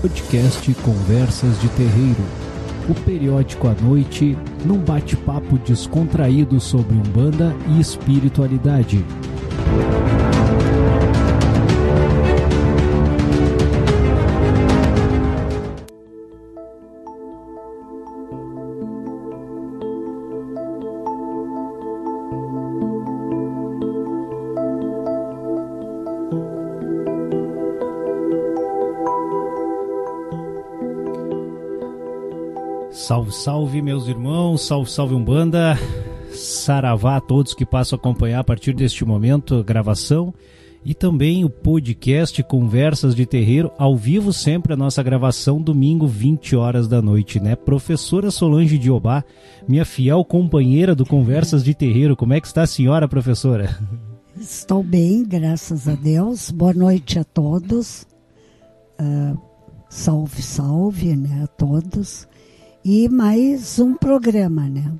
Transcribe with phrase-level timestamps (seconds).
[0.00, 2.22] podcast Conversas de Terreiro.
[2.88, 9.04] O periódico à noite, num bate-papo descontraído sobre Umbanda e espiritualidade.
[33.08, 35.78] Salve, salve, meus irmãos, salve, salve Umbanda,
[36.30, 40.34] saravá a todos que passam a acompanhar a partir deste momento a gravação
[40.84, 46.54] e também o podcast Conversas de Terreiro, ao vivo sempre a nossa gravação, domingo, 20
[46.54, 47.56] horas da noite, né?
[47.56, 49.24] Professora Solange Diobá,
[49.66, 53.74] minha fiel companheira do Conversas de Terreiro, como é que está a senhora, professora?
[54.38, 56.50] Estou bem, graças a Deus.
[56.50, 58.06] Boa noite a todos.
[59.00, 59.34] Uh,
[59.88, 62.28] salve, salve, né, a todos
[62.88, 64.90] e mais um programa, né?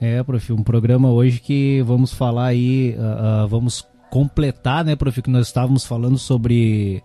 [0.00, 5.20] É, prof, um programa hoje que vamos falar aí, uh, uh, vamos completar, né, prof,
[5.20, 7.02] que nós estávamos falando sobre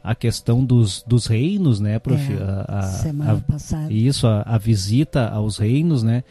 [0.00, 2.32] a questão dos, dos reinos, né, prof?
[2.32, 3.92] É, a, a, semana a, passada.
[3.92, 6.22] Isso, a, a, visita aos reinos, né?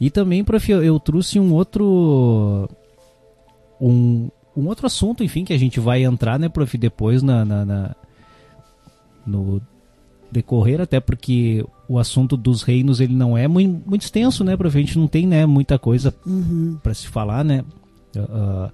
[0.00, 2.68] E também, prof, eu, eu trouxe um outro
[3.80, 7.64] um, um outro assunto, enfim, que a gente vai entrar, né, prof, depois na, na,
[7.64, 7.96] na
[9.24, 9.62] no
[10.32, 14.76] decorrer, até porque o assunto dos reinos ele não é muito, muito extenso, né, prof?
[14.76, 16.78] A gente não tem, né, muita coisa uhum.
[16.82, 17.64] para se falar, né?
[18.16, 18.72] Uh,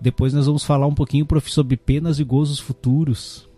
[0.00, 3.48] depois nós vamos falar um pouquinho, prof, sobre penas e gozos futuros,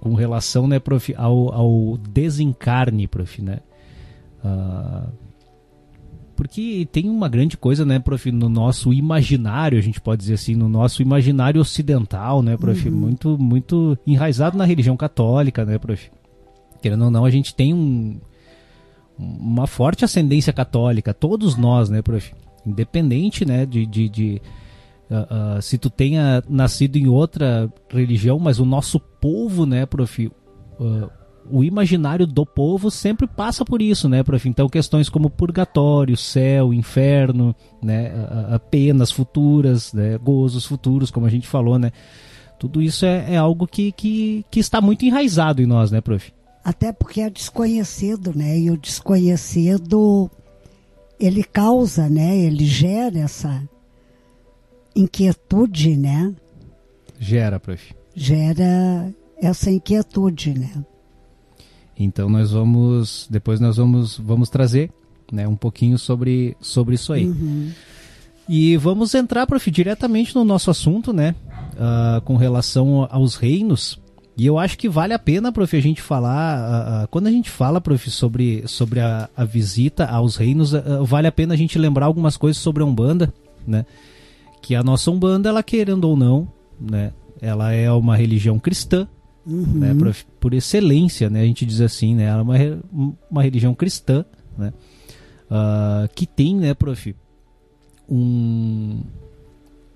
[0.00, 3.60] com relação, né, prof, ao, ao desencarne, prof, né?
[4.44, 5.10] Uh,
[6.36, 10.54] porque tem uma grande coisa, né, prof, no nosso imaginário, a gente pode dizer assim,
[10.54, 12.94] no nosso imaginário ocidental, né, prof, uhum.
[12.94, 16.10] muito, muito enraizado na religião católica, né, prof
[16.80, 18.20] querendo ou não, a gente tem um,
[19.18, 22.32] uma forte ascendência católica, todos nós, né, prof?
[22.64, 24.42] Independente, né, de, de, de
[25.10, 30.26] uh, uh, se tu tenha nascido em outra religião, mas o nosso povo, né, prof?
[30.26, 31.10] Uh,
[31.50, 34.48] o imaginário do povo sempre passa por isso, né, prof?
[34.48, 38.12] Então questões como purgatório, céu, inferno, né,
[38.70, 41.90] penas futuras, né, gozos futuros, como a gente falou, né?
[42.58, 46.32] Tudo isso é, é algo que, que, que está muito enraizado em nós, né, prof?
[46.68, 48.58] Até porque é desconhecido, né?
[48.58, 50.30] E o desconhecido
[51.18, 52.36] ele causa, né?
[52.36, 53.66] Ele gera essa
[54.94, 56.34] inquietude, né?
[57.18, 57.94] Gera, prof.
[58.14, 60.84] Gera essa inquietude, né?
[61.98, 64.90] Então nós vamos, depois nós vamos, vamos trazer,
[65.32, 67.28] né, um pouquinho sobre, sobre isso aí.
[67.28, 67.72] Uhum.
[68.46, 71.34] E vamos entrar, prof, diretamente no nosso assunto, né,
[71.72, 73.98] uh, com relação aos reinos.
[74.38, 77.30] E eu acho que vale a pena, prof, a gente falar, uh, uh, quando a
[77.30, 81.56] gente fala, prof, sobre, sobre a, a visita aos reinos, uh, vale a pena a
[81.56, 83.34] gente lembrar algumas coisas sobre a Umbanda,
[83.66, 83.84] né?
[84.62, 86.46] Que a nossa Umbanda, ela querendo ou não,
[86.80, 87.12] né?
[87.42, 89.08] Ela é uma religião cristã,
[89.44, 89.66] uhum.
[89.74, 89.92] né?
[89.98, 91.40] Prof, por excelência, né?
[91.40, 92.26] A gente diz assim, né?
[92.26, 94.24] Ela é uma, uma religião cristã,
[94.56, 94.72] né?
[96.14, 97.16] que tem, né, prof,
[98.06, 99.00] um,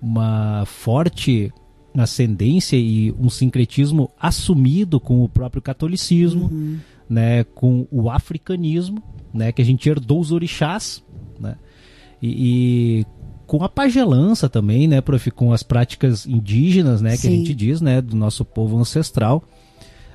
[0.01, 1.53] uma forte
[2.01, 6.77] ascendência e um sincretismo assumido com o próprio catolicismo, uhum.
[7.09, 9.01] né, com o africanismo,
[9.33, 11.03] né, que a gente herdou os orixás,
[11.39, 11.55] né,
[12.21, 13.05] e, e
[13.45, 17.27] com a pagelança também, né, prof, com as práticas indígenas, né, que Sim.
[17.27, 19.43] a gente diz, né, do nosso povo ancestral.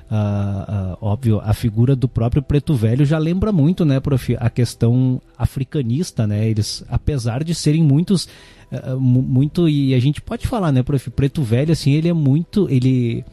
[0.09, 4.49] Uh, uh, óbvio, a figura do próprio Preto Velho já lembra muito, né, prof, a
[4.49, 6.49] questão africanista, né?
[6.49, 8.27] Eles, apesar de serem muitos
[8.71, 12.67] uh, muito e a gente pode falar, né, prof, Preto Velho assim, ele é muito,
[12.71, 13.23] ele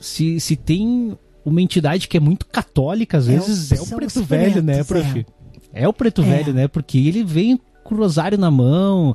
[0.00, 3.96] se, se tem uma entidade que é muito católica, às vezes é o, é o
[3.96, 5.26] Preto Velho, né, prof?
[5.72, 5.84] É.
[5.84, 6.24] é o Preto é.
[6.24, 6.66] Velho, né?
[6.66, 9.14] Porque ele vem com o rosário na mão,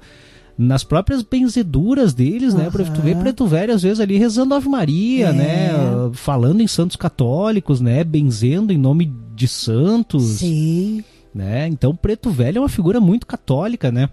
[0.62, 2.60] nas próprias benzeduras deles, uhum.
[2.60, 2.70] né?
[2.70, 5.34] Pra tu ver Preto Velho, às vezes, ali rezando Ave Maria, é.
[5.34, 5.69] né?
[6.13, 8.04] Falando em santos católicos, né?
[8.04, 10.24] Benzendo em nome de santos.
[10.24, 11.04] Sim.
[11.34, 11.68] Né?
[11.68, 14.10] Então, Preto Velho é uma figura muito católica, né?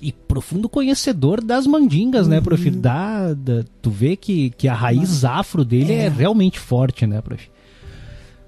[0.00, 2.30] E profundo conhecedor das mandingas, uhum.
[2.30, 2.70] né, prof?
[2.70, 6.06] Da, da, tu vê que, que a raiz afro dele é.
[6.06, 7.48] é realmente forte, né, prof?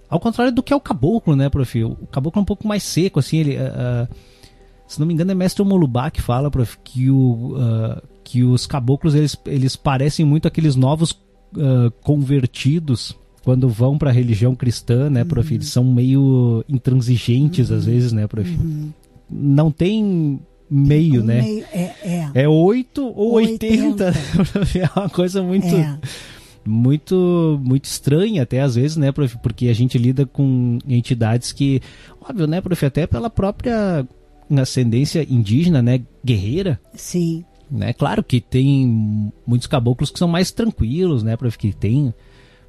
[0.08, 1.84] Ao contrário do que é o caboclo, né, prof?
[1.84, 3.56] O caboclo é um pouco mais seco, assim, ele...
[3.56, 4.08] Uh,
[4.86, 8.66] se não me engano é mestre Molubá que fala prof, que, o, uh, que os
[8.66, 13.16] caboclos eles, eles parecem muito aqueles novos uh, convertidos
[13.46, 15.48] quando vão para a religião cristã, né, prof?
[15.48, 15.54] Uhum.
[15.54, 17.76] Eles são meio intransigentes uhum.
[17.76, 18.50] às vezes, né, prof?
[18.50, 18.90] Uhum.
[19.30, 21.42] Não tem meio, um né?
[21.42, 22.30] Meio, é, é.
[22.34, 24.04] é 8 ou 80.
[24.06, 24.78] 80.
[24.78, 25.64] é uma coisa muito.
[25.64, 25.96] É.
[26.64, 29.38] muito muito estranha até às vezes, né, prof?
[29.38, 31.80] Porque a gente lida com entidades que,
[32.20, 34.04] óbvio, né, prof, até pela própria
[34.50, 36.80] ascendência indígena, né, guerreira.
[36.94, 37.44] Sim.
[37.70, 37.92] Né?
[37.92, 42.14] Claro que tem muitos caboclos que são mais tranquilos, né, prof, que tem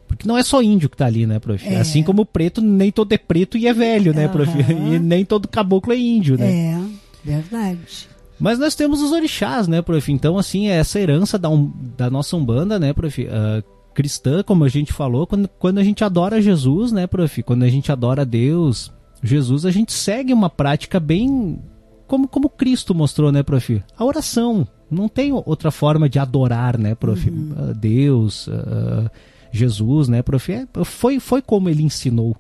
[0.08, 1.68] porque não é só índio que tá ali, né, prof?
[1.68, 1.80] É.
[1.80, 4.50] Assim como o preto, nem todo é preto e é velho, né, prof?
[4.50, 6.50] E nem todo caboclo é índio, né?
[6.50, 6.82] É,
[7.26, 8.08] verdade.
[8.40, 10.12] Mas nós temos os orixás, né, prof?
[10.12, 13.22] Então, assim, essa herança da, um, da nossa Umbanda, né, prof?
[13.22, 13.64] Uh,
[13.94, 17.44] cristã, como a gente falou, quando, quando a gente adora Jesus, né, prof?
[17.44, 18.92] Quando a gente adora Deus,
[19.22, 21.60] Jesus, a gente segue uma prática bem
[22.08, 23.84] como, como Cristo mostrou, né, prof?
[23.98, 24.68] A oração.
[24.90, 27.30] Não tem outra forma de adorar, né, prof?
[27.30, 27.52] Uhum.
[27.52, 29.10] Uh, Deus, uh,
[29.52, 30.52] Jesus, né, prof?
[30.52, 32.36] É, foi, foi como ele ensinou,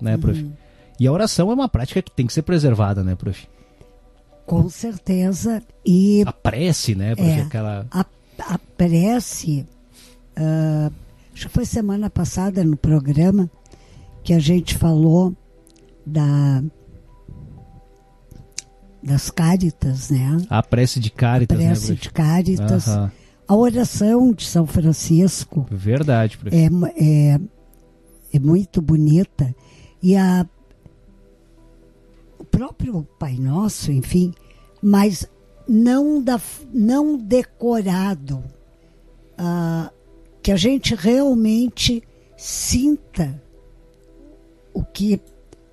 [0.00, 0.42] né, prof?
[0.42, 0.52] Uhum.
[0.98, 3.46] E a oração é uma prática que tem que ser preservada, né, prof?
[4.44, 5.62] Com certeza.
[5.86, 7.30] E a prece, né, prof?
[7.30, 7.86] É, Aquela...
[7.92, 8.04] a,
[8.40, 9.64] a prece
[10.38, 10.92] Uh,
[11.34, 13.50] acho que foi semana passada no programa
[14.22, 15.34] que a gente falou
[16.08, 16.62] da
[19.02, 20.38] das cáritas, né?
[20.50, 22.86] A prece de cáritas, a né, prece né, de cáritas.
[22.88, 23.10] Uhum.
[23.46, 25.66] A oração de São Francisco.
[25.70, 26.66] Verdade, é,
[27.02, 27.40] é,
[28.34, 29.54] é muito bonita.
[30.02, 30.46] E a,
[32.38, 34.34] o próprio Pai Nosso, enfim,
[34.82, 35.26] mas
[35.66, 36.40] não, da,
[36.72, 38.42] não decorado.
[39.40, 39.88] Uh,
[40.42, 42.02] que a gente realmente
[42.36, 43.42] sinta
[44.72, 45.20] o que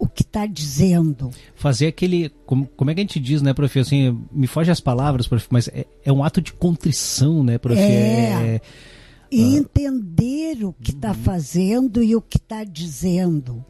[0.06, 1.32] o que está dizendo.
[1.56, 2.30] Fazer aquele.
[2.46, 3.80] Como, como é que a gente diz, né, prof?
[3.80, 7.80] Assim, me foge as palavras, prof, mas é, é um ato de contrição, né, prof?
[7.80, 8.56] É.
[8.56, 8.62] é
[9.32, 13.66] e uh, entender o que está fazendo e o que está dizendo.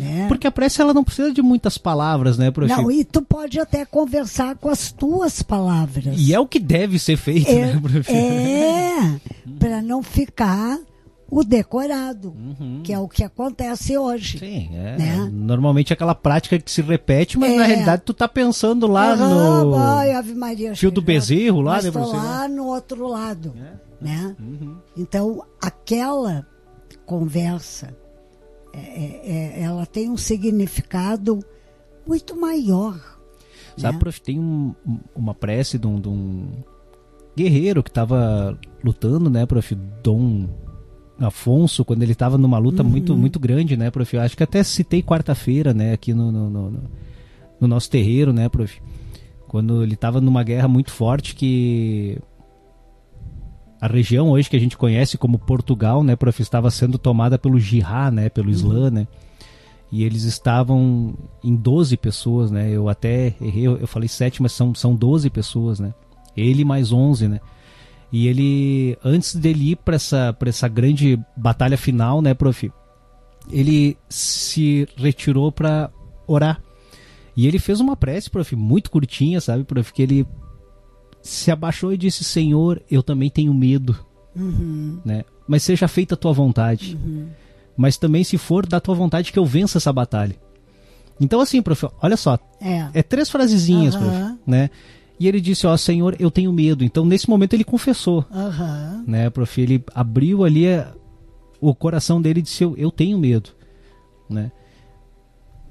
[0.00, 0.26] É.
[0.26, 2.72] Porque a prece ela não precisa de muitas palavras, né, prof?
[2.72, 6.14] Não, e tu pode até conversar com as tuas palavras.
[6.16, 8.10] E é o que deve ser feito, é, né, prof?
[8.10, 9.20] É,
[9.58, 10.78] para não ficar
[11.32, 12.82] o decorado, uhum.
[12.84, 14.38] que é o que acontece hoje.
[14.38, 14.98] Sim, é.
[14.98, 15.30] Né?
[15.32, 17.56] Normalmente é aquela prática que se repete, mas é.
[17.56, 21.76] na realidade tu tá pensando lá uhum, no ai, Ave Maria, fio do bezerro lá,
[21.76, 24.04] mas né, lá no outro lado, é.
[24.04, 24.36] né?
[24.38, 24.76] Uhum.
[24.94, 26.46] Então aquela
[27.06, 27.96] conversa
[28.74, 31.42] é, é, é, ela tem um significado
[32.06, 33.00] muito maior.
[33.78, 34.00] Sabe, né?
[34.00, 34.74] prof, tem um,
[35.16, 36.46] uma prece de um, de um
[37.34, 40.46] guerreiro que estava lutando, né, prof, Dom
[41.26, 42.88] Afonso, quando ele estava numa luta uhum.
[42.88, 44.14] muito muito grande, né, prof?
[44.14, 46.82] Eu acho que até citei quarta-feira, né, aqui no, no, no,
[47.60, 48.80] no, nosso terreiro, né, prof?
[49.48, 52.18] Quando ele estava numa guerra muito forte que
[53.80, 57.58] a região hoje que a gente conhece como Portugal, né, prof, estava sendo tomada pelo
[57.58, 58.52] jihad, né, pelo uhum.
[58.52, 59.08] Islã, né?
[59.90, 61.14] E eles estavam
[61.44, 62.70] em 12 pessoas, né?
[62.70, 65.92] Eu até errei, eu falei 7, mas são, são 12 pessoas, né?
[66.34, 67.40] Ele mais 11, né?
[68.12, 72.70] E ele, antes dele ir para essa, essa grande batalha final, né, prof?
[73.50, 75.90] Ele se retirou para
[76.26, 76.62] orar.
[77.34, 79.90] E ele fez uma prece, prof, muito curtinha, sabe, prof?
[79.92, 80.26] Que ele
[81.22, 83.98] se abaixou e disse: Senhor, eu também tenho medo.
[84.36, 85.00] Uhum.
[85.02, 85.24] Né?
[85.48, 86.98] Mas seja feita a tua vontade.
[87.02, 87.28] Uhum.
[87.74, 90.36] Mas também, se for da tua vontade, que eu vença essa batalha.
[91.18, 92.38] Então, assim, prof, olha só.
[92.60, 94.00] É, é três frasezinhas, uhum.
[94.02, 94.68] prof, né?
[95.18, 96.84] E ele disse, ó, Senhor, eu tenho medo.
[96.84, 98.24] Então, nesse momento, ele confessou.
[99.06, 99.60] Né, prof?
[99.60, 100.92] Ele abriu ali a,
[101.60, 103.50] o coração dele e disse, eu, eu tenho medo.
[104.28, 104.50] Né?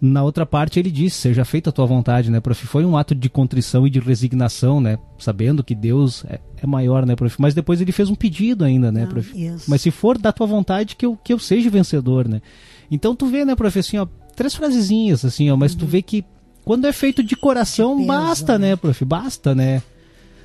[0.02, 2.66] Na outra parte ele disse, seja feita a tua vontade, né, prof?
[2.66, 4.98] Foi um ato de contrição e de resignação, né?
[5.20, 7.40] Sabendo que Deus é, é maior, né, prof?
[7.40, 9.32] Mas depois ele fez um pedido ainda, né, ah, prof?
[9.68, 12.42] Mas se for da tua vontade, que eu, que eu seja vencedor, né?
[12.90, 15.80] Então tu vê, né, prof, assim, ó, três frasezinhas, assim, ó, mas uhum.
[15.80, 16.26] tu vê que
[16.64, 18.70] quando é feito de coração, basta, né?
[18.70, 19.04] né, prof?
[19.06, 19.82] Basta, né?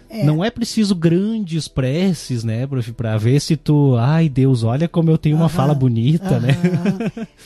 [0.08, 0.24] É.
[0.24, 5.10] Não é preciso grandes preces, né, prof, pra ver se tu, ai Deus, olha como
[5.10, 6.56] eu tenho uma fala bonita, né?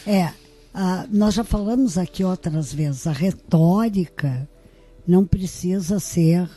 [0.07, 0.31] É,
[0.75, 4.49] ah, nós já falamos aqui outras vezes, a retórica
[5.07, 6.49] não precisa ser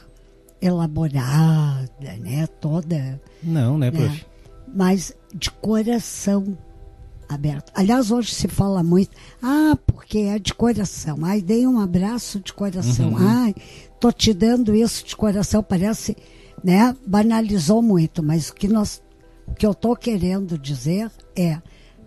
[0.62, 2.48] elaborada, né?
[2.62, 3.22] Toda.
[3.41, 3.98] Não, né, né?
[3.98, 4.25] prof?
[4.74, 6.58] Mas de coração
[7.33, 7.71] aberto.
[7.75, 9.11] Aliás, hoje se fala muito,
[9.41, 11.19] ah, porque é de coração.
[11.23, 13.09] Ai, dei um abraço de coração.
[13.09, 13.17] Uhum.
[13.19, 13.55] Ai,
[13.99, 15.63] tô te dando isso de coração.
[15.63, 16.15] Parece,
[16.63, 16.95] né?
[17.05, 19.01] Banalizou muito, mas o que nós,
[19.47, 21.61] o que eu tô querendo dizer é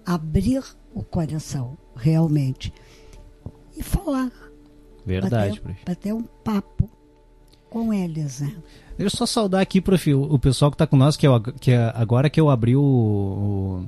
[0.05, 0.63] abrir
[0.95, 2.73] o coração realmente.
[3.77, 4.33] E falar.
[5.05, 6.91] Verdade, bater, bater um papo
[7.71, 8.57] com eles, né?
[8.97, 11.71] Deixa eu só saudar aqui, prof, o, pessoal que está com nós, que, eu, que
[11.71, 13.87] é, agora que eu abri o, o,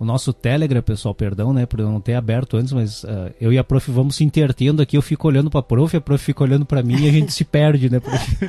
[0.00, 3.52] o, nosso Telegram, pessoal, perdão, né, por eu não ter aberto antes, mas uh, eu
[3.52, 6.24] e a prof vamos se intertendo aqui, eu fico olhando para a prof, a prof
[6.24, 8.44] fica olhando para mim e a gente se perde, né, prof?
[8.44, 8.48] Uh,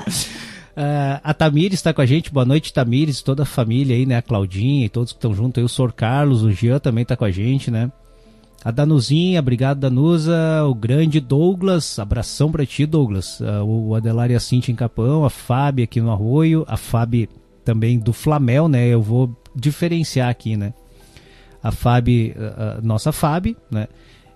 [1.23, 4.17] a Tamires está com a gente, boa noite, Tamires, toda a família aí, né?
[4.17, 7.15] A Claudinha e todos que estão junto aí, o Sor Carlos, o Jean também está
[7.15, 7.91] com a gente, né?
[8.63, 13.39] A Danuzinha, obrigado Danusa, o grande Douglas, abração para ti, Douglas.
[13.39, 17.27] Uh, o Adelar e a Cintia em Capão, a Fábio aqui no Arroio, a Fábio
[17.65, 18.87] também do Flamel, né?
[18.87, 20.73] Eu vou diferenciar aqui, né?
[21.63, 23.87] A Fábio, uh, nossa Fábio, né?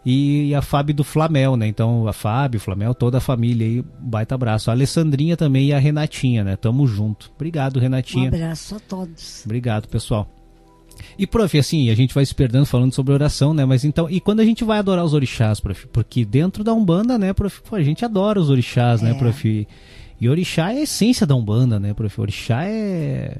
[0.05, 1.67] e, a Fábio do Flamel, né?
[1.67, 4.69] Então a Fábio, Flamel, toda a família aí, baita abraço.
[4.69, 6.55] A Alessandrinha também e a Renatinha, né?
[6.55, 7.31] Tamo junto.
[7.35, 8.25] Obrigado, Renatinha.
[8.25, 9.41] Um abraço a todos.
[9.43, 10.29] Obrigado, pessoal.
[11.17, 13.65] E, prof, assim, a gente vai se perdendo falando sobre oração, né?
[13.65, 15.87] Mas então, e quando a gente vai adorar os orixás, prof?
[15.87, 19.13] Porque dentro da Umbanda, né, prof, a gente adora os orixás, né, é.
[19.13, 19.67] né, prof?
[20.21, 22.21] E orixá é a essência da Umbanda, né, prof?
[22.21, 23.39] Orixá é.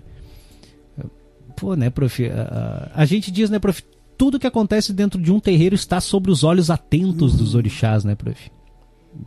[1.56, 2.26] Pô, né, prof?
[2.26, 3.82] A, a, a gente diz, né, prof?
[4.18, 7.38] tudo que acontece dentro de um terreiro está sobre os olhos atentos uhum.
[7.38, 8.52] dos orixás, né, prof?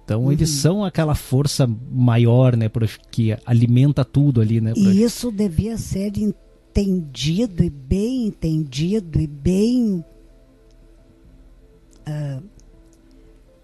[0.05, 0.33] Então uhum.
[0.33, 4.73] eles são aquela força maior, né, prof, que alimenta tudo ali, né?
[4.73, 4.89] Prof?
[4.89, 10.05] E isso devia ser entendido e bem entendido e bem
[12.07, 12.43] uh,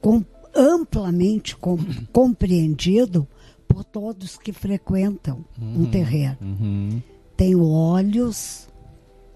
[0.00, 1.78] com, amplamente com,
[2.12, 3.26] compreendido
[3.66, 5.83] por todos que frequentam uhum.
[5.83, 6.37] um terreiro.
[6.40, 7.02] Uhum.
[7.36, 8.68] Tem olhos,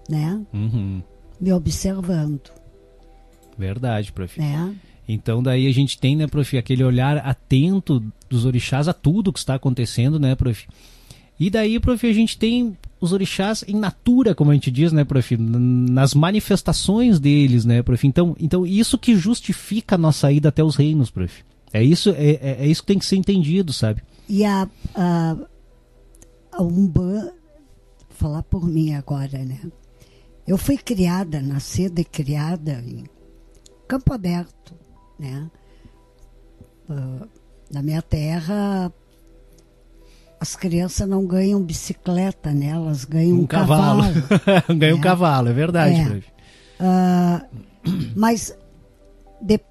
[0.09, 0.41] né?
[0.53, 1.01] Uhum
[1.39, 2.51] me observando.
[3.57, 4.39] Verdade, prof.
[4.41, 4.71] É.
[5.07, 9.39] Então daí a gente tem, né, prof, aquele olhar atento dos orixás a tudo que
[9.39, 10.67] está acontecendo, né, prof?
[11.39, 15.05] E daí, prof, a gente tem os orixás em natura, como a gente diz, né,
[15.05, 18.05] prof, nas manifestações deles, né, prof?
[18.05, 21.43] Então, então isso que justifica a nossa ida até os reinos, prof.
[21.71, 24.01] É isso, é, é, é isso que tem que ser entendido, sabe?
[24.27, 25.37] E a, a,
[26.51, 26.63] a
[28.19, 29.59] falar por mim agora, né?
[30.45, 33.05] Eu fui criada, nascida e criada em
[33.87, 34.75] campo aberto,
[35.17, 35.49] né?
[36.89, 37.27] Uh,
[37.71, 38.91] na minha terra,
[40.39, 42.67] as crianças não ganham bicicleta, né?
[42.67, 44.03] Elas ganham um, um cavalo.
[44.03, 44.63] cavalo.
[44.77, 46.23] ganham um cavalo, é verdade.
[46.79, 46.83] É.
[46.83, 47.47] Uh,
[48.17, 48.53] mas
[49.41, 49.61] de,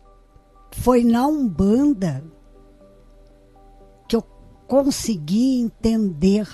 [0.73, 2.25] foi na Umbanda
[4.09, 4.23] que eu
[4.67, 6.49] consegui entender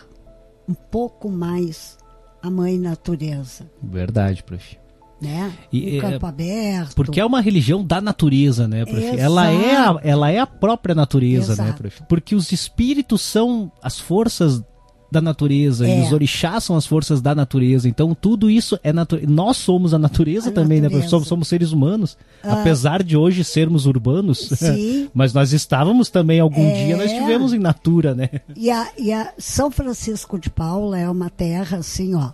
[0.68, 1.99] um pouco mais
[2.42, 3.71] a mãe natureza.
[3.83, 4.78] Verdade, prof.
[5.21, 5.52] Né?
[5.73, 6.94] E, o campo é, aberto.
[6.94, 9.18] Porque é uma religião da natureza, né, prof?
[9.18, 11.71] Ela é, a, ela é a própria natureza, né, Exato.
[11.71, 12.02] né, prof?
[12.09, 14.62] Porque os espíritos são as forças
[15.11, 15.99] da natureza é.
[15.99, 17.88] e os orixás são as forças da natureza.
[17.88, 19.30] Então tudo isso é natureza.
[19.30, 21.04] Nós somos a natureza a também, natureza.
[21.04, 21.08] né?
[21.08, 22.61] Somos, somos seres humanos, ah.
[22.61, 24.50] apesar de hoje sermos urbanos.
[25.14, 26.84] Mas nós estávamos também algum é.
[26.84, 28.28] dia nós estivemos em natura, né?
[28.56, 32.30] E a, e a São Francisco de Paula é uma terra assim, ó.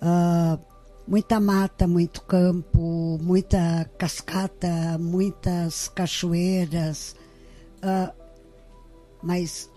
[0.00, 0.58] Uh,
[1.06, 7.14] muita mata, muito campo, muita cascata, muitas cachoeiras.
[7.82, 8.12] Uh,
[9.22, 9.70] mas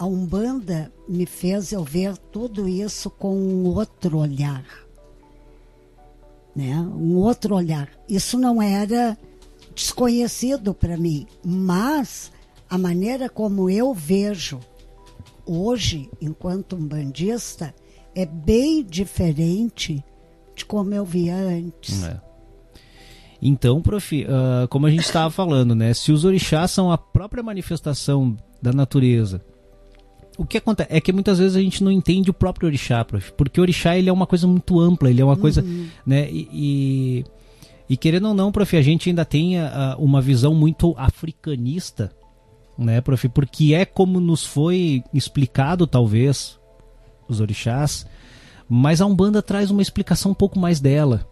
[0.00, 4.64] a Umbanda me fez eu ver tudo isso com um outro olhar.
[6.56, 6.74] Né?
[6.74, 7.90] Um outro olhar.
[8.08, 9.18] Isso não era
[9.74, 12.32] desconhecido para mim, mas
[12.70, 14.58] a maneira como eu vejo
[15.44, 17.74] hoje, enquanto umbandista,
[18.14, 20.02] é bem diferente
[20.56, 22.04] de como eu via antes.
[22.04, 22.18] É.
[23.42, 25.92] Então, prof, uh, como a gente estava falando, né?
[25.92, 29.44] Se os orixás são a própria manifestação da natureza
[30.40, 33.30] o que acontece é que muitas vezes a gente não entende o próprio orixá, prof,
[33.36, 35.38] porque o orixá ele é uma coisa muito ampla, ele é uma uhum.
[35.40, 35.62] coisa,
[36.06, 37.24] né, e, e,
[37.90, 42.10] e, querendo ou não, prof, a gente ainda tem a, uma visão muito africanista,
[42.78, 46.58] né, prof, porque é como nos foi explicado, talvez,
[47.28, 48.06] os orixás,
[48.66, 51.28] mas a Umbanda traz uma explicação um pouco mais dela.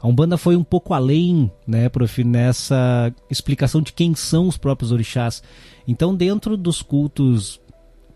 [0.00, 4.92] A Umbanda foi um pouco além, né, prof, nessa explicação de quem são os próprios
[4.92, 5.42] orixás.
[5.86, 7.60] Então, dentro dos cultos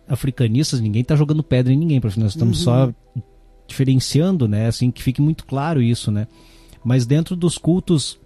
[0.08, 2.18] africanistas, ninguém está jogando pedra em ninguém, prof.
[2.18, 2.64] Nós estamos uhum.
[2.64, 2.94] só
[3.66, 4.66] diferenciando, né?
[4.66, 6.26] Assim, que fique muito claro isso, né?
[6.84, 8.18] Mas dentro dos cultos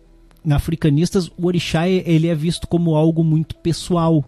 [0.50, 4.24] africanistas, o orixá ele é visto como algo muito pessoal,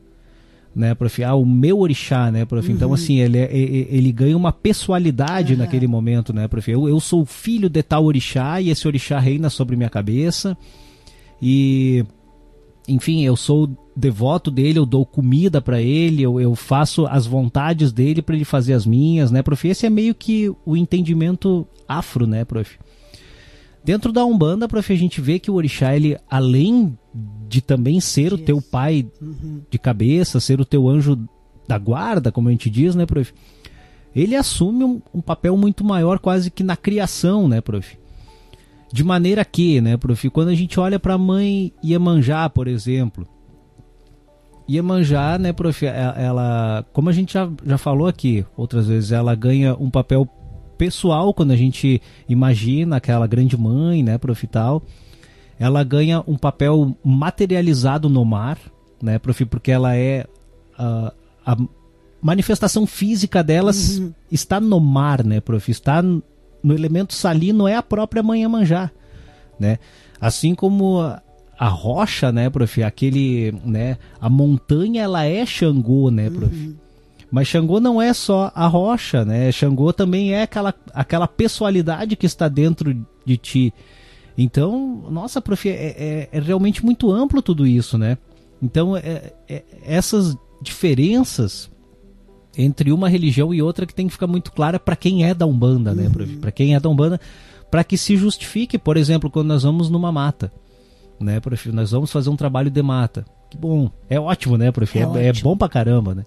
[0.75, 1.25] né, prof?
[1.25, 2.65] Ah, o meu orixá, né, prof?
[2.65, 2.95] Então, uhum.
[2.95, 5.59] Então, assim, ele, é, ele ganha uma pessoalidade uhum.
[5.59, 6.71] naquele momento, né, prof?
[6.71, 10.57] Eu, eu sou filho de tal orixá e esse orixá reina sobre minha cabeça
[11.43, 12.05] e
[12.89, 17.93] enfim, eu sou devoto dele, eu dou comida para ele, eu, eu, faço as vontades
[17.93, 19.69] dele para ele fazer as minhas, né, prof?
[19.69, 22.79] Esse é meio que o entendimento afro, né, prof?
[23.85, 26.97] Dentro da Umbanda, prof, a gente vê que o orixá, ele, além
[27.49, 29.61] de também ser o teu pai uhum.
[29.71, 31.19] de cabeça, ser o teu anjo
[31.67, 33.33] da guarda, como a gente diz, né, prof?
[34.15, 38.00] Ele assume um, um papel muito maior quase que na criação, né, prof?
[38.93, 43.27] De maneira que, né, prof, quando a gente olha para a mãe Iemanjá, por exemplo,
[44.69, 49.75] Iemanjá, né, prof, ela, como a gente já, já falou aqui outras vezes, ela ganha
[49.75, 50.29] um papel
[50.77, 54.83] pessoal quando a gente imagina aquela grande mãe, né, prof, tal.
[55.59, 58.59] Ela ganha um papel materializado no mar,
[59.03, 60.27] né, prof, porque ela é
[60.79, 61.13] uh,
[61.45, 61.57] a
[62.21, 64.13] manifestação física delas uhum.
[64.33, 66.03] está no mar, né, prof, está
[66.63, 68.91] no elemento salino é a própria mãe Iemanjá,
[69.59, 69.79] né?
[70.21, 71.01] Assim como
[71.59, 76.55] a rocha, né, prof, aquele, né, a montanha ela é Xangô, né, prof.
[76.55, 76.75] Uhum.
[77.31, 79.53] Mas Xangô não é só a rocha, né?
[79.53, 83.75] Xangô também é aquela, aquela pessoalidade que está dentro de ti.
[84.37, 88.19] Então, nossa, prof, é, é, é realmente muito amplo tudo isso, né?
[88.61, 91.71] Então, é, é, essas diferenças
[92.57, 95.47] entre uma religião e outra que tem que ficar muito clara para quem é da
[95.47, 96.05] Umbanda, né?
[96.09, 96.41] Uhum.
[96.41, 97.21] Para quem é da Umbanda,
[97.71, 100.53] para que se justifique, por exemplo, quando nós vamos numa mata
[101.21, 101.71] né, prof?
[101.71, 103.25] Nós vamos fazer um trabalho de mata.
[103.51, 104.99] Que bom, é ótimo, né, prof?
[104.99, 106.25] É, é, é bom pra caramba, né?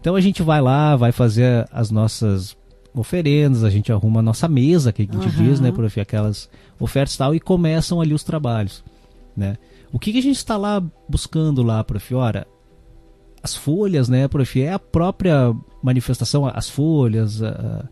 [0.00, 2.56] Então a gente vai lá, vai fazer as nossas
[2.94, 5.44] oferendas, a gente arruma a nossa mesa, que a gente uhum.
[5.44, 6.00] diz, né, prof?
[6.00, 6.48] Aquelas
[6.78, 8.84] ofertas e tal, e começam ali os trabalhos,
[9.36, 9.56] né?
[9.90, 12.14] O que, que a gente está lá buscando lá, prof?
[12.14, 12.46] Ora,
[13.42, 14.60] as folhas, né, prof?
[14.60, 17.88] É a própria manifestação, as folhas, a,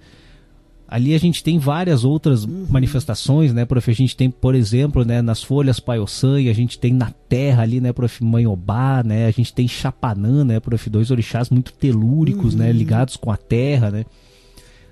[0.88, 2.66] Ali a gente tem várias outras uhum.
[2.70, 3.90] manifestações, né, prof?
[3.90, 7.80] A gente tem, por exemplo, né, nas folhas Paiossan, a gente tem na terra ali,
[7.80, 9.26] né, prof, Manhobá, né?
[9.26, 12.72] A gente tem Chapanã, né, prof, dois orixás muito telúricos, né, uhum.
[12.72, 14.04] né, ligados com a terra, né?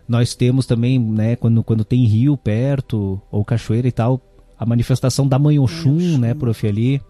[0.08, 4.20] Nós temos também, né, quando, quando tem rio perto ou cachoeira e tal,
[4.58, 7.00] a manifestação da Mãe Oxum, né, prof, ali.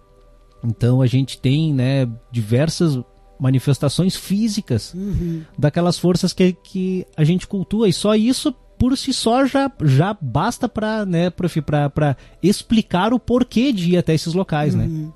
[0.62, 3.02] Então a gente tem, né, diversas
[3.38, 5.42] manifestações físicas uhum.
[5.58, 10.16] daquelas forças que, que a gente cultua e só isso por si só já, já
[10.20, 14.84] basta para né, prof, para explicar o porquê de ir até esses locais, né?
[14.84, 15.06] uhum.
[15.06, 15.12] né?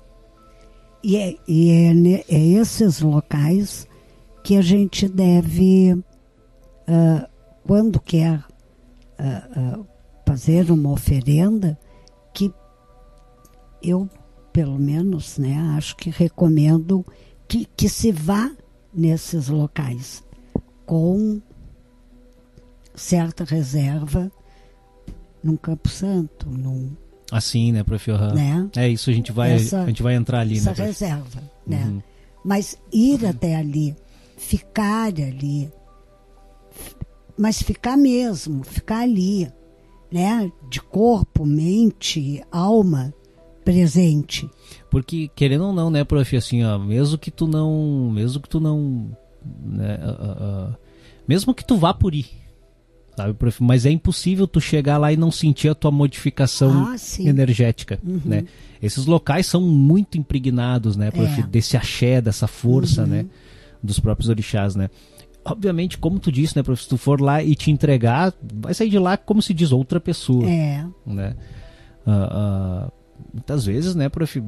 [1.03, 3.87] E, é, e é, né, é, esses locais
[4.43, 7.27] que a gente deve, uh,
[7.65, 8.39] quando quer
[9.19, 9.87] uh, uh,
[10.25, 11.79] fazer uma oferenda,
[12.33, 12.53] que
[13.81, 14.09] eu,
[14.51, 17.05] pelo menos, né, acho que recomendo
[17.49, 18.51] que, que se vá
[18.93, 20.23] nesses locais
[20.85, 21.41] com
[22.95, 24.31] certa reserva
[25.43, 26.95] num Campo Santo, num
[27.31, 28.11] assim, né, prof.
[28.33, 28.69] Né?
[28.75, 30.85] É isso, a gente vai essa, a gente vai entrar ali, essa né?
[30.85, 31.85] reserva, né?
[31.85, 32.01] Uhum.
[32.43, 33.29] Mas ir uhum.
[33.29, 33.95] até ali,
[34.37, 35.71] ficar ali,
[37.37, 39.51] mas ficar mesmo, ficar ali,
[40.11, 40.51] né?
[40.69, 43.13] De corpo, mente, alma
[43.63, 44.49] presente.
[44.89, 48.59] Porque querendo ou não, né, prof, assim, ó, mesmo que tu não, mesmo que tu
[48.59, 49.11] não,
[49.63, 50.75] né, uh, uh,
[51.27, 52.25] mesmo que tu vá por ir,
[53.15, 53.61] sabe, prof?
[53.61, 58.21] Mas é impossível tu chegar lá e não sentir a tua modificação ah, energética, uhum.
[58.25, 58.45] né?
[58.81, 61.39] Esses locais são muito impregnados, né, prof?
[61.39, 61.43] É.
[61.43, 63.07] Desse axé, dessa força, uhum.
[63.09, 63.25] né?
[63.83, 64.89] Dos próprios orixás, né?
[65.45, 66.81] Obviamente, como tu disse, né, prof?
[66.81, 69.99] Se tu for lá e te entregar, vai sair de lá como se diz outra
[69.99, 70.83] pessoa, é.
[71.05, 71.35] né?
[72.07, 72.98] Uh, uh,
[73.49, 74.41] muitas vezes, né, prof,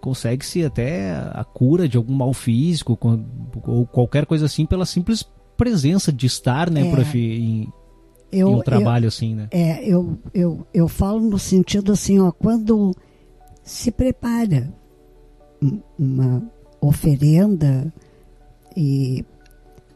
[0.00, 2.98] consegue-se até a cura de algum mal físico
[3.66, 5.24] ou qualquer coisa assim pela simples
[5.56, 6.90] presença de estar, né, é.
[6.90, 7.72] prof, em,
[8.30, 9.48] eu, em um trabalho eu, assim, né?
[9.50, 12.94] É, eu, eu, eu falo no sentido assim, ó, quando
[13.62, 14.72] se prepara
[15.98, 16.42] uma
[16.80, 17.92] oferenda
[18.76, 19.24] e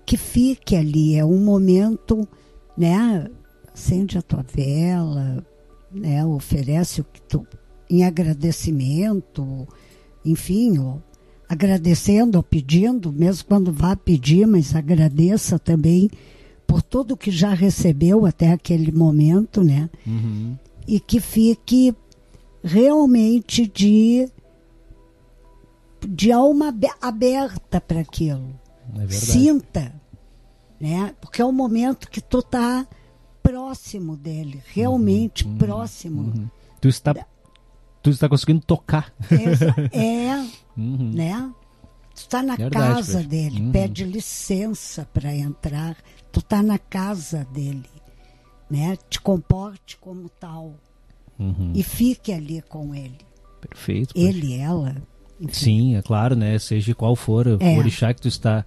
[0.06, 2.26] que fique ali, é um momento,
[2.76, 3.28] né?
[3.74, 5.44] Acende a tua vela,
[5.92, 6.24] né?
[6.24, 7.44] Oferece o que tu
[7.88, 9.66] em agradecimento,
[10.24, 10.96] enfim, ó,
[11.48, 16.10] agradecendo ou pedindo, mesmo quando vá pedir, mas agradeça também
[16.66, 19.88] por tudo que já recebeu até aquele momento, né?
[20.06, 20.56] Uhum.
[20.86, 21.94] E que fique
[22.62, 24.28] realmente de
[26.06, 28.58] de alma aberta para aquilo.
[28.98, 29.92] É Sinta,
[30.80, 31.14] né?
[31.20, 32.86] Porque é o momento que tu tá
[33.42, 35.56] próximo dele, realmente uhum.
[35.56, 36.22] próximo.
[36.22, 36.50] Uhum.
[36.80, 37.14] Tu está
[38.10, 39.12] tu está conseguindo tocar.
[39.92, 40.36] É, é
[40.76, 41.12] uhum.
[41.12, 41.50] né?
[42.14, 43.72] Tu está na Verdade, casa dele, uhum.
[43.72, 45.96] pede licença para entrar
[46.36, 47.88] tu tá na casa dele,
[48.70, 48.98] né?
[49.08, 50.74] Te comporte como tal
[51.38, 51.72] uhum.
[51.74, 53.16] e fique ali com ele.
[53.60, 54.12] Perfeito.
[54.14, 54.96] Ele, ela.
[55.40, 55.54] Enfim.
[55.54, 56.58] Sim, é claro, né?
[56.58, 57.78] Seja qual for o é.
[57.78, 58.66] orixá que tu está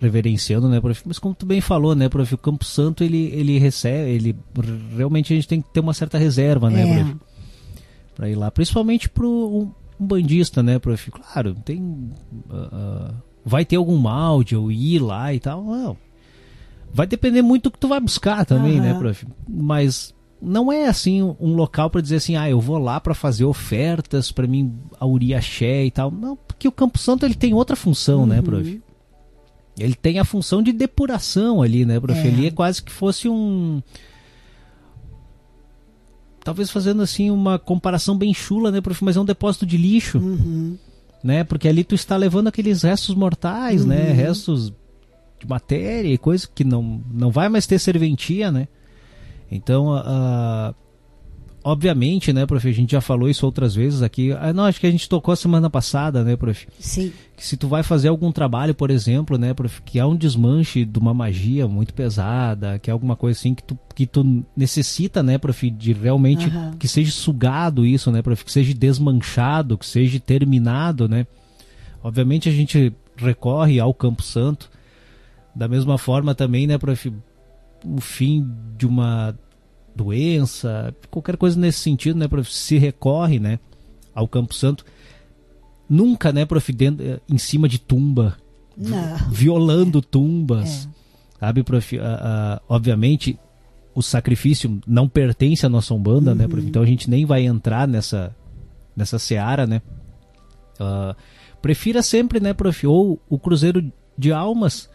[0.00, 1.02] reverenciando, né, prof?
[1.04, 2.34] Mas como tu bem falou, né, prof?
[2.34, 4.36] O Campo Santo ele ele recebe, ele
[4.96, 7.04] realmente a gente tem que ter uma certa reserva, né, é.
[7.04, 7.16] prof?
[8.14, 11.10] Para ir lá, principalmente pro um, um, bandista, né, prof?
[11.10, 11.80] Claro, tem
[12.48, 15.64] uh, uh, vai ter algum mal de eu ir lá e tal.
[15.64, 15.96] Não,
[16.94, 18.82] Vai depender muito do que tu vai buscar também, uhum.
[18.82, 19.26] né, prof?
[19.48, 23.44] Mas não é assim um local para dizer assim, ah, eu vou lá para fazer
[23.44, 26.08] ofertas, para mim aurir axé e tal.
[26.12, 28.42] Não, porque o Campo Santo ele tem outra função, né, uhum.
[28.42, 28.82] né, prof?
[29.76, 32.16] Ele tem a função de depuração ali, né, prof?
[32.16, 32.26] É.
[32.28, 33.82] Ele é quase que fosse um
[36.44, 39.02] talvez fazendo assim uma comparação bem chula, né, prof?
[39.02, 40.76] Mas é um depósito de lixo, uhum.
[41.22, 41.42] né?
[41.42, 43.96] Porque ali tu está levando aqueles restos mortais, né?
[43.96, 44.04] uhum.
[44.04, 44.12] né?
[44.12, 44.72] Restos
[45.40, 48.68] de matéria e coisa que não, não vai mais ter serventia, né?
[49.50, 49.88] Então,
[51.64, 54.32] obviamente, né, prof, a gente já falou isso outras vezes aqui.
[54.32, 56.68] Ah, não, acho que a gente tocou a semana passada, né, prof?
[56.78, 57.10] Sim.
[57.34, 60.84] Que se tu vai fazer algum trabalho, por exemplo, né, prof, que há um desmanche
[60.84, 65.22] de uma magia muito pesada, que é alguma coisa assim que tu, que tu necessita,
[65.22, 66.76] né, prof, de realmente uhum.
[66.78, 71.26] que seja sugado isso, né, prof, que seja desmanchado, que seja terminado, né?
[72.02, 74.70] Obviamente a gente recorre ao Campo Santo.
[75.56, 77.10] Da mesma forma também, né, prof,
[77.86, 78.46] o fim
[78.76, 79.34] de uma
[79.94, 83.58] doença, qualquer coisa nesse sentido, né, prof, se recorre, né,
[84.14, 84.84] ao Campo Santo,
[85.88, 88.36] nunca, né, prof, dentro, em cima de tumba,
[88.76, 89.16] Não.
[89.30, 90.02] violando é.
[90.02, 91.40] tumbas, é.
[91.40, 92.00] sabe, prof, uh,
[92.68, 93.38] obviamente
[93.94, 96.36] o sacrifício não pertence à nossa umbanda, uhum.
[96.36, 96.58] né, uhum.
[96.58, 98.34] então a gente nem vai entrar nessa
[98.96, 99.82] nessa seara, né,
[100.80, 101.16] uh,
[101.60, 104.88] prefira sempre, né, prof, ou o cruzeiro de almas,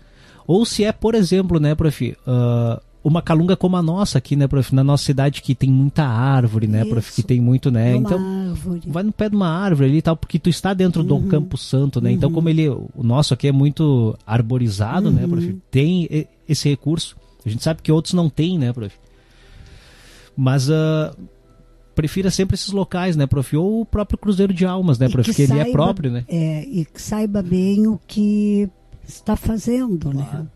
[0.48, 4.48] ou se é, por exemplo, né, prof, uh, uma calunga como a nossa aqui, né,
[4.48, 4.76] prof?
[4.76, 6.90] Na nossa cidade que tem muita árvore, né, Isso.
[6.90, 7.16] prof?
[7.16, 7.96] Que tem muito, né?
[7.96, 8.82] Uma então, árvore.
[8.86, 11.22] vai no pé de uma árvore ali e tal, porque tu está dentro uhum.
[11.22, 12.12] do Campo Santo, né?
[12.12, 12.32] Então, uhum.
[12.32, 15.28] Então, como ele, o nosso aqui é muito arborizado, né, uhum.
[15.28, 15.58] né, prof?
[15.72, 17.16] Tem esse recurso.
[17.46, 18.94] A gente sabe que outros não têm, né, prof?
[20.36, 21.16] Mas uh,
[21.96, 23.56] prefira sempre esses locais, né, prof?
[23.56, 25.30] Ou o próprio Cruzeiro de Almas, né, prof?
[25.30, 26.26] Porque ele é próprio, né?
[26.28, 28.70] É, e que saiba bem o que
[29.08, 30.28] está fazendo, né?
[30.30, 30.50] claro.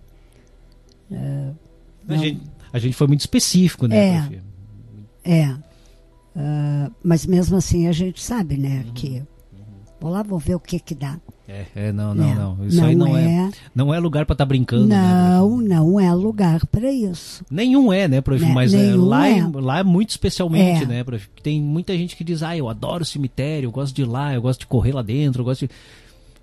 [1.10, 1.54] né?
[1.60, 1.63] É,
[2.08, 4.42] a gente, a gente foi muito específico, né?
[5.24, 5.32] É.
[5.32, 5.58] é.
[6.36, 8.84] Uh, mas mesmo assim a gente sabe, né?
[8.88, 8.94] Uhum.
[8.94, 9.24] Que
[10.02, 11.20] vou lá, vou ver o que que dá.
[11.48, 12.36] É, é não, não, é.
[12.36, 12.66] não.
[12.66, 14.88] Isso não aí não é, é, não é lugar para estar tá brincando.
[14.88, 17.46] Né, não, né, não é lugar para isso.
[17.52, 18.44] Nenhum é, né, prof?
[18.44, 18.52] Né?
[18.52, 19.48] Mas é, lá, é.
[19.54, 20.88] lá é muito especialmente, é.
[20.88, 21.30] né, prof?
[21.42, 24.42] Tem muita gente que diz, ah, eu adoro cemitério, eu gosto de ir lá, eu
[24.42, 25.74] gosto de correr lá dentro, eu gosto de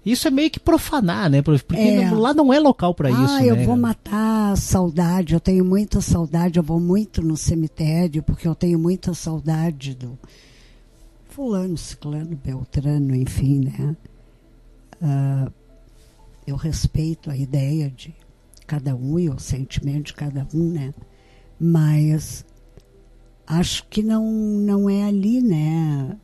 [0.04, 1.42] isso é meio que profanar, né?
[1.42, 2.10] Porque é.
[2.10, 3.34] lá não é local para ah, isso.
[3.34, 3.64] Ah, eu né?
[3.64, 5.34] vou matar a saudade.
[5.34, 6.58] Eu tenho muita saudade.
[6.58, 10.18] Eu vou muito no cemitério porque eu tenho muita saudade do
[11.28, 13.96] fulano, ciclano, beltrano, enfim, né?
[15.02, 15.52] Uh,
[16.46, 18.14] eu respeito a ideia de
[18.66, 20.94] cada um e o sentimento de cada um, né?
[21.58, 22.44] Mas
[23.46, 26.16] acho que não não é ali, né?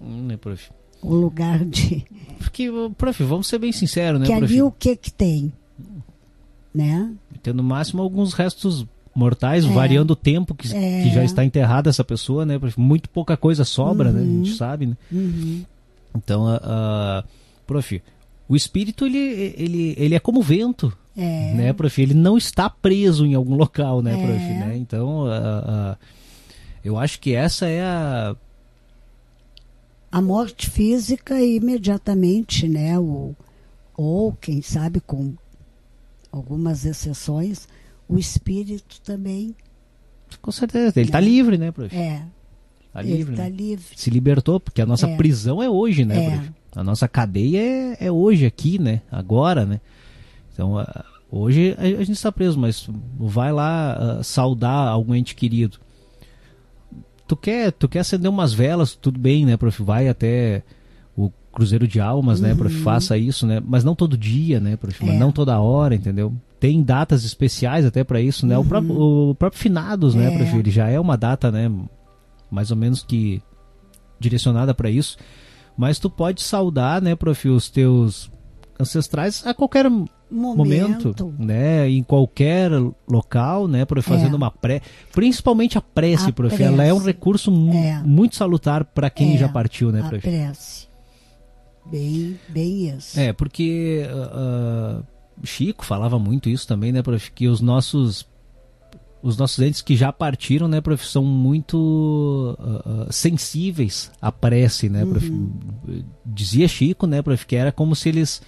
[0.00, 0.70] Hum, né, prof?
[1.04, 2.04] O lugar de.
[2.38, 4.26] Porque, prof, vamos ser bem sinceros, né?
[4.26, 5.52] Que ali o que que tem?
[6.74, 7.12] Né?
[7.42, 9.68] Tem no máximo alguns restos mortais, é.
[9.68, 11.02] variando o tempo que, é.
[11.02, 12.58] que já está enterrada essa pessoa, né?
[12.76, 14.14] Muito pouca coisa sobra, uhum.
[14.14, 14.20] né?
[14.20, 14.56] A gente uhum.
[14.56, 14.96] sabe, né?
[15.12, 15.64] Uhum.
[16.16, 17.24] Então, uh, uh,
[17.66, 18.02] prof,
[18.48, 21.54] o espírito, ele, ele, ele é como vento, é.
[21.54, 22.00] né, prof?
[22.00, 24.42] Ele não está preso em algum local, né, prof?
[24.42, 24.58] É.
[24.58, 24.76] Né?
[24.76, 25.96] Então, uh,
[26.84, 28.36] eu acho que essa é a
[30.14, 32.96] a morte física imediatamente, né?
[32.96, 33.34] Ou,
[33.96, 35.34] ou quem sabe com
[36.30, 37.66] algumas exceções,
[38.08, 39.56] o espírito também.
[40.40, 41.26] Com certeza, ele está né?
[41.26, 41.92] livre, né, prof?
[41.96, 42.22] É.
[42.86, 43.34] Está livre.
[43.34, 43.48] Tá né?
[43.48, 43.86] livre.
[43.96, 45.16] Se libertou, porque a nossa é.
[45.16, 46.30] prisão é hoje, né, é.
[46.30, 46.52] prof?
[46.76, 49.02] A nossa cadeia é, é, hoje, aqui, né?
[49.10, 49.80] Agora, né?
[50.52, 50.74] Então,
[51.28, 55.80] hoje a, gente está preso, mas vai lá uh, saudar algum ente querido
[57.26, 59.82] tu quer, tu quer acender umas velas, tudo bem, né, prof?
[59.82, 60.62] Vai até
[61.16, 62.48] o Cruzeiro de Almas, uhum.
[62.48, 62.74] né, prof?
[62.74, 62.82] Uhum.
[62.82, 63.62] Faça isso, né?
[63.64, 65.08] Mas não todo dia, né, prof?
[65.08, 65.18] É.
[65.18, 66.34] Não toda hora, entendeu?
[66.60, 68.56] Tem datas especiais até para isso, né?
[68.56, 68.64] Uhum.
[68.64, 70.36] O, próprio, o próprio Finados, né, é.
[70.36, 70.56] prof?
[70.56, 71.70] Ele já é uma data, né,
[72.50, 73.42] mais ou menos que
[74.18, 75.16] direcionada para isso.
[75.76, 78.30] Mas tu pode saudar, né, prof, os teus
[78.78, 79.86] ancestrais a qualquer
[80.34, 82.70] momento, momento né, em qualquer
[83.08, 84.36] local, né, por fazendo é.
[84.36, 84.80] uma pré,
[85.12, 86.72] principalmente a prece, a prof, prece.
[86.72, 88.02] ela é um recurso é.
[88.04, 89.38] muito salutar para quem é.
[89.38, 90.16] já partiu, né, prof?
[90.16, 90.88] A prece.
[91.86, 93.20] Bem, bem isso.
[93.20, 95.04] É, porque uh,
[95.44, 98.26] Chico falava muito isso também, né, prof, que os nossos
[99.22, 105.02] os nossos entes que já partiram, né, prof, são muito uh, sensíveis à prece, né,
[105.06, 105.30] prof?
[105.30, 106.04] Uhum.
[106.26, 108.42] Dizia Chico, né, prof, que era como se eles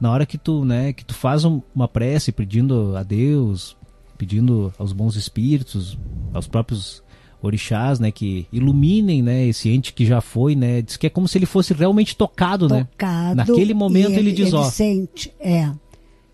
[0.00, 3.76] na hora que tu, né, que tu faz uma prece pedindo a Deus,
[4.16, 5.98] pedindo aos bons espíritos,
[6.32, 7.02] aos próprios
[7.40, 11.28] orixás, né, que iluminem, né, esse ente que já foi, né, diz que é como
[11.28, 12.86] se ele fosse realmente tocado, né?
[12.90, 13.44] tocado né?
[13.46, 14.62] Naquele momento ele, ele diz, ó.
[14.62, 15.70] Ele sente, é,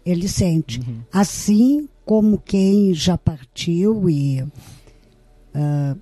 [0.04, 0.80] ele sente.
[0.80, 1.00] Uhum.
[1.12, 5.98] Assim como quem já partiu e uh,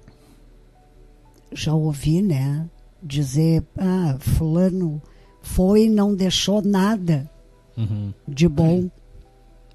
[1.53, 2.68] já ouvi, né?
[3.03, 5.03] Dizer, ah, fulano
[5.42, 7.29] foi e não deixou nada
[7.76, 8.12] Uhum.
[8.28, 8.90] de bom,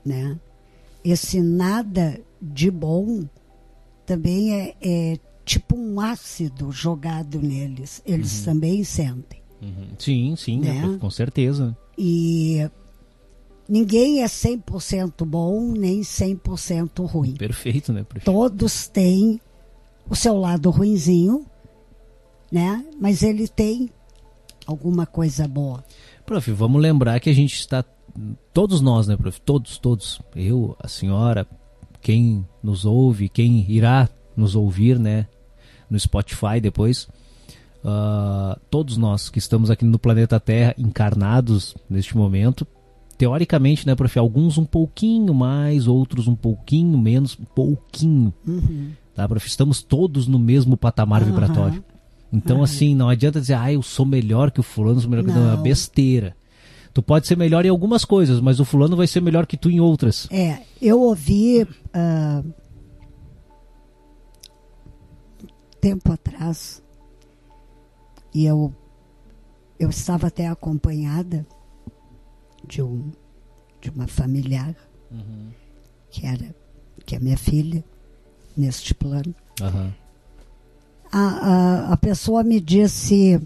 [0.05, 0.37] né?
[1.03, 3.25] Esse nada de bom
[4.05, 8.01] também é, é tipo um ácido jogado neles.
[8.05, 9.41] Eles também sentem.
[9.61, 9.87] Uhum.
[9.97, 10.97] Sim, sim, né, Né?
[10.99, 11.75] com certeza.
[11.97, 12.69] E
[13.67, 17.33] ninguém é 100% bom nem 100% ruim.
[17.35, 18.05] Perfeito, né?
[18.23, 19.41] Todos têm
[20.09, 21.45] o seu lado ruinzinho,
[22.51, 22.85] né?
[22.99, 23.89] Mas ele tem
[24.65, 25.83] alguma coisa boa.
[26.27, 27.85] Prof, vamos lembrar que a gente está.
[28.53, 29.39] Todos nós, né, prof?
[29.41, 30.21] Todos, todos.
[30.35, 31.47] Eu, a senhora,
[32.01, 35.25] quem nos ouve, quem irá nos ouvir, né?
[35.89, 37.07] No Spotify depois.
[37.81, 42.67] ah, todos nós que estamos aqui no planeta Terra, encarnados neste momento.
[43.17, 44.19] Teoricamente, né, prof?
[44.19, 48.33] Alguns um pouquinho mais, outros um pouquinho menos, um pouquinho.
[48.45, 48.91] Uhum.
[49.15, 49.47] Tá, prof?
[49.47, 51.31] Estamos todos no mesmo patamar Aham.
[51.31, 51.83] vibratório.
[52.31, 52.63] Então, Aham.
[52.65, 55.33] assim, não adianta dizer, ah, eu sou melhor que o fulano, sou melhor que o
[55.33, 55.51] não.
[55.51, 55.63] É Não.
[55.63, 56.35] besteira.
[56.93, 59.69] Tu pode ser melhor em algumas coisas, mas o fulano vai ser melhor que tu
[59.69, 60.27] em outras.
[60.31, 62.43] É, eu ouvi ah,
[65.79, 66.83] tempo atrás
[68.33, 68.73] e eu
[69.79, 71.45] eu estava até acompanhada
[72.67, 73.11] de um
[73.79, 74.75] de uma familiar
[76.09, 76.55] que era
[77.05, 77.83] que é minha filha
[78.55, 79.33] neste plano.
[79.61, 79.93] Aham.
[81.11, 83.39] A, a, a pessoa me disse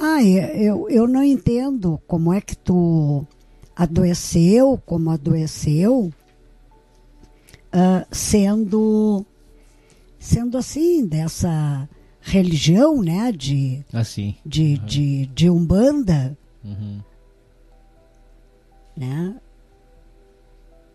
[0.00, 3.26] ah, eu, eu não entendo como é que tu
[3.74, 6.12] adoeceu, como adoeceu,
[7.72, 9.24] ah, sendo
[10.18, 11.88] sendo assim, dessa
[12.20, 14.36] religião, né, de, Assim.
[14.44, 17.00] de, de, de Umbanda, Uhum.
[18.96, 19.36] né?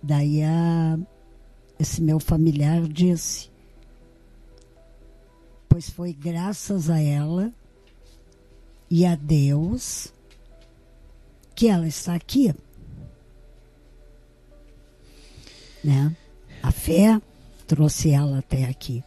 [0.04, 1.00] Daí a,
[1.80, 3.50] esse meu familiar disse,
[5.74, 7.52] pois foi graças a ela
[8.92, 10.14] e a Deus
[11.56, 12.54] que ela está aqui.
[15.84, 16.16] Né?
[16.62, 17.20] A fé
[17.66, 19.04] trouxe ela até aqui.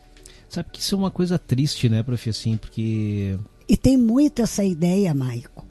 [0.48, 3.38] Sabe que isso é uma coisa triste, né, prof, assim, porque...
[3.68, 5.64] E tem muito essa ideia, Maico,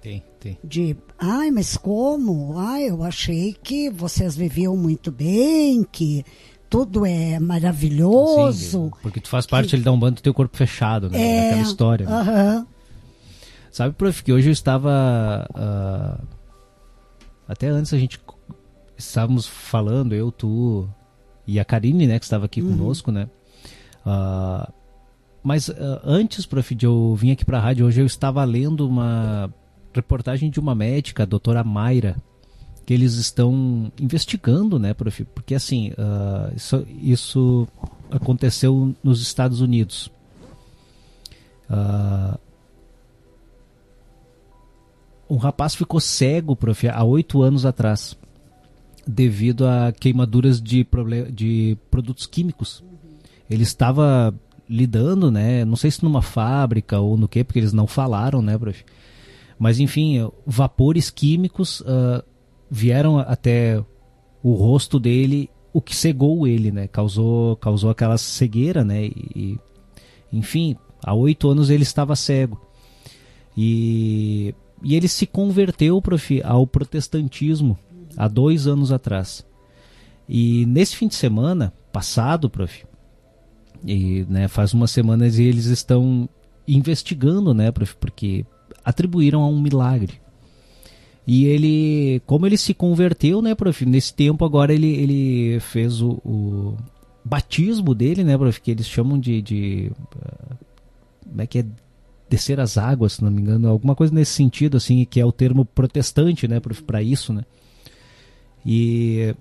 [0.00, 0.56] Tem, tem.
[0.64, 2.56] de, ai, mas como?
[2.56, 6.24] Ai, eu achei que vocês viviam muito bem, que
[6.68, 8.84] tudo é maravilhoso.
[8.84, 11.20] Sim, porque tu faz parte ali da Umbanda do teu corpo fechado, né?
[11.20, 12.06] É, Aquela história.
[12.06, 12.12] né?
[12.12, 12.66] Aham.
[13.70, 15.46] Sabe, prof, que hoje eu estava.
[15.54, 16.20] ah,
[17.46, 18.20] até antes a gente
[18.96, 20.88] estávamos falando, eu, tu
[21.46, 23.28] e a Karine, né, que estava aqui conosco, né?
[24.04, 24.70] Ah,
[25.42, 28.86] mas ah, antes, prof, de eu vir aqui para a rádio, hoje eu estava lendo
[28.86, 29.52] uma
[29.94, 32.16] reportagem de uma médica, a doutora Mayra,
[32.88, 35.22] que eles estão investigando, né, prof?
[35.34, 37.68] Porque assim, ah, isso, isso
[38.10, 40.10] aconteceu nos Estados Unidos.
[41.68, 42.38] Ah,
[45.28, 48.16] um rapaz ficou cego, prof, há oito anos atrás,
[49.06, 50.86] devido a queimaduras de,
[51.30, 52.82] de produtos químicos.
[53.50, 54.34] Ele estava
[54.66, 55.62] lidando, né?
[55.62, 58.82] Não sei se numa fábrica ou no que, porque eles não falaram, né, prof?
[59.58, 62.24] Mas enfim, vapores químicos ah,
[62.70, 63.82] vieram até
[64.42, 66.88] o rosto dele, o que cegou ele, né?
[66.88, 69.06] Causou, causou aquela cegueira, né?
[69.06, 69.58] E,
[70.32, 72.60] enfim, há oito anos ele estava cego.
[73.56, 77.78] E, e ele se converteu, prof, ao protestantismo
[78.16, 79.44] há dois anos atrás.
[80.28, 82.84] E nesse fim de semana passado, prof,
[83.84, 86.28] e né, faz umas semanas eles estão
[86.66, 88.44] investigando, né, prof, porque
[88.84, 90.20] atribuíram a um milagre.
[91.30, 96.12] E ele, como ele se converteu, né, prof, nesse tempo agora ele, ele fez o,
[96.24, 96.74] o
[97.22, 99.92] batismo dele, né, prof, que eles chamam de, de
[100.24, 100.56] ah,
[101.28, 101.66] como é que é?
[102.30, 105.30] Descer as águas, se não me engano, alguma coisa nesse sentido, assim, que é o
[105.30, 107.44] termo protestante, né, prof, para isso, né.
[108.64, 109.34] E,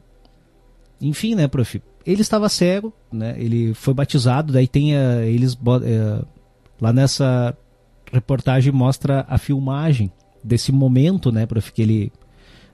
[0.99, 5.81] enfim, né, prof, ele estava cego, né, ele foi batizado, daí tem a, eles bo-
[5.81, 6.21] eh,
[6.81, 7.57] lá nessa
[8.11, 10.11] reportagem mostra a filmagem
[10.43, 12.11] desse momento, né, prof, que ele,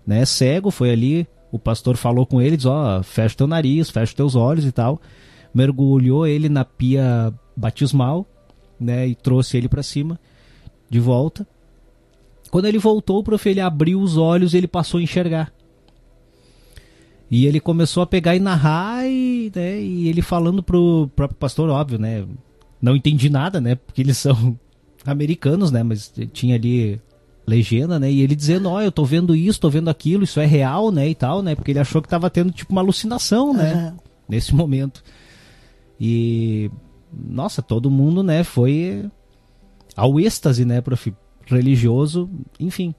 [0.05, 4.15] né, cego, foi ali, o pastor falou com ele, diz, ó, fecha teu nariz, fecha
[4.15, 5.01] teus olhos e tal,
[5.53, 8.25] mergulhou ele na pia batismal,
[8.79, 10.19] né, e trouxe ele para cima,
[10.89, 11.47] de volta.
[12.49, 15.51] Quando ele voltou, prof, ele abriu os olhos e ele passou a enxergar.
[17.29, 21.69] E ele começou a pegar e narrar e, né, e ele falando pro próprio pastor,
[21.69, 22.25] óbvio, né,
[22.81, 24.57] não entendi nada, né, porque eles são
[25.05, 27.01] americanos, né, mas tinha ali
[27.45, 30.45] legenda, né, e ele dizendo, ó, eu tô vendo isso, tô vendo aquilo, isso é
[30.45, 33.73] real, né, e tal, né, porque ele achou que tava tendo tipo uma alucinação, né,
[33.73, 33.97] Aham.
[34.29, 35.03] nesse momento.
[35.99, 36.71] E
[37.11, 39.09] nossa, todo mundo, né, foi
[39.95, 41.13] ao êxtase, né, prof,
[41.45, 42.29] religioso,
[42.59, 42.95] enfim.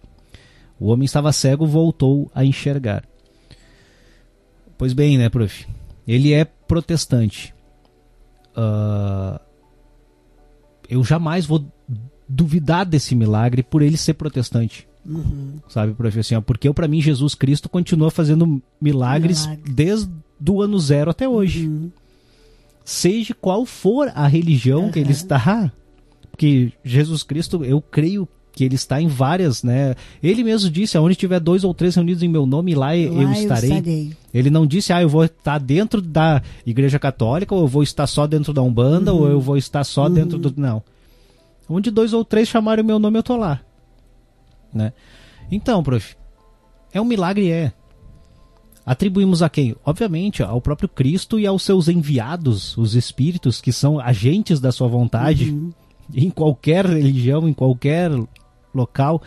[0.79, 3.05] O homem estava cego, voltou a enxergar.
[4.77, 5.67] Pois bem, né, prof?
[6.07, 7.55] Ele é protestante.
[8.57, 9.41] Uh,
[10.89, 11.65] eu jamais vou
[12.29, 14.87] duvidar desse milagre por ele ser protestante.
[15.05, 15.59] Uhum.
[15.69, 15.95] Sabe?
[16.19, 19.73] Assim, ó, porque para mim Jesus Cristo continua fazendo milagres Milagre.
[19.73, 20.11] desde
[20.49, 21.67] o ano zero até hoje.
[21.67, 21.91] Uhum.
[22.85, 24.91] Seja qual for a religião uhum.
[24.91, 25.71] que ele está,
[26.31, 29.95] porque Jesus Cristo, eu creio que ele está em várias, né?
[30.23, 33.33] Ele mesmo disse, aonde tiver dois ou três reunidos em meu nome, lá, lá eu,
[33.33, 33.71] estarei.
[33.71, 34.13] eu, estarei.
[34.33, 38.07] Ele não disse, ah, eu vou estar dentro da Igreja Católica, ou eu vou estar
[38.07, 39.21] só dentro da Umbanda, uhum.
[39.21, 40.15] ou eu vou estar só uhum.
[40.15, 40.53] dentro do...
[40.57, 40.83] Não.
[41.69, 43.61] Onde dois ou três chamarem o meu nome, eu tô lá.
[44.73, 44.93] Né?
[45.51, 46.17] Então, prof,
[46.93, 47.73] é um milagre, é.
[48.85, 49.75] Atribuímos a quem?
[49.85, 54.89] Obviamente, ao próprio Cristo e aos seus enviados, os espíritos, que são agentes da sua
[54.89, 55.73] vontade, uhum.
[56.13, 58.11] em qualquer religião, em qualquer
[58.75, 59.23] local.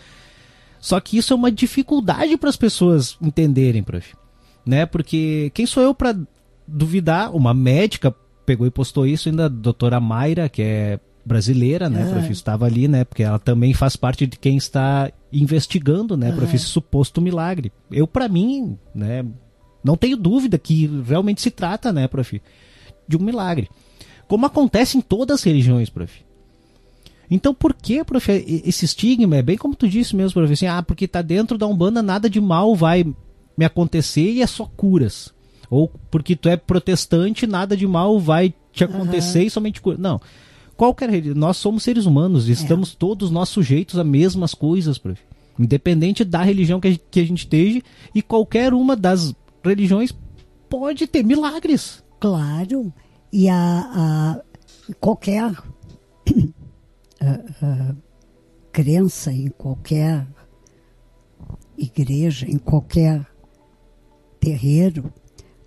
[0.79, 4.15] Só que isso é uma dificuldade para as pessoas entenderem, prof.
[4.63, 4.85] Né?
[4.85, 6.15] Porque quem sou eu para
[6.67, 7.35] duvidar?
[7.35, 8.13] Uma médica
[8.45, 12.11] pegou e postou isso ainda, a doutora Mayra, que é brasileira, né, é.
[12.11, 16.55] prof, estava ali, né, porque ela também faz parte de quem está investigando, né, prof,
[16.55, 17.71] esse suposto milagre.
[17.91, 19.25] Eu, para mim, né,
[19.83, 22.41] não tenho dúvida que realmente se trata, né, prof,
[23.07, 23.69] de um milagre.
[24.27, 26.25] Como acontece em todas as religiões, prof.
[27.29, 28.31] Então por que, prof,
[28.65, 29.35] esse estigma?
[29.35, 32.29] É bem como tu disse mesmo, prof, assim, ah, porque tá dentro da Umbanda nada
[32.29, 33.05] de mal vai
[33.57, 35.33] me acontecer e é só curas.
[35.69, 39.45] Ou porque tu é protestante, nada de mal vai te acontecer uhum.
[39.45, 39.99] e somente curas.
[39.99, 40.21] Não.
[40.77, 42.95] Qualquer nós somos seres humanos, estamos é.
[42.97, 45.19] todos nós sujeitos a mesmas coisas, prof.
[45.57, 47.81] Independente da religião que a, gente, que a gente esteja,
[48.13, 49.33] e qualquer uma das
[49.65, 50.15] religiões
[50.69, 52.03] pode ter milagres.
[52.19, 52.93] Claro.
[53.33, 54.39] E a, a
[54.99, 55.51] qualquer
[58.71, 60.27] crença em qualquer
[61.75, 63.25] igreja, em qualquer
[64.39, 65.11] terreiro,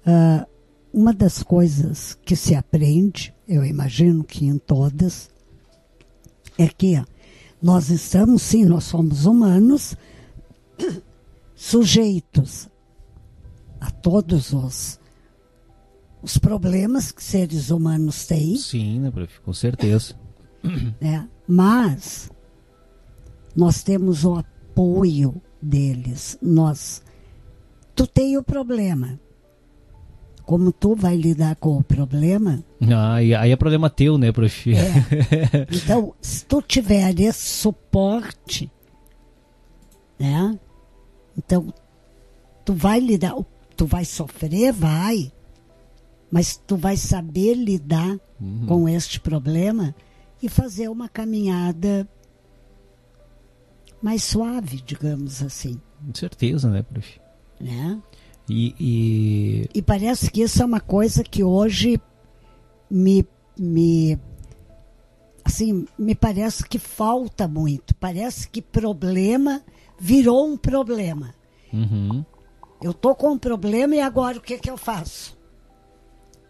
[0.06, 0.46] uh,
[0.92, 5.28] uma das coisas que se aprende, eu imagino que em todas,
[6.56, 7.02] é que
[7.60, 9.96] nós estamos, sim, nós somos humanos,
[11.56, 12.68] sujeitos
[13.80, 15.00] a todos os,
[16.22, 18.56] os problemas que seres humanos têm.
[18.56, 19.40] Sim, né, prof?
[19.40, 20.14] com certeza.
[21.00, 22.30] É, mas
[23.56, 26.38] nós temos o apoio deles.
[26.40, 27.02] Nós,
[27.96, 29.18] tu tem o problema
[30.44, 32.62] como tu vai lidar com o problema.
[32.90, 34.72] Ah, aí é problema teu, né, prof?
[34.72, 35.66] É.
[35.72, 38.70] Então, se tu tiver esse suporte,
[40.18, 40.58] né?
[41.36, 41.72] Então,
[42.64, 43.34] tu vai lidar,
[43.76, 45.32] tu vai sofrer, vai,
[46.30, 48.66] mas tu vai saber lidar uhum.
[48.66, 49.94] com este problema
[50.42, 52.08] e fazer uma caminhada
[54.02, 55.80] mais suave, digamos assim.
[56.04, 57.20] Com certeza, né, prof?
[57.60, 58.00] Né?
[58.50, 59.68] E, e...
[59.72, 62.00] e parece que isso é uma coisa que hoje
[62.90, 63.24] me,
[63.56, 64.18] me
[65.44, 67.94] assim, me parece que falta muito.
[67.94, 69.62] Parece que problema
[70.00, 71.32] virou um problema.
[71.72, 72.24] Uhum.
[72.82, 75.38] Eu tô com um problema e agora o que que eu faço?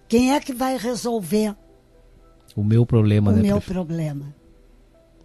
[0.09, 1.55] Quem é que vai resolver
[2.57, 3.41] o meu problema, o né?
[3.41, 4.35] O meu problema,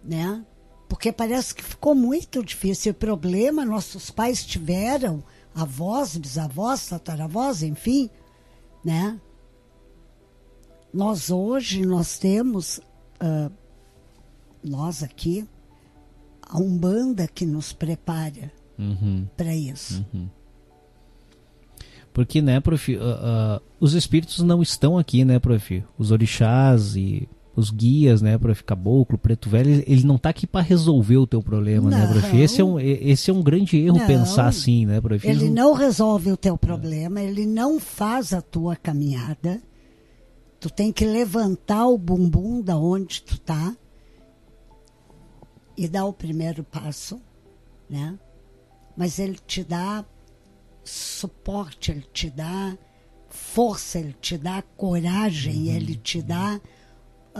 [0.04, 0.44] né?
[0.88, 2.92] Porque parece que ficou muito difícil.
[2.92, 5.24] O problema nossos pais tiveram
[5.56, 8.10] avós, bisavós, tataravós, enfim,
[8.84, 9.18] né?
[10.92, 13.50] Nós hoje, nós temos, uh,
[14.62, 15.48] nós aqui,
[16.42, 19.26] a Umbanda que nos prepara uhum.
[19.36, 20.04] para isso.
[20.12, 20.28] Uhum.
[22.12, 25.84] Porque, né, prof, uh, uh, os espíritos não estão aqui, né, prof?
[25.98, 30.46] Os orixás e os guias, né, para ficar caboclo, preto velho, ele não tá aqui
[30.46, 32.14] para resolver o teu problema, né, não.
[32.14, 32.36] né, prof?
[32.36, 34.06] Esse é um, esse é um grande erro não.
[34.06, 35.26] pensar assim, né, prof?
[35.26, 39.60] Ele não resolve o teu problema, ele não faz a tua caminhada.
[40.60, 43.74] Tu tem que levantar o bumbum da onde tu tá
[45.76, 47.20] e dar o primeiro passo,
[47.88, 48.18] né?
[48.96, 50.04] Mas ele te dá
[50.84, 52.76] suporte, ele te dá
[53.28, 55.74] força, ele te dá coragem, uhum.
[55.74, 56.60] ele te dá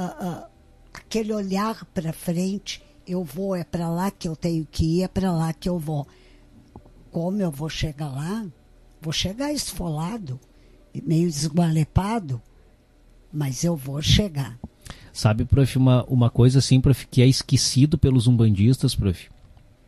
[0.01, 0.47] uh,
[0.93, 5.09] aquele olhar para frente, eu vou, é para lá que eu tenho que ir, é
[5.09, 6.07] para lá que eu vou.
[7.11, 8.47] Como eu vou chegar lá?
[9.01, 10.41] Vou chegar esfolado,
[11.05, 12.41] meio esgualepado,
[13.33, 14.59] mas eu vou chegar.
[15.13, 19.31] Sabe, prof, uma, uma coisa assim, prof, que é esquecido pelos umbandistas, prof.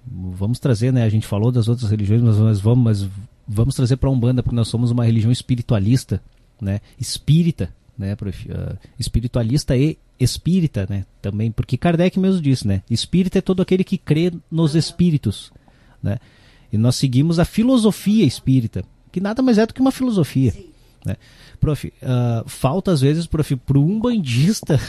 [0.06, 1.02] Vamos trazer, né?
[1.02, 3.08] A gente falou das outras religiões, mas, mas vamos, mas
[3.46, 6.22] vamos trazer para a Umbanda, porque nós somos uma religião espiritualista,
[6.60, 6.80] né?
[6.98, 8.14] Espírita, né?
[8.14, 13.84] Uh, espiritualista e espírita, né, também, porque Kardec mesmo disse, né, espírita é todo aquele
[13.84, 15.52] que crê nos espíritos,
[16.02, 16.18] né,
[16.72, 20.52] e nós seguimos a filosofia espírita, que nada mais é do que uma filosofia,
[21.04, 21.16] né.
[21.60, 24.80] Prof, uh, falta às vezes, prof, para um bandista,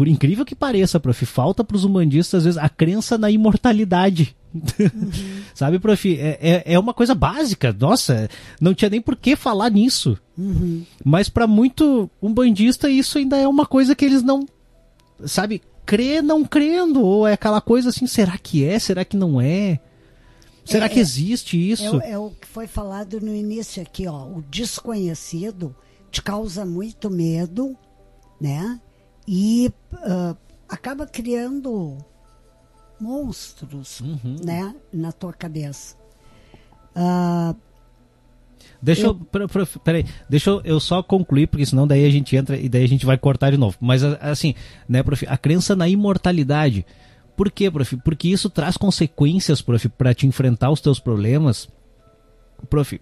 [0.00, 4.34] por incrível que pareça, prof, falta para os umbandistas às vezes a crença na imortalidade,
[4.52, 5.12] Uhum.
[5.54, 6.18] Sabe, prof?
[6.18, 7.72] É, é, é, uma coisa básica.
[7.78, 8.28] Nossa,
[8.58, 10.18] não tinha nem por que falar nisso.
[10.38, 10.84] Uhum.
[11.04, 14.44] Mas para muito um bandista, isso ainda é uma coisa que eles não.
[15.24, 17.04] Sabe, crê não crendo.
[17.04, 18.78] Ou é aquela coisa assim, será que é?
[18.78, 19.78] Será que não é?
[20.64, 22.00] Será é, que existe isso?
[22.00, 24.24] É, é, o que foi falado no início aqui, ó.
[24.24, 25.76] O desconhecido
[26.10, 27.76] te causa muito medo,
[28.40, 28.80] né?
[29.26, 30.36] E uh,
[30.68, 31.98] acaba criando
[33.00, 34.36] monstros, uhum.
[34.44, 35.96] né, na tua cabeça.
[36.94, 37.56] Uh,
[38.82, 42.56] Deixa eu, eu peraí, deixa eu, eu, só concluir, porque senão daí a gente entra
[42.56, 43.76] e daí a gente vai cortar de novo.
[43.80, 44.54] Mas assim,
[44.88, 46.86] né, prof, a crença na imortalidade.
[47.36, 47.96] Por quê, prof?
[47.98, 51.68] Porque isso traz consequências, prof, para te enfrentar os teus problemas.
[52.68, 53.00] Prof, uh,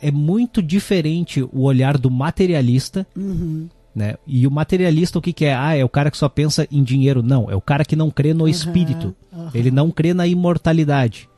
[0.00, 3.68] é muito diferente o olhar do materialista uhum.
[3.98, 4.14] Né?
[4.24, 5.52] E o materialista, o que, que é?
[5.52, 7.20] Ah, é o cara que só pensa em dinheiro.
[7.20, 9.12] Não, é o cara que não crê no uhum, espírito.
[9.32, 9.50] Uhum.
[9.52, 11.28] Ele não crê na imortalidade.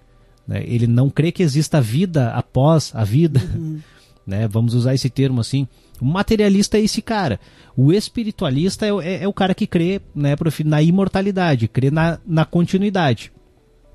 [0.46, 0.62] Né?
[0.66, 3.40] Ele não crê que exista vida após a vida.
[3.56, 3.80] Uhum.
[4.26, 4.46] Né?
[4.46, 5.66] Vamos usar esse termo assim.
[6.00, 7.40] O materialista é esse cara.
[7.74, 12.18] O espiritualista é, é, é o cara que crê né, prof, na imortalidade, crê na,
[12.24, 13.32] na continuidade.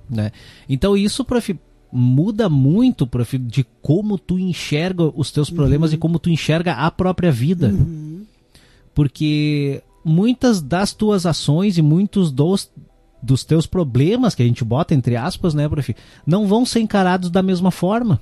[0.09, 0.31] Né?
[0.67, 1.57] Então isso, prof,
[1.89, 5.95] muda muito, prof, de como tu enxerga os teus problemas uhum.
[5.95, 7.67] e como tu enxerga a própria vida.
[7.67, 8.14] Uhum
[8.95, 12.71] porque muitas das tuas ações e muitos dos,
[13.21, 17.29] dos teus problemas que a gente bota entre aspas, né, prof, não vão ser encarados
[17.29, 18.19] da mesma forma.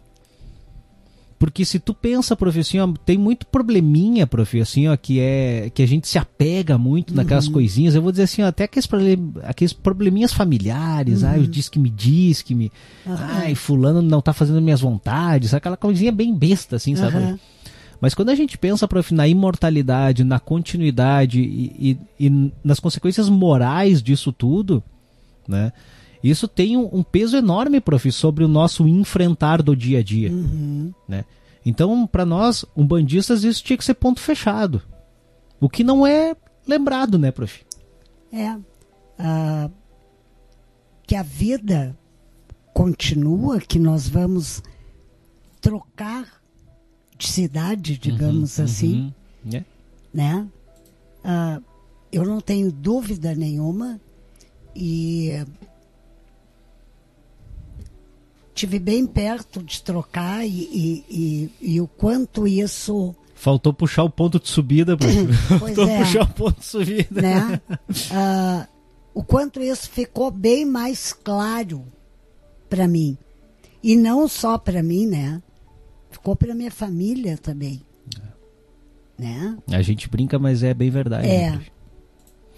[1.37, 5.69] Porque se tu pensa, prof, assim, ó, tem muito probleminha, prof, assim, ó, que é
[5.75, 7.17] que a gente se apega muito uhum.
[7.17, 7.93] naquelas coisinhas.
[7.93, 11.29] Eu vou dizer assim, ó, até aqueles, problem, aqueles probleminhas familiares, uhum.
[11.29, 12.71] ai, diz que me diz que me,
[13.05, 13.15] uhum.
[13.17, 17.17] ai, fulano não tá fazendo minhas vontades, aquela coisinha bem besta, assim, sabe?
[17.17, 17.37] Uhum.
[18.03, 23.29] Mas quando a gente pensa prof, na imortalidade, na continuidade e, e, e, nas consequências
[23.29, 24.83] morais disso tudo,
[25.47, 25.71] né?
[26.21, 30.33] Isso tem um, um, peso enorme, prof, sobre o nosso enfrentar do dia a dia,
[30.33, 30.93] uhum.
[31.07, 31.23] né?
[31.65, 34.81] Então, para nós, umbandistas, isso tinha que ser ponto fechado.
[35.57, 36.35] O que não é
[36.67, 37.61] lembrado, né, prof?
[38.33, 38.53] É.
[38.53, 39.71] Uh,
[41.07, 41.97] que a vida
[42.73, 44.61] continua, que nós vamos
[45.61, 46.42] trocar
[47.27, 49.13] cidade, digamos uhum, assim, uhum.
[49.51, 49.67] Yeah.
[50.13, 50.47] né?
[51.23, 51.63] Uh,
[52.11, 53.99] eu não tenho dúvida nenhuma
[54.75, 55.45] e
[58.53, 64.09] tive bem perto de trocar e, e, e, e o quanto isso Faltou puxar o
[64.09, 64.95] ponto de subida,
[65.59, 67.21] Faltou é, puxar o ponto de subida.
[67.21, 67.61] Né?
[67.89, 68.67] Uh,
[69.13, 71.83] o quanto isso ficou bem mais claro
[72.69, 73.17] para mim.
[73.83, 75.41] E não só para mim, né?
[76.23, 77.81] Ficou para minha família também.
[79.19, 79.21] É.
[79.21, 79.57] Né?
[79.71, 81.27] A gente brinca, mas é bem verdade.
[81.27, 81.51] É.
[81.51, 81.61] Né?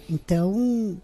[0.08, 0.96] Então,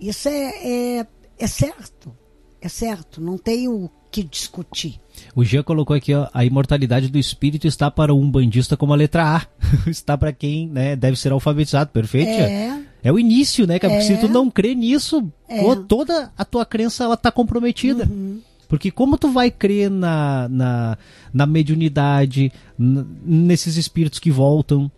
[0.00, 1.06] isso é, é,
[1.38, 2.10] é certo.
[2.58, 3.20] É certo.
[3.20, 4.98] Não tem o que discutir.
[5.36, 8.96] O Jean colocou aqui, ó, a imortalidade do espírito está para um bandista como a
[8.96, 9.46] letra A.
[9.86, 12.30] está para quem né, deve ser alfabetizado, perfeito?
[12.30, 12.82] É.
[13.02, 13.78] É o início, né?
[13.78, 14.00] Que é.
[14.00, 15.62] se tu não crê nisso, é.
[15.86, 18.08] toda a tua crença ela tá comprometida.
[18.10, 18.40] Uhum.
[18.70, 20.98] Porque como tu vai crer na, na,
[21.34, 24.88] na mediunidade, nesses espíritos que voltam,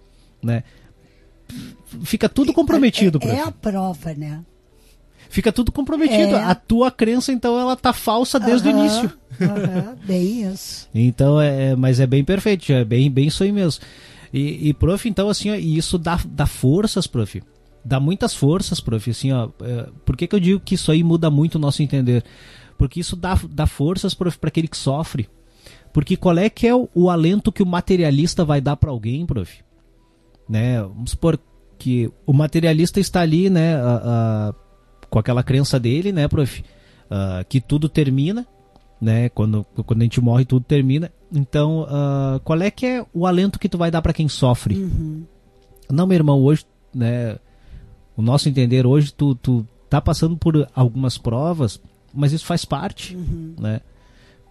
[0.43, 0.63] né?
[2.03, 3.19] Fica tudo comprometido.
[3.23, 4.41] É, é, é a prova, né?
[5.31, 6.37] Fica tudo comprometido.
[6.37, 6.45] É.
[6.45, 9.13] A tua crença, então, ela tá falsa desde uhum, o início.
[9.41, 10.87] Uhum, bem isso.
[10.95, 13.83] então, é, é, mas é bem perfeito, é bem, bem isso aí mesmo.
[14.31, 17.43] E, e prof, então, assim, ó, e isso dá, dá forças, prof.
[17.83, 19.11] Dá muitas forças, prof.
[19.11, 21.83] Assim, ó, é, por que, que eu digo que isso aí muda muito o nosso
[21.83, 22.23] entender?
[22.83, 25.29] Porque isso dá, dá forças para aquele que sofre.
[25.93, 29.25] Porque qual é que é o, o alento que o materialista vai dar para alguém,
[29.25, 29.63] prof?
[30.49, 30.83] Né?
[30.83, 31.39] Vamos supor
[31.79, 34.55] que o materialista está ali, né, a, a,
[35.09, 36.65] com aquela crença dele, né, prof?
[37.49, 38.45] Que tudo termina,
[39.01, 39.29] né?
[39.29, 41.13] Quando, quando a gente morre, tudo termina.
[41.33, 41.87] Então,
[42.43, 44.75] qual é que é o alento que tu vai dar para quem sofre?
[44.75, 45.25] Uhum.
[45.89, 47.39] Não, meu irmão, hoje, né?
[48.17, 51.81] O nosso entender hoje, tu, tu tá passando por algumas provas
[52.15, 53.55] mas isso faz parte, uhum.
[53.59, 53.81] né?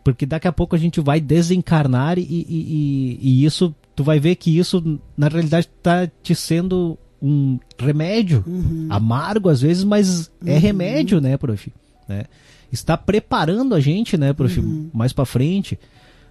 [0.04, 4.36] Porque daqui a pouco a gente vai desencarnar e, e, e, isso, tu vai ver
[4.36, 8.88] que isso na realidade está te sendo um remédio, uhum.
[8.90, 10.60] amargo às vezes, mas é uhum.
[10.60, 11.72] remédio, né, prof?
[12.08, 12.24] Né?
[12.72, 14.90] Está preparando a gente, né, prof, uhum.
[14.92, 15.78] mais para frente.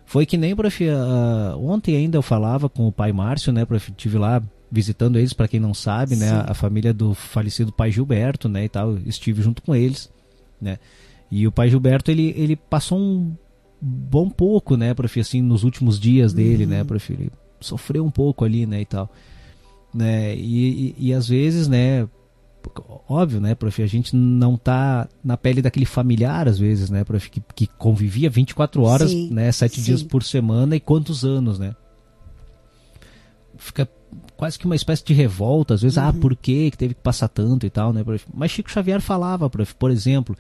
[0.05, 3.93] Foi que nem, prof, uh, ontem ainda eu falava com o pai Márcio, né, prof,
[3.93, 6.31] tive lá visitando eles, para quem não sabe, né?
[6.31, 10.09] A, a, família do falecido pai Gilberto, né, e tal, estive junto com eles,
[10.61, 10.79] né?
[11.31, 13.35] E o pai Gilberto, ele, ele passou um
[13.81, 16.81] bom pouco, né, prof, assim, nos últimos dias dele, né, uhum.
[16.81, 19.11] né, prof, ele sofreu um pouco ali, né, e tal.
[19.95, 22.07] Né, e, e, e às vezes, né,
[23.09, 27.31] óbvio, né, prof, a gente não tá na pele daquele familiar, às vezes, né, prof,
[27.31, 29.87] que, que convivia 24 horas, sim, né, sete sim.
[29.87, 31.75] dias por semana e quantos anos, né.
[33.57, 33.89] Fica
[34.37, 36.09] quase que uma espécie de revolta, às vezes, ah, uhum.
[36.09, 38.27] ah, por que teve que passar tanto e tal, né, prof.
[38.35, 40.37] Mas Chico Xavier falava, prof, por exemplo,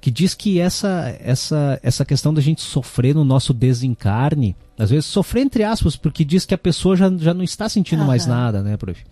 [0.00, 5.06] que diz que essa, essa, essa questão da gente sofrer no nosso desencarne, às vezes
[5.06, 8.06] sofrer entre aspas, porque diz que a pessoa já, já não está sentindo uhum.
[8.06, 9.02] mais nada, né, prof?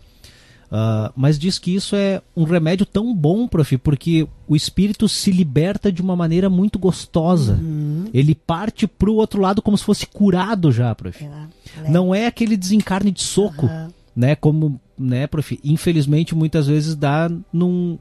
[0.75, 5.31] Uh, mas diz que isso é um remédio tão bom, prof, porque o espírito se
[5.31, 7.55] liberta de uma maneira muito gostosa.
[7.55, 8.07] Uhum.
[8.13, 11.25] Ele parte para o outro lado como se fosse curado já, prof.
[11.25, 13.89] É, não é aquele desencarne de soco, uhum.
[14.17, 14.35] né?
[14.35, 15.61] Como, né, prof?
[15.63, 17.97] Infelizmente, muitas vezes dá num,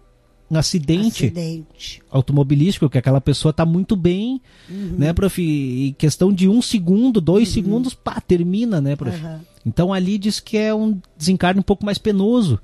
[0.56, 4.95] um acidente, acidente, automobilístico, que aquela pessoa está muito bem, uhum.
[4.97, 5.41] né, prof?
[5.41, 7.54] E questão de um segundo, dois uhum.
[7.54, 9.24] segundos, pá, termina, né, prof?
[9.24, 9.39] Uhum.
[9.66, 12.60] Então ali diz que é um desencarne um pouco mais penoso,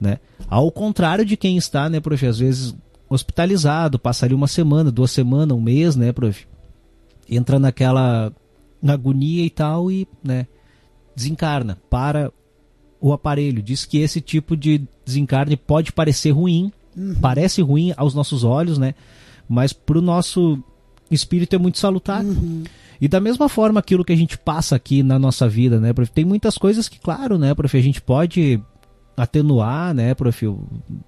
[0.00, 0.18] né?
[0.48, 2.26] Ao contrário de quem está, né, prof?
[2.26, 2.74] Às vezes
[3.08, 6.46] hospitalizado, passaria uma semana, duas semanas, um mês, né, prof?
[7.28, 8.32] Entra naquela
[8.82, 10.46] agonia e tal e, né,
[11.14, 12.32] desencarna para
[13.00, 13.62] o aparelho.
[13.62, 17.14] Diz que esse tipo de desencarne pode parecer ruim, Uhum.
[17.20, 18.94] Parece ruim aos nossos olhos, né?
[19.48, 20.58] Mas para o nosso
[21.10, 22.24] espírito é muito salutar.
[22.24, 22.64] Uhum.
[23.00, 26.10] E da mesma forma, aquilo que a gente passa aqui na nossa vida, né, prof?
[26.10, 28.60] Tem muitas coisas que, claro, né, prof, a gente pode
[29.16, 30.46] atenuar, né, prof?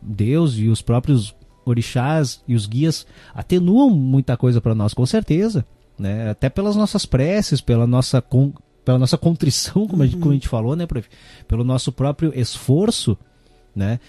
[0.00, 1.34] Deus e os próprios
[1.64, 5.66] orixás e os guias atenuam muita coisa para nós, com certeza,
[5.98, 6.30] né?
[6.30, 10.02] Até pelas nossas preces, pela nossa con pela nossa contrição, como, uhum.
[10.02, 11.08] a gente, como a gente falou, né, prof?
[11.46, 13.18] Pelo nosso próprio esforço,
[13.74, 14.00] né?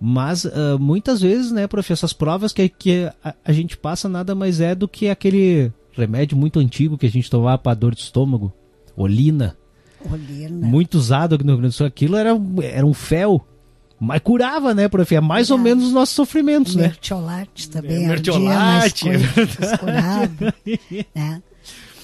[0.00, 4.34] Mas uh, muitas vezes, né, prof, essas provas que, que a, a, gente passa nada
[4.34, 8.02] mais é do que aquele remédio muito antigo que a gente tomava para dor de
[8.02, 8.52] estômago,
[8.96, 9.56] olina.
[10.08, 10.66] Olina.
[10.66, 11.86] Muito usado aqui no Rio Grande do Sul.
[11.86, 12.30] Aquilo era,
[12.62, 13.44] era um fel.
[14.00, 15.12] Mas curava, né, prof?
[15.12, 16.84] É mais ou menos os nossos sofrimentos, né?
[16.84, 18.04] Mertiolate também.
[18.04, 19.04] É, mertiolate.
[19.80, 20.54] curava,
[21.12, 21.42] né?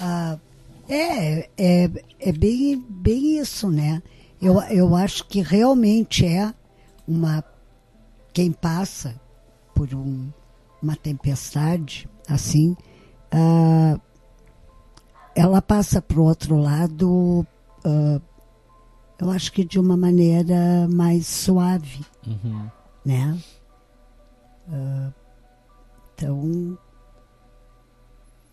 [0.01, 0.41] Uh,
[0.89, 4.03] é, é, é bem, bem isso, né?
[4.43, 6.53] Eu, eu acho que realmente é
[7.07, 7.45] uma
[8.35, 9.19] quem passa
[9.75, 10.29] por um,
[10.83, 12.77] uma tempestade assim,
[13.33, 14.01] uh,
[15.35, 17.47] ela passa para o outro lado,
[17.85, 18.23] uh,
[19.19, 22.69] eu acho que de uma maneira mais suave, uhum.
[23.05, 23.39] né?
[24.69, 25.13] Uh,
[26.15, 26.79] então,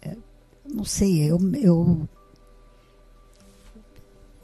[0.02, 0.16] é,
[0.66, 2.08] não sei, eu, eu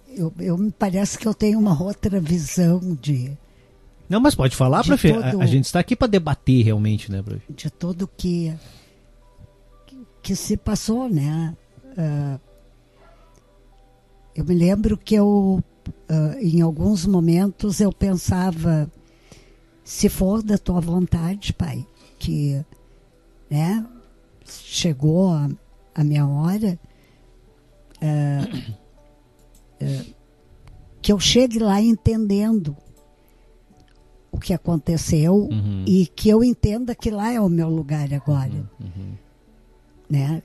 [0.07, 3.37] eu, eu me parece que eu tenho uma outra visão de
[4.09, 5.13] não, mas pode falar, prof.
[5.13, 7.41] Todo, a, a, gente está aqui para debater realmente, né, prof?
[7.49, 8.53] De tudo que,
[10.21, 11.55] que se passou, né?
[11.97, 12.39] Uh,
[14.33, 15.61] eu me lembro que eu,
[16.09, 18.89] uh, em alguns momentos, eu pensava,
[19.83, 21.85] se for da tua vontade, pai,
[22.17, 22.63] que,
[23.49, 23.85] né,
[24.45, 25.49] chegou a,
[25.93, 26.79] a minha hora,
[28.01, 28.73] uh,
[31.01, 32.75] que eu chegue lá entendendo
[34.37, 35.83] o que aconteceu uhum.
[35.87, 38.53] e que eu entenda que lá é o meu lugar agora.
[38.79, 38.85] Uhum.
[38.95, 39.13] uhum.
[40.09, 40.43] Né?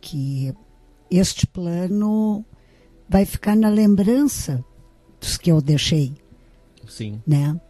[0.00, 0.54] Que
[1.10, 2.44] este plano
[3.08, 4.64] vai ficar na lembrança
[5.20, 6.14] dos que eu deixei.
[6.88, 7.20] Sim.
[7.26, 7.60] Né?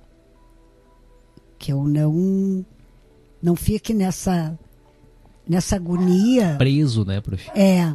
[1.59, 2.65] Que eu não
[3.43, 4.57] não fique nessa
[5.47, 6.55] nessa agonia.
[6.59, 7.51] Preso, né, prof?
[7.57, 7.93] É,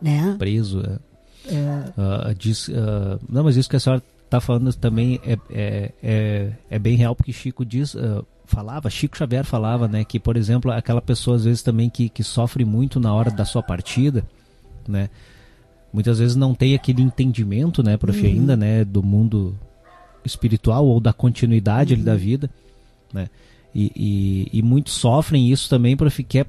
[0.00, 0.36] né?
[0.38, 1.54] Preso, é.
[1.54, 2.30] é.
[2.30, 4.02] Uh, diz, uh, não, mas isso que a senhora
[4.34, 9.16] está falando também é, é, é, é, bem real, porque Chico diz, uh, falava, Chico
[9.16, 12.98] Xavier falava, né, que, por exemplo, aquela pessoa às vezes também que, que sofre muito
[12.98, 14.24] na hora da sua partida,
[14.88, 15.08] né,
[15.92, 18.26] muitas vezes não tem aquele entendimento, né, prof, uhum.
[18.26, 19.54] ainda, né, do mundo
[20.24, 21.98] espiritual ou da continuidade uhum.
[21.98, 22.50] ali da vida,
[23.12, 23.28] né,
[23.74, 26.46] e, e, e, muitos sofrem isso também, prof, que é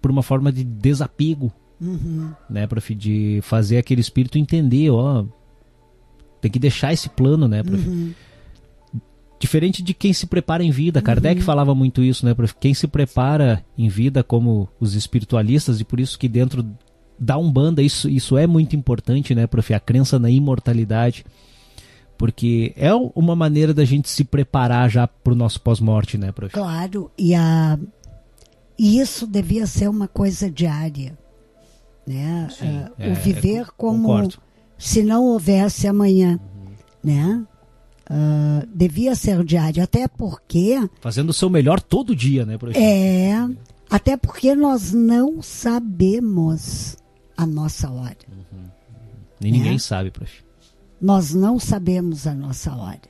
[0.00, 2.30] por uma forma de desapego, uhum.
[2.48, 5.24] né, prof, de fazer aquele espírito entender, ó,
[6.46, 7.62] tem que deixar esse plano, né?
[7.68, 8.14] Uhum.
[9.38, 11.02] Diferente de quem se prepara em vida.
[11.02, 11.44] Kardec uhum.
[11.44, 12.34] falava muito isso, né?
[12.58, 16.64] Quem se prepara em vida como os espiritualistas, e por isso que dentro
[17.18, 19.74] da Umbanda isso, isso é muito importante, né, prof?
[19.74, 21.24] A crença na imortalidade.
[22.16, 26.54] Porque é uma maneira da gente se preparar já para o nosso pós-morte, né, prof?
[26.54, 27.78] Claro, e, a,
[28.78, 31.18] isso devia ser uma coisa diária.
[32.06, 32.48] Né?
[32.56, 34.45] Sim, uh, é, o viver como, concordo
[34.78, 36.38] se não houvesse amanhã,
[37.02, 37.46] né?
[38.10, 40.76] uh, devia ser diário, até porque.
[41.00, 42.82] Fazendo o seu melhor todo dia, né, professor?
[42.82, 43.48] É,
[43.90, 46.96] até porque nós não sabemos
[47.36, 48.16] a nossa hora.
[48.28, 48.64] Uhum.
[49.40, 50.44] Nem ninguém sabe, prof.
[51.00, 53.00] Nós não sabemos a nossa hora.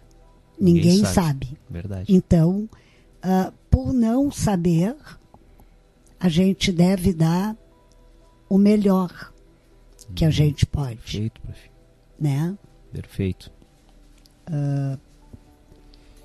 [0.59, 1.47] Ninguém, ninguém sabe.
[1.47, 1.59] sabe.
[1.71, 2.15] Verdade.
[2.15, 2.69] Então,
[3.25, 4.97] uh, por não saber,
[6.19, 7.57] a gente deve dar
[8.49, 9.33] o melhor
[10.15, 10.97] que a gente pode.
[10.97, 11.71] Perfeito, prof.
[12.19, 12.57] Né?
[12.93, 13.51] Perfeito.
[14.49, 14.99] Uh,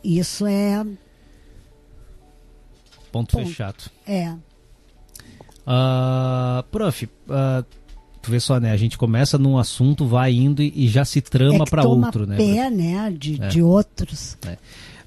[0.03, 0.83] isso é.
[3.11, 3.47] Ponto, Ponto.
[3.47, 3.91] fechado.
[4.07, 4.31] É.
[5.61, 7.65] Uh, prof, uh,
[8.21, 8.71] tu vê só, né?
[8.71, 12.25] A gente começa num assunto, vai indo e, e já se trama é para outro,
[12.25, 12.37] né?
[12.37, 13.13] pé, né?
[13.17, 13.47] De, é.
[13.47, 14.37] de outros.
[14.45, 14.53] É.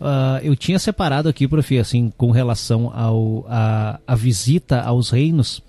[0.00, 5.62] Uh, eu tinha separado aqui, prof, assim, com relação ao a, a visita aos reinos.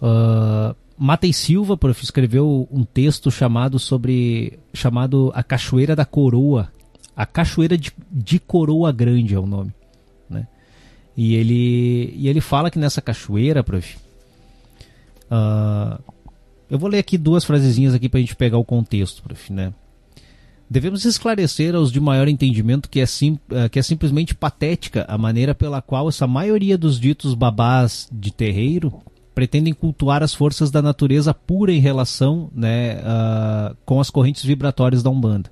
[0.00, 6.72] Uh, Matei Silva, prof, escreveu um texto chamado sobre chamado a Cachoeira da Coroa,
[7.14, 9.72] a Cachoeira de, de Coroa Grande é o nome,
[10.28, 10.46] né?
[11.14, 13.96] E ele e ele fala que nessa cachoeira, prof,
[15.30, 16.02] uh,
[16.70, 19.74] eu vou ler aqui duas frasezinhas aqui para a gente pegar o contexto, prof, né?
[20.68, 25.18] Devemos esclarecer aos de maior entendimento que é, sim, uh, que é simplesmente patética a
[25.18, 29.02] maneira pela qual essa maioria dos ditos babás de terreiro
[29.36, 35.02] pretendem cultuar as forças da natureza pura em relação né, uh, com as correntes vibratórias
[35.02, 35.50] da Umbanda.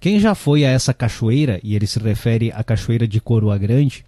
[0.00, 4.04] Quem já foi a essa cachoeira, e ele se refere à cachoeira de Coroa Grande,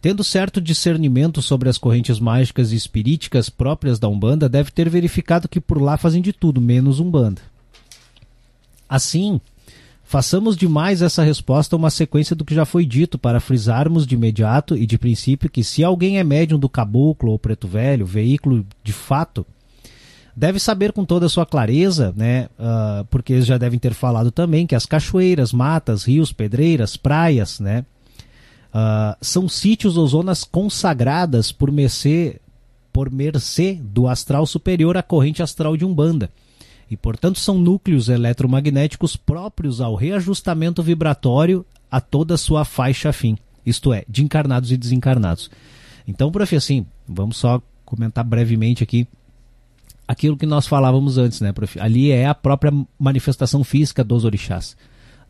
[0.00, 5.46] tendo certo discernimento sobre as correntes mágicas e espiríticas próprias da Umbanda, deve ter verificado
[5.46, 7.42] que por lá fazem de tudo, menos Umbanda.
[8.88, 9.38] Assim,
[10.08, 14.74] Façamos demais essa resposta uma sequência do que já foi dito para frisarmos de imediato
[14.74, 18.90] e de princípio que se alguém é médium do caboclo ou preto velho, veículo de
[18.90, 19.46] fato,
[20.34, 24.30] deve saber com toda a sua clareza, né, uh, porque eles já devem ter falado
[24.30, 27.84] também que as cachoeiras, matas, rios, pedreiras, praias, né,
[28.72, 32.40] uh, são sítios ou zonas consagradas por mercê,
[32.90, 36.30] por mercê do astral superior à corrente astral de Umbanda
[36.90, 43.36] e, portanto, são núcleos eletromagnéticos próprios ao reajustamento vibratório a toda a sua faixa fim,
[43.64, 45.50] isto é, de encarnados e desencarnados.
[46.06, 49.06] Então, prof, assim, vamos só comentar brevemente aqui
[50.08, 51.78] aquilo que nós falávamos antes, né, prof?
[51.78, 54.74] Ali é a própria manifestação física dos orixás,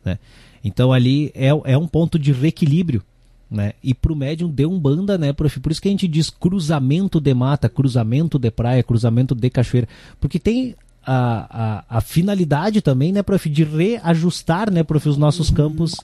[0.05, 0.17] né?
[0.63, 3.03] Então ali é, é um ponto de reequilíbrio,
[3.51, 3.73] né?
[3.83, 5.59] E para o médium deu um banda, né, prof?
[5.59, 9.87] Por isso que a gente diz cruzamento de mata, cruzamento de praia, cruzamento de cachoeira,
[10.19, 10.75] porque tem
[11.11, 11.47] a,
[11.89, 15.55] a, a finalidade também, né, prof, de reajustar, né, prof, os nossos uhum.
[15.55, 15.95] campos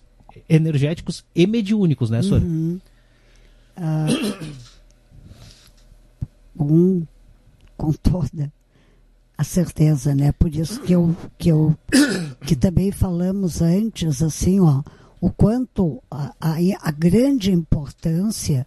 [0.50, 2.44] energéticos e mediúnicos, né, senhora?
[2.44, 2.80] Uhum.
[3.78, 4.56] Uh,
[6.64, 7.06] um,
[7.78, 8.52] com toda
[9.38, 10.32] a certeza, né?
[10.32, 11.78] Por isso que eu, que eu
[12.42, 14.82] que também falamos antes, assim, ó,
[15.22, 18.66] o quanto a, a, a grande importância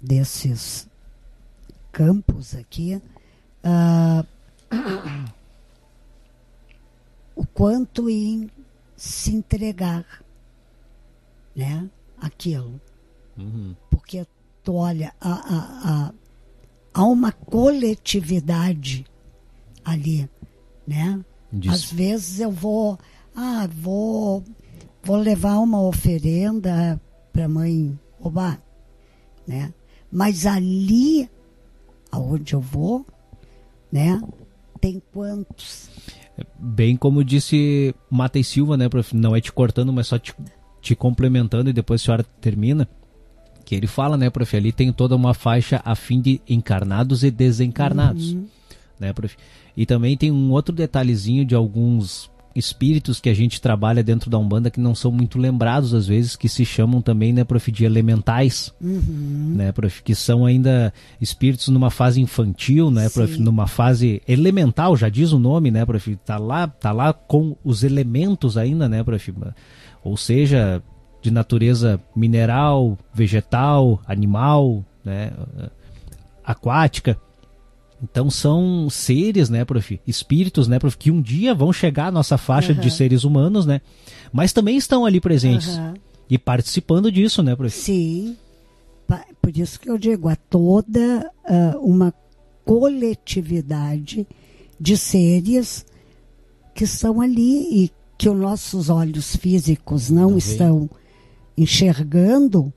[0.00, 0.88] desses
[1.92, 2.94] campos aqui
[3.64, 4.26] uh,
[7.34, 8.50] o quanto em
[8.96, 10.04] se entregar,
[11.54, 11.88] né?
[12.18, 12.80] Aquilo.
[13.36, 13.76] Uhum.
[13.90, 14.26] Porque
[14.62, 16.12] tu olha, há, há,
[16.94, 19.06] há uma coletividade
[19.84, 20.28] ali,
[20.86, 21.22] né?
[21.52, 21.74] Disso.
[21.74, 22.98] Às vezes eu vou,
[23.34, 24.42] ah, vou,
[25.02, 27.00] vou levar uma oferenda
[27.32, 28.58] para mãe Obá,
[29.46, 29.72] né?
[30.10, 31.30] Mas ali,
[32.10, 33.06] aonde eu vou,
[33.92, 34.20] né?
[34.80, 35.90] Tem quantos?
[36.58, 39.16] Bem como disse Matei Silva, né, prof?
[39.16, 40.34] Não é te cortando, mas só te,
[40.80, 42.88] te complementando e depois a senhora termina.
[43.64, 44.56] Que ele fala, né, prof?
[44.56, 48.32] Ali tem toda uma faixa a fim de encarnados e desencarnados.
[48.32, 48.46] Uhum.
[49.00, 49.36] Né, prof?
[49.76, 54.38] E também tem um outro detalhezinho de alguns espíritos que a gente trabalha dentro da
[54.38, 57.84] Umbanda que não são muito lembrados às vezes, que se chamam também, né, prof, de
[57.84, 59.54] elementais, uhum.
[59.56, 65.08] né, prof, que são ainda espíritos numa fase infantil, né, prof, numa fase elemental, já
[65.08, 69.34] diz o nome, né, prof, tá lá, tá lá com os elementos ainda, né, prof,
[70.02, 70.82] ou seja,
[71.20, 75.32] de natureza mineral, vegetal, animal, né,
[76.44, 77.18] aquática.
[78.10, 80.00] Então são seres, né, prof?
[80.06, 80.96] Espíritos, né, prof?
[80.96, 82.78] Que um dia vão chegar à nossa faixa uhum.
[82.78, 83.80] de seres humanos, né?
[84.32, 85.76] Mas também estão ali presentes.
[85.76, 85.94] Uhum.
[86.30, 87.76] E participando disso, né, prof?
[87.76, 88.36] Sim.
[89.40, 92.12] Por isso que eu digo, há toda uh, uma
[92.64, 94.26] coletividade
[94.78, 95.86] de seres
[96.74, 100.90] que estão ali e que os nossos olhos físicos não estão
[101.56, 102.72] enxergando,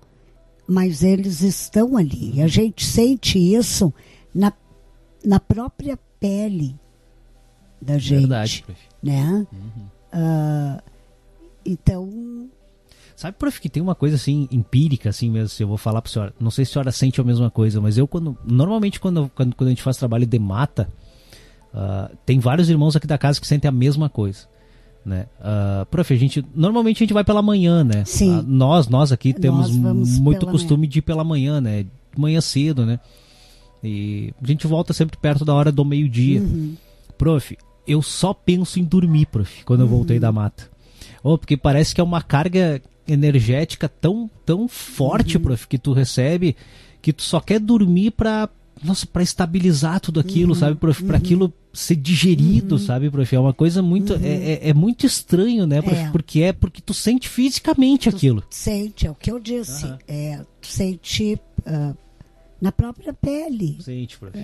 [0.67, 2.36] mas eles estão ali.
[2.36, 3.91] E a gente sente isso
[4.34, 4.53] na
[5.24, 6.76] na própria pele
[7.82, 8.65] da gente, Verdade,
[9.01, 9.47] né?
[9.51, 9.88] Uhum.
[10.13, 10.82] Uh,
[11.65, 12.49] então.
[13.15, 16.11] Sabe, prof, que tem uma coisa assim, empírica, assim mesmo, se eu vou falar pra
[16.11, 16.34] senhora.
[16.39, 18.38] Não sei se a senhora sente a mesma coisa, mas eu, quando.
[18.45, 20.89] Normalmente, quando, quando, quando a gente faz trabalho de mata,
[21.74, 24.47] uh, tem vários irmãos aqui da casa que sentem a mesma coisa.
[25.05, 25.28] Né?
[25.39, 28.03] Uh, prof, a gente normalmente a gente vai pela manhã, né?
[28.05, 28.39] Sim.
[28.39, 30.89] Uh, nós, nós aqui temos vamos muito costume manhã.
[30.89, 31.86] de ir pela manhã, né?
[32.17, 32.99] Manhã cedo, né?
[33.84, 36.41] E a gente volta sempre perto da hora do meio-dia.
[36.41, 36.75] Uhum.
[37.17, 37.57] Prof,
[37.88, 40.69] eu só penso em dormir, prof, quando eu voltei da mata.
[41.23, 46.55] Oh, porque parece que é uma carga energética tão, tão forte, prof, que tu recebe,
[47.01, 48.49] que tu só quer dormir pra,
[48.84, 51.03] nossa, pra estabilizar tudo aquilo, sabe, prof?
[51.03, 53.36] Pra aquilo ser digerido, sabe, prof?
[53.36, 55.99] É uma coisa muito, é, é, é muito estranho, né, prof?
[55.99, 56.09] É.
[56.11, 58.43] Porque é porque tu sente fisicamente aquilo.
[58.49, 59.86] Sente, é o que eu disse.
[59.86, 59.99] Aham.
[60.07, 61.93] É, tu sente ah,
[62.62, 64.38] na própria pele, Sente, prof.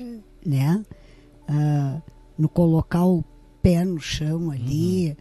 [0.45, 0.83] né?
[1.47, 2.01] Ah,
[2.37, 3.23] no colocar o
[3.61, 5.15] pé no chão ali,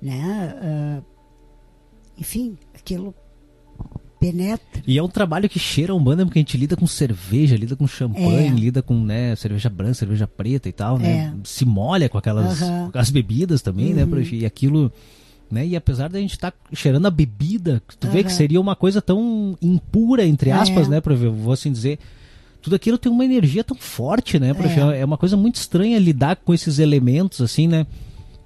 [0.00, 0.54] né?
[0.62, 1.02] Ah,
[2.18, 3.14] enfim, aquilo
[4.18, 4.82] penetra.
[4.86, 7.74] E é um trabalho que cheira a Umbanda porque a gente lida com cerveja, lida
[7.74, 8.50] com champanhe, É.
[8.50, 11.32] lida com né, cerveja branca, cerveja preta e tal, né?
[11.34, 11.40] É.
[11.44, 12.60] Se molha com aquelas.
[12.60, 12.90] Uhum.
[12.92, 14.36] as bebidas também, né, prof?
[14.36, 14.92] E aquilo,
[15.50, 15.66] né?
[15.66, 19.56] E apesar da gente estar cheirando a bebida, tu vê que seria uma coisa tão
[19.62, 20.90] impura entre aspas, É.
[20.90, 21.22] né, prof?
[21.24, 21.98] Eu vou assim dizer,
[22.60, 24.78] tudo aquilo tem uma energia tão forte, né, prof?
[24.78, 25.00] É.
[25.00, 27.86] É uma coisa muito estranha lidar com esses elementos assim, né?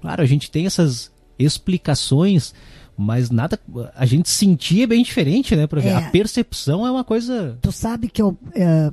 [0.01, 2.53] Claro, a gente tem essas explicações,
[2.97, 3.59] mas nada.
[3.95, 5.87] A gente sentir é bem diferente, né, prof?
[5.87, 5.95] É.
[5.95, 7.57] A percepção é uma coisa.
[7.61, 8.91] Tu sabe que eu, eh,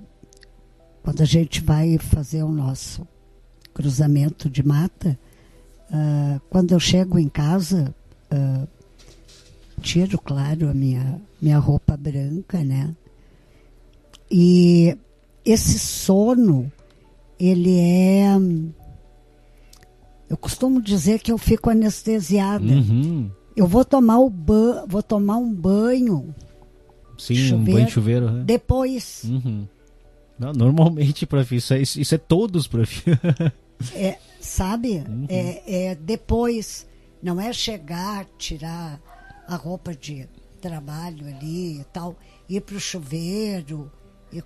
[1.02, 3.06] quando a gente vai fazer o nosso
[3.74, 5.18] cruzamento de mata,
[5.92, 7.94] ah, quando eu chego em casa,
[8.30, 8.66] ah,
[9.80, 12.94] tiro, claro, a minha, minha roupa branca, né?
[14.30, 14.96] E
[15.44, 16.70] esse sono,
[17.38, 18.36] ele é.
[20.28, 22.64] Eu costumo dizer que eu fico anestesiada.
[22.64, 23.30] Uhum.
[23.54, 26.34] Eu vou tomar o ba vou tomar um banho
[27.18, 27.72] Sim, um Chuveiro.
[27.72, 28.30] banho de chuveiro.
[28.30, 28.44] né?
[28.44, 29.22] depois.
[29.24, 29.68] Uhum.
[30.38, 33.02] Não, normalmente, prof, isso é, isso é todos, prof.
[33.96, 34.98] É, sabe?
[35.08, 35.26] Uhum.
[35.28, 36.86] É, é depois,
[37.20, 39.00] não é chegar, tirar
[39.48, 40.28] a roupa de
[40.60, 42.16] trabalho ali e tal,
[42.48, 43.90] ir pro chuveiro.
[44.32, 44.40] e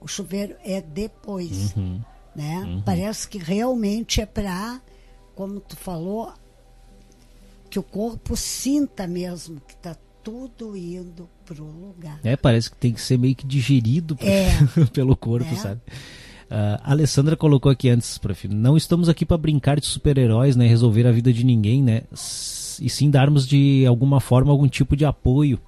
[0.00, 2.00] o chuveiro é depois, Uhum.
[2.34, 2.82] né?
[2.84, 4.80] Parece que realmente é para,
[5.34, 6.32] como tu falou,
[7.70, 12.18] que o corpo sinta mesmo que tá tudo indo pro lugar.
[12.24, 14.50] É, parece que tem que ser meio que digerido É.
[14.92, 15.56] pelo corpo, É.
[15.56, 15.80] sabe?
[16.50, 18.48] Ah, a Alessandra colocou aqui antes, prof.
[18.48, 20.66] Não estamos aqui para brincar de super-heróis, né?
[20.66, 22.02] Resolver a vida de ninguém, né?
[22.80, 25.58] E sim darmos de alguma forma algum tipo de apoio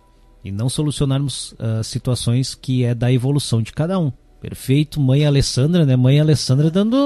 [0.45, 4.13] e não solucionarmos ah, situações que é da evolução de cada um.
[4.41, 5.97] Perfeito, mãe Alessandra, né?
[5.97, 6.97] Mãe Alessandra dando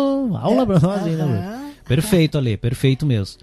[0.40, 1.24] aula pra nós aí, né?
[1.24, 1.38] prof?
[1.38, 1.70] Aham.
[1.86, 3.38] Perfeito, Ale, perfeito mesmo.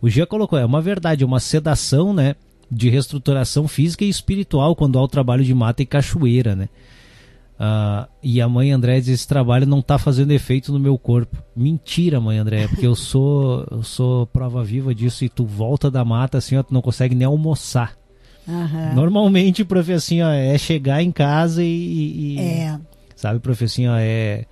[0.00, 2.34] O Gia colocou, é uma verdade, é uma sedação, né?
[2.70, 6.68] De reestruturação física e espiritual quando há o trabalho de mata e cachoeira, né?
[7.58, 11.36] Ah, e a mãe André diz, esse trabalho não tá fazendo efeito no meu corpo.
[11.54, 16.04] Mentira, mãe André, porque eu sou, eu sou prova viva disso e tu volta da
[16.04, 17.96] mata assim, ó, tu não consegue nem almoçar.
[18.48, 18.94] Aham.
[18.94, 22.78] Normalmente, prof, assim, ó, é chegar em casa e, e- É.
[23.14, 24.44] Sabe, professinho, é.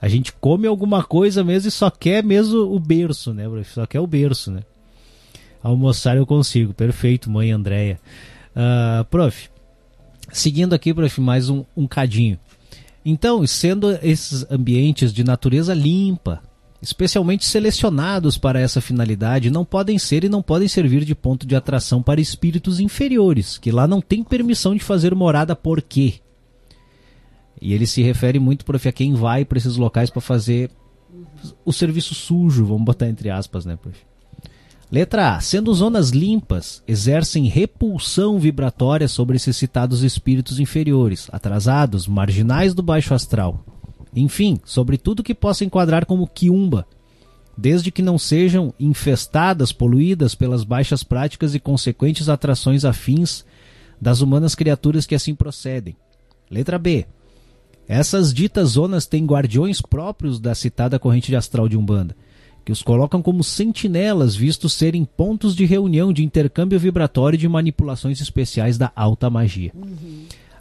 [0.00, 3.72] A gente come alguma coisa mesmo e só quer mesmo o berço, né, prof?
[3.72, 4.60] Só quer o berço, né?
[5.62, 6.72] Almoçar eu consigo.
[6.72, 7.98] Perfeito, mãe Andréia.
[8.54, 9.48] Ah, prof,
[10.32, 12.38] seguindo aqui, prof, mais um, um cadinho.
[13.04, 16.42] Então, sendo esses ambientes de natureza limpa,
[16.80, 21.56] especialmente selecionados para essa finalidade, não podem ser e não podem servir de ponto de
[21.56, 26.14] atração para espíritos inferiores, que lá não tem permissão de fazer morada por quê?
[27.60, 30.70] E ele se refere muito, prof, a quem vai para esses locais para fazer
[31.64, 33.98] o serviço sujo, vamos botar entre aspas, né, prof?
[34.90, 35.40] Letra A.
[35.40, 43.12] Sendo zonas limpas, exercem repulsão vibratória sobre esses citados espíritos inferiores, atrasados, marginais do baixo
[43.12, 43.62] astral.
[44.18, 46.86] Enfim, sobre tudo que possa enquadrar como quiumba,
[47.56, 53.44] desde que não sejam infestadas, poluídas pelas baixas práticas e consequentes atrações afins
[54.00, 55.96] das humanas criaturas que assim procedem.
[56.50, 57.06] Letra B.
[57.86, 62.14] Essas ditas zonas têm guardiões próprios da citada corrente de astral de Umbanda,
[62.64, 67.48] que os colocam como sentinelas, vistos serem pontos de reunião de intercâmbio vibratório e de
[67.48, 69.72] manipulações especiais da alta magia.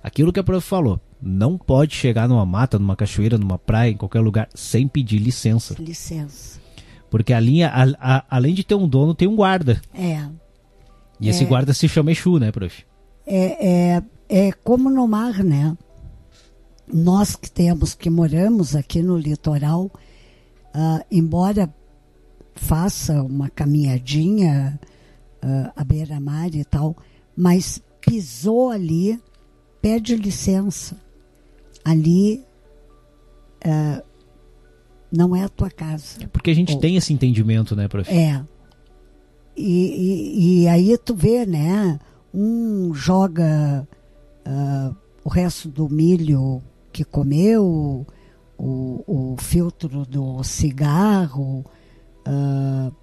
[0.01, 3.97] Aquilo que a prof falou, não pode chegar numa mata, numa cachoeira, numa praia, em
[3.97, 5.75] qualquer lugar, sem pedir licença.
[5.79, 6.59] Licença.
[7.09, 9.81] Porque a linha, a- a- além de ter um dono, tem um guarda.
[9.93, 10.27] É.
[11.19, 11.47] E esse É.
[11.47, 12.83] guarda se chama Exu, né, prof?
[13.25, 15.75] É, é, é como no mar, né?
[16.91, 19.91] Nós que temos, que moramos aqui no litoral,
[20.73, 21.73] ah, embora
[22.55, 24.79] faça uma caminhadinha,
[25.43, 26.95] uh, a beira-mar e tal,
[27.35, 29.19] mas pisou ali,
[29.81, 30.95] pede licença.
[31.87, 32.43] Ali
[33.65, 34.03] uh,
[35.09, 36.19] não é a tua casa.
[36.33, 38.11] Porque a gente Ou, tem esse entendimento, né, prof?
[38.11, 38.43] É.
[39.55, 41.97] E, e, e, aí tu vê, né?
[42.33, 43.87] Um joga
[44.45, 46.61] uh, o resto do milho
[46.91, 48.05] que comeu,
[48.57, 51.63] o, o filtro do cigarro.
[52.27, 52.93] Uh,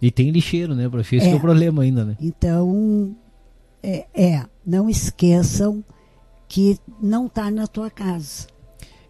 [0.00, 1.16] e tem lixeiro, né, prof?
[1.16, 2.16] Esse é, é o problema ainda, né?
[2.20, 3.16] Então,
[3.82, 5.84] é, é não esqueçam
[6.48, 8.46] que não está na tua casa.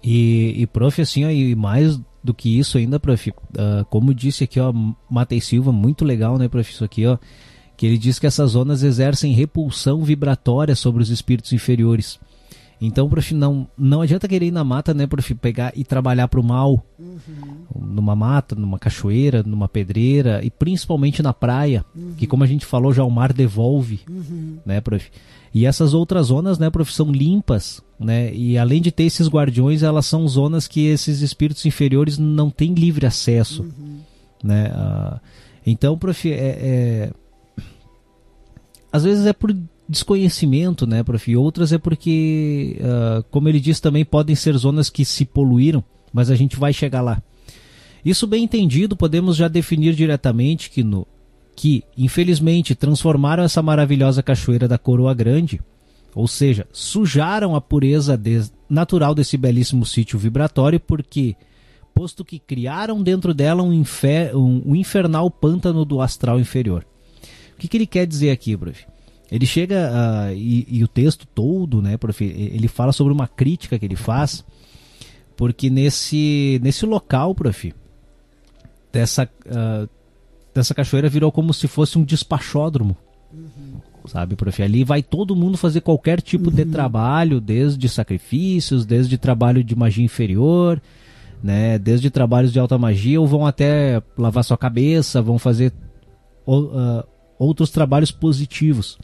[0.03, 4.45] E, e prof, assim, ó, e mais do que isso ainda, prof, uh, como disse
[4.45, 4.72] aqui, ó,
[5.11, 7.18] Matei Silva, muito legal, né, prof, isso aqui, ó,
[7.76, 12.18] que ele diz que essas zonas exercem repulsão vibratória sobre os espíritos inferiores.
[12.87, 16.39] Então, prof, não, não adianta querer ir na mata, né, prof, pegar e trabalhar para
[16.39, 16.85] o mal.
[16.99, 17.64] Uhum.
[17.74, 22.12] Numa mata, numa cachoeira, numa pedreira e principalmente na praia, uhum.
[22.16, 24.59] que como a gente falou já o mar devolve, uhum.
[24.66, 25.11] né, prof.
[25.55, 29.82] E essas outras zonas, né, prof, são limpas, né, e além de ter esses guardiões,
[29.82, 34.01] elas são zonas que esses espíritos inferiores não têm livre acesso, uhum.
[34.43, 34.70] né.
[34.70, 35.20] Uh,
[35.66, 37.12] então, prof, é, é,
[38.93, 39.57] às vezes é por
[39.89, 41.30] desconhecimento, né, prof?
[41.30, 45.82] E outras é porque, uh, como ele diz também, podem ser zonas que se poluíram,
[46.12, 47.22] mas a gente vai chegar lá.
[48.05, 51.07] Isso bem entendido, podemos já definir diretamente que, no,
[51.57, 55.61] que infelizmente, transformaram essa maravilhosa cachoeira da Coroa Grande,
[56.14, 58.20] ou seja, sujaram a pureza
[58.68, 61.35] natural desse belíssimo sítio vibratório, porque,
[61.95, 66.87] posto que criaram dentro dela um, infer, um, um infernal pântano do astral inferior.
[67.55, 68.93] O que, que ele quer dizer aqui, prof?
[69.30, 73.78] Ele chega uh, e, e, o texto todo, né, prof, ele fala sobre uma crítica
[73.78, 74.44] que ele faz,
[75.36, 77.74] porque nesse, nesse local, prof,
[78.92, 79.88] dessa, uh,
[80.54, 82.96] dessa cachoeira virou como se fosse um despachódromo.
[83.32, 83.80] Uhum.
[84.06, 84.62] Sabe, prof?
[84.62, 86.54] Ali vai todo mundo fazer qualquer tipo uhum.
[86.54, 90.80] de trabalho, desde sacrifícios, desde trabalho de magia inferior,
[91.42, 91.78] né?
[91.78, 95.72] Desde trabalhos de alta magia, ou vão até lavar sua cabeça, vão fazer
[96.46, 97.02] uh,
[97.38, 98.98] outros trabalhos positivos.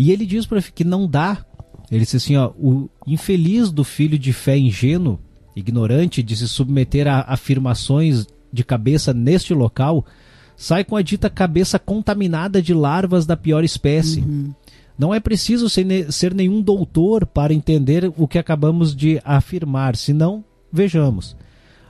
[0.00, 1.44] E ele diz para que não dá.
[1.90, 5.20] Ele disse assim, ó, o infeliz do filho de fé ingênuo,
[5.54, 10.06] ignorante de se submeter a afirmações de cabeça neste local,
[10.56, 14.20] sai com a dita cabeça contaminada de larvas da pior espécie.
[14.20, 14.54] Uhum.
[14.98, 20.42] Não é preciso ser, ser nenhum doutor para entender o que acabamos de afirmar, senão,
[20.72, 21.36] vejamos.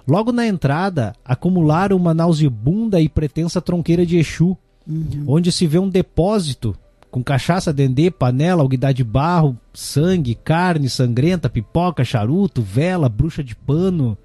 [0.05, 5.27] Logo na entrada, acumular uma nauseabunda e pretensa tronqueira de Exu, uhum.
[5.29, 6.77] onde se vê um depósito
[7.11, 13.57] com cachaça, dendê, panela, alguidade de barro, sangue, carne sangrenta, pipoca, charuto, vela, bruxa de
[13.57, 14.17] pano,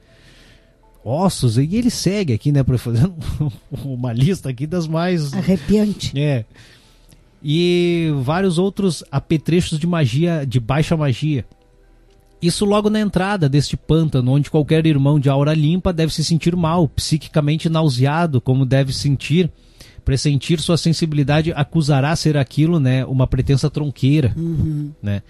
[1.04, 1.58] ossos.
[1.58, 3.12] E ele segue aqui, né, fazer
[3.84, 6.18] uma lista aqui das mais arrepiante.
[6.20, 6.46] É.
[7.44, 11.46] E vários outros apetrechos de magia, de baixa magia.
[12.42, 16.56] Isso logo na entrada deste pântano, onde qualquer irmão de aura limpa deve se sentir
[16.56, 19.52] mal, psiquicamente nauseado, como deve sentir
[20.06, 24.92] pressentir sua sensibilidade acusará ser aquilo, né, uma pretensa tronqueira, uhum.
[25.02, 25.24] né?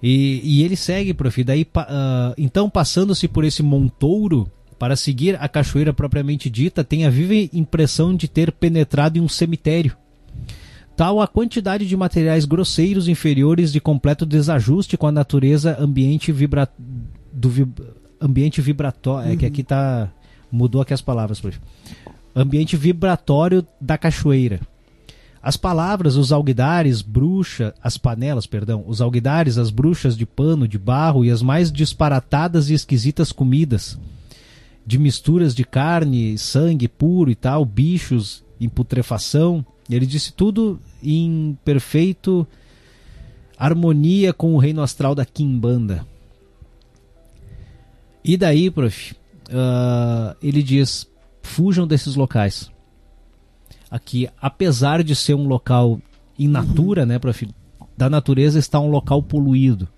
[0.00, 1.42] E, e, ele segue, prof.
[1.42, 7.10] Daí, uh, então, passando-se por esse montouro para seguir a cachoeira propriamente dita, tem a
[7.10, 9.96] viva impressão de ter penetrado em um cemitério.
[10.96, 16.68] Tal a quantidade de materiais grosseiros inferiores de completo desajuste com a natureza ambiente vibra...
[17.32, 17.80] do vib...
[18.20, 19.30] ambiente vibratório.
[19.30, 19.34] Uhum.
[19.34, 20.12] É que aqui tá
[20.50, 21.58] mudou aqui as palavras, prof
[22.34, 24.60] ambiente vibratório da cachoeira.
[25.42, 30.78] As palavras, os alguidares, bruxa, as panelas, perdão, os alguidares, as bruxas de pano, de
[30.78, 33.98] barro e as mais disparatadas e esquisitas comidas,
[34.84, 39.64] de misturas de carne, sangue puro e tal, bichos em putrefação.
[39.88, 42.46] Ele disse tudo em perfeito
[43.56, 46.06] harmonia com o reino astral da Kimbanda.
[48.24, 49.12] E daí, prof,
[49.48, 51.08] uh, ele diz:
[51.48, 52.70] fujam desses locais.
[53.90, 56.00] Aqui, apesar de ser um local
[56.38, 57.48] in natura, né, prof,
[57.96, 59.88] da natureza está um local poluído.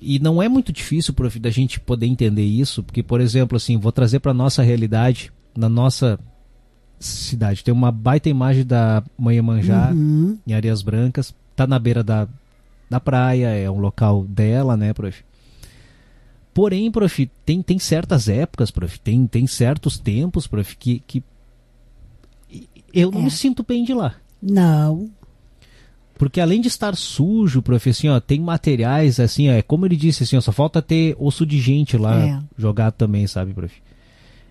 [0.00, 3.76] E não é muito difícil, prof, da gente poder entender isso, porque, por exemplo, assim,
[3.76, 6.18] vou trazer para nossa realidade, na nossa
[6.98, 7.62] cidade.
[7.62, 10.38] Tem uma baita imagem da Manjá, uhum.
[10.46, 12.26] em Areias Brancas, tá na beira da,
[12.88, 15.27] da praia, é um local dela, né, prof?
[16.58, 21.22] Porém, prof, tem, tem certas épocas, prof, tem, tem certos tempos, prof, que, que
[22.92, 23.22] eu não é.
[23.22, 24.16] me sinto bem de lá.
[24.42, 25.08] Não.
[26.16, 30.24] Porque além de estar sujo, prof, assim, ó, tem materiais, assim, é como ele disse,
[30.24, 32.42] assim, ó, só falta ter osso de gente lá é.
[32.58, 33.80] jogado também, sabe, prof?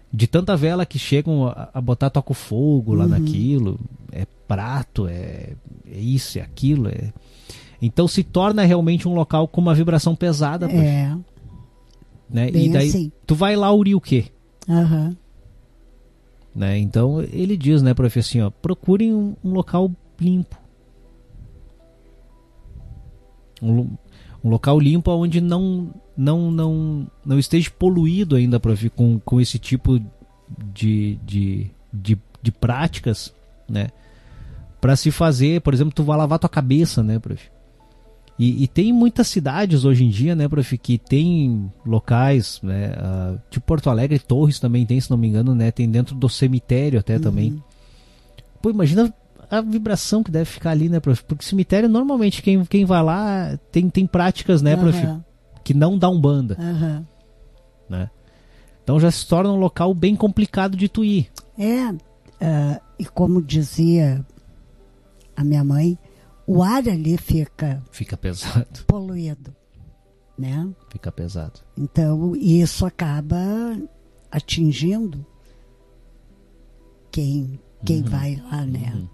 [0.10, 3.78] De tanta vela que chegam a, a botar toca fogo lá naquilo,
[4.14, 5.56] é prato, é,
[5.86, 7.12] é isso, é aquilo, é...
[7.82, 11.14] Então se torna realmente um local com uma vibração pesada, prof, É.
[12.30, 12.52] né?
[12.52, 13.12] bem E daí assim.
[13.26, 14.26] tu vai lá uri o quê?
[14.70, 15.16] Aham.
[16.54, 16.78] Né?
[16.80, 20.58] Então ele diz, né, prof, assim, ó, procurem um, um local limpo.
[23.62, 23.96] Um,
[24.44, 29.60] um local limpo onde não não não não esteja poluído ainda, prof, com, com esse
[29.60, 30.00] tipo
[30.74, 33.34] de, de, de, de práticas,
[33.70, 33.90] né?
[34.82, 37.50] Para se fazer, por exemplo, tu vai lavar tua cabeça, né, prof?
[38.40, 43.36] E, e tem muitas cidades hoje em dia, né, prof, que tem locais, né, ah,
[43.50, 47.00] tipo Porto Alegre, Torres também tem, se não me engano, né, tem dentro do cemitério
[47.00, 47.62] até também.
[48.62, 49.12] Pô, imagina
[49.50, 51.24] a vibração que deve ficar ali, né, prof?
[51.24, 55.26] Porque cemitério, normalmente, quem, quem vai lá tem, tem práticas, né, prof, Aham.
[55.64, 57.06] que não dá umbanda, Aham.
[57.90, 58.10] né?
[58.84, 61.30] Então já se torna um local bem complicado de tu ir.
[61.58, 61.94] É,
[62.40, 64.26] ah, e como dizia
[65.36, 65.98] a minha mãe,
[66.48, 69.54] o ar ali fica Fica pesado, poluído,
[70.38, 70.68] né?
[70.90, 71.60] fica pesado.
[71.78, 73.38] Então, isso acaba
[74.32, 75.26] atingindo
[77.12, 79.08] quem, quem vai lá, né?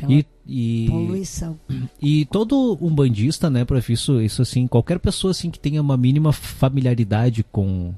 [0.00, 1.58] Pela E, e, poluição.
[2.00, 6.32] e todo umbandista, né, prof, isso, isso assim, qualquer pessoa assim que tenha uma mínima
[6.32, 7.94] familiaridade com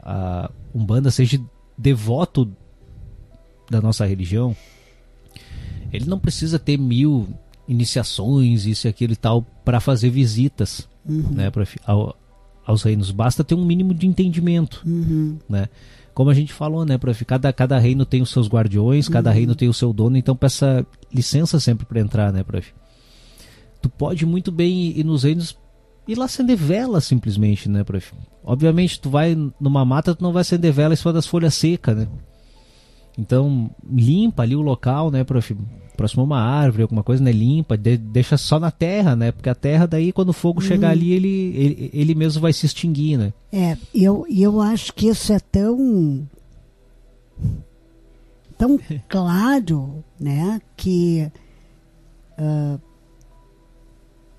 [0.00, 1.40] a umbanda, seja
[1.76, 2.50] devoto
[3.70, 4.56] da nossa religião,
[5.92, 7.28] ele não precisa ter mil
[7.66, 11.30] iniciações, isso e aquilo e tal, para fazer visitas, Uhum.
[11.30, 12.14] né, prof, ao,
[12.66, 13.10] aos reinos.
[13.10, 14.82] Basta ter um mínimo de entendimento.
[14.86, 15.38] Uhum.
[15.48, 15.68] né?
[16.12, 17.24] Como a gente falou, né, prof?
[17.24, 20.84] Cada, cada reino tem os seus guardiões, cada reino tem o seu dono, então peça
[21.14, 22.72] licença sempre para entrar, né, prof?
[23.80, 25.56] Tu pode muito bem ir nos reinos
[26.06, 28.12] e lá acender vela simplesmente, né, prof?
[28.42, 31.96] Obviamente, tu vai numa mata, tu não vai acender vela em cima das folhas secas,
[31.96, 32.08] né?
[33.18, 35.56] Então, limpa ali o local, né, prof?
[35.96, 37.32] Próximo a uma árvore, alguma coisa, né?
[37.32, 39.32] Limpa, de- deixa só na terra, né?
[39.32, 42.64] Porque a terra, daí, quando o fogo chegar ali, ele, ele, ele mesmo vai se
[42.64, 43.32] extinguir, né?
[43.52, 46.28] É, e eu, eu acho que isso é tão
[48.56, 51.28] tão claro, né, que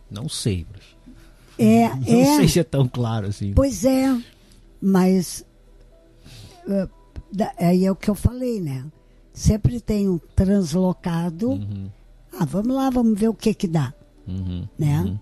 [0.09, 0.95] Não sei, prof.
[1.57, 3.51] é, Não é sei se é tão claro assim.
[3.53, 4.17] Pois é,
[4.81, 5.45] mas
[6.67, 6.87] eh,
[7.31, 8.83] da- aí é o que eu falei, né?
[9.33, 11.51] Sempre tem um translocado.
[11.51, 11.89] Uhum,
[12.39, 13.91] Ah, vamos lá, vamos ver o que que dá,
[14.27, 15.01] uhum, né?
[15.01, 15.17] uhum.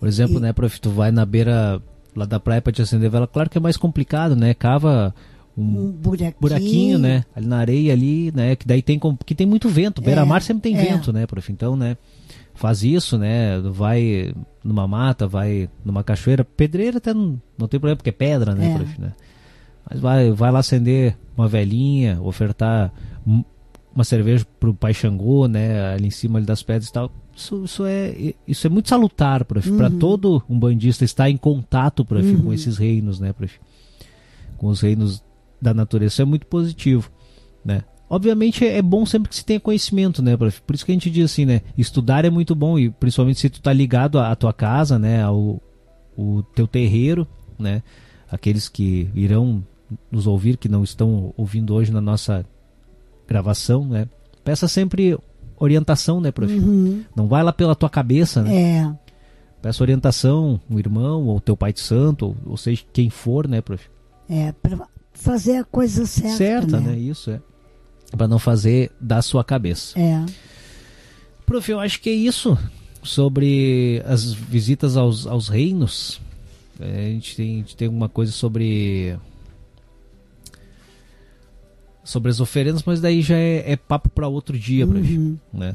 [0.00, 1.80] Por exemplo, E- né, prof, tu vai na beira
[2.16, 4.54] lá da praia pra te acender vela, claro que é mais complicado, né?
[4.54, 5.14] Cava
[5.56, 6.34] um Um buraquinho.
[6.40, 7.24] buraquinho, né?
[7.34, 8.56] Ali na areia ali, né?
[8.56, 10.00] Que daí tem que tem muito vento.
[10.02, 10.82] Beira-mar sempre tem é.
[10.82, 11.50] vento, né, prof?
[11.52, 11.96] Então, né?
[12.54, 13.60] Faz isso, né?
[13.60, 16.44] Vai numa mata, vai numa cachoeira.
[16.44, 18.74] Pedreira até não, não tem problema, porque é pedra, né, É.
[18.76, 19.00] prof?
[19.00, 19.12] Né?
[19.90, 22.92] Mas vai, vai lá acender uma velhinha, ofertar
[23.26, 23.44] um-
[23.94, 25.92] uma cerveja pro pai Xangô, né?
[25.94, 27.12] Ali em cima ali das pedras e tal.
[27.36, 29.70] Isso, isso, é, isso é muito salutar, prof.
[29.72, 33.58] Para todo um bandista estar em contato, prof, com esses reinos, né, prof?
[34.56, 35.22] Com os reinos
[35.60, 36.14] da natureza.
[36.14, 37.10] Isso é muito positivo,
[37.64, 37.82] né?
[38.08, 40.60] Obviamente é bom sempre que se tenha conhecimento, né, prof?
[40.62, 41.60] Por isso que a gente diz assim, né?
[41.76, 45.22] Estudar é muito bom e principalmente se tu tá ligado à à tua casa, né,
[45.22, 45.60] ao
[46.16, 47.26] o teu terreiro,
[47.58, 47.82] né?
[48.30, 49.64] Aqueles que irão
[50.10, 52.44] nos ouvir, que não estão ouvindo hoje na nossa
[53.26, 54.08] gravação, né?
[54.42, 55.16] Peça sempre
[55.56, 56.52] orientação, né, prof?
[56.52, 57.04] Uhum.
[57.16, 58.54] Não vai lá pela tua cabeça, né?
[58.54, 58.94] É,
[59.62, 63.60] Peça orientação, um irmão, ou teu pai de santo, ou, ou seja, quem for, né,
[63.60, 63.88] prof?
[64.28, 66.92] é, para fazer a coisa certa, Certa, né?
[66.92, 66.98] né?
[66.98, 67.40] Isso é.
[68.16, 69.98] Pra não fazer da sua cabeça.
[69.98, 70.24] É,
[71.46, 72.56] Prof, eu acho que é isso
[73.02, 76.20] sobre as visitas aos, aos reinos.
[76.80, 79.16] É, a, gente tem, a gente tem alguma coisa sobre.
[82.04, 84.86] Sobre as oferendas, mas daí já é, é papo para outro dia.
[84.86, 85.38] Uhum.
[85.52, 85.74] Né?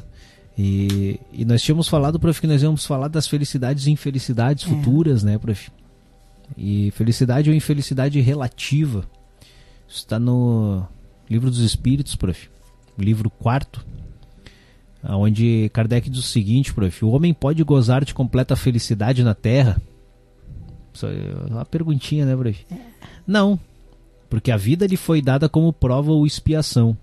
[0.57, 4.67] E, e nós tínhamos falado, prof, que nós íamos falar das felicidades e infelicidades É.
[4.67, 5.71] futuras, né, prof?
[6.57, 9.05] E felicidade ou infelicidade relativa.
[9.88, 10.84] Isso está no
[11.30, 12.49] Livro dos Espíritos, prof.
[12.97, 13.86] Livro quarto,
[15.03, 17.05] onde Kardec diz o seguinte, prof.
[17.05, 19.82] O homem pode gozar de completa felicidade na Terra?
[20.93, 22.65] Isso é uma perguntinha, né, prof?
[23.25, 23.57] Não,
[24.30, 26.95] porque a vida lhe foi dada como prova ou expiação.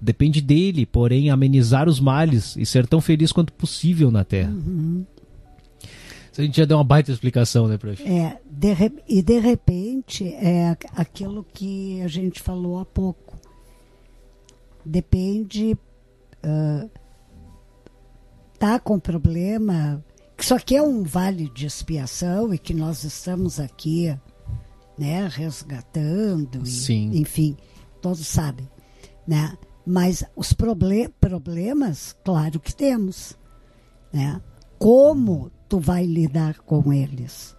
[0.00, 4.50] Depende dele, porém, amenizar os males e ser tão feliz quanto possível na Terra.
[4.50, 5.04] Uhum.
[6.36, 8.02] A gente já deu uma baita explicação, né, prof?
[8.02, 13.36] É, de re- e de repente é aqu- aquilo que a gente falou há pouco.
[14.84, 15.76] Depende.
[16.42, 16.86] ah,
[18.58, 20.02] tá com problema.
[20.36, 24.16] Que isso aqui é um vale de expiação e que nós estamos aqui
[24.98, 27.10] né, resgatando, e, Sim.
[27.14, 27.56] enfim,
[28.00, 28.68] todos sabem,
[29.26, 29.56] né?
[29.84, 33.36] Mas os proble problemas, claro que temos,
[34.12, 34.40] né?
[34.78, 37.56] Como tu vai lidar com eles,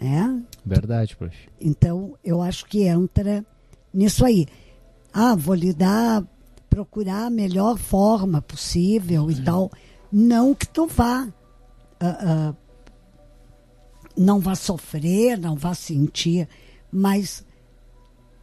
[0.00, 0.42] né?
[0.64, 1.36] Verdade, prof.
[1.60, 3.44] Então, eu acho que entra
[3.92, 4.46] nisso aí.
[5.12, 6.24] Ah, vou lidar,
[6.70, 9.70] procurar a melhor forma possível e tal.
[10.10, 11.28] Não que tu vá.
[12.00, 12.54] ah, ah,
[14.16, 16.48] não vá sofrer, não vá sentir,
[16.90, 17.44] mas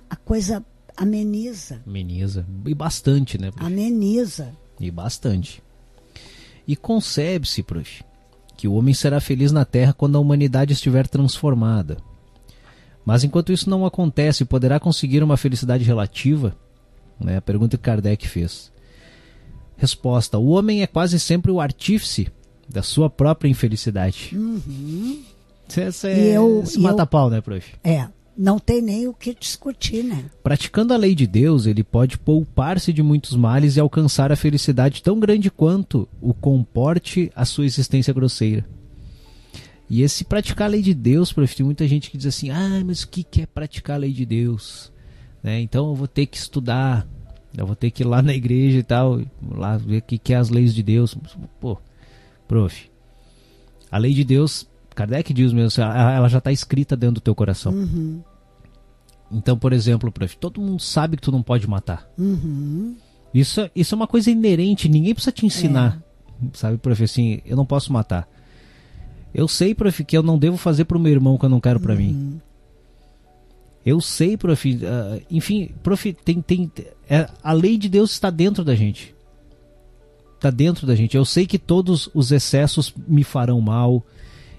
[0.10, 0.66] a coisa
[0.96, 1.82] ameniza.
[1.86, 2.46] Ameniza.
[2.66, 3.66] E bastante, né, prof?
[3.66, 4.54] Ameniza.
[4.80, 5.62] E bastante.
[6.68, 8.04] E concebe-se, prof,
[8.56, 11.98] que o homem será feliz na Terra quando a humanidade estiver transformada.
[13.06, 16.56] Mas enquanto isso não acontece, poderá conseguir uma felicidade relativa?
[17.20, 17.38] Né?
[17.38, 18.72] A pergunta que Kardec fez.
[19.78, 22.28] Resposta: O homem é quase sempre o artífice
[22.68, 24.32] da sua própria infelicidade.
[24.34, 25.24] Uhum.
[26.08, 27.74] E é e eu- mata-pau, né, prof?
[27.84, 28.08] É,
[28.38, 30.26] não tem nem o que discutir, né?
[30.44, 35.02] Praticando a lei de Deus, ele pode poupar-se de muitos males e alcançar a felicidade
[35.02, 38.66] tão grande quanto o comporte a sua existência grosseira.
[39.90, 42.82] E esse praticar a lei de Deus, prof, tem muita gente que diz assim: ah,
[42.86, 44.92] mas o que é praticar a lei de Deus?
[45.42, 45.62] Né?
[45.62, 47.08] Então eu vou ter que estudar,
[47.58, 50.34] eu vou ter que ir lá na igreja e tal, lá ver o que que
[50.34, 51.18] é as leis de Deus.
[51.60, 51.78] Pô,
[52.48, 52.90] prof,
[53.90, 54.68] a lei de Deus,
[54.98, 57.72] Kardec diz mesmo, ela ela já está escrita dentro do teu coração.
[57.72, 58.22] Uhum.
[59.32, 62.10] Então, por exemplo, prof, todo mundo sabe que tu não pode matar.
[62.18, 62.96] Uhum.
[63.34, 66.02] Isso, é- isso é uma coisa inerente, ninguém precisa te ensinar.
[66.54, 68.28] Sabe, prof, assim, eu não posso matar.
[69.34, 71.80] Eu sei, prof, que eu não devo fazer pro meu irmão que eu não quero
[71.80, 72.42] pra mim.
[73.86, 76.72] Eu sei, prof, ah, enfim, prof, tem, tem,
[77.10, 79.14] é, a lei de Deus está dentro da gente.
[80.36, 81.18] Está dentro da gente.
[81.18, 84.04] Eu sei que todos os excessos me farão mal.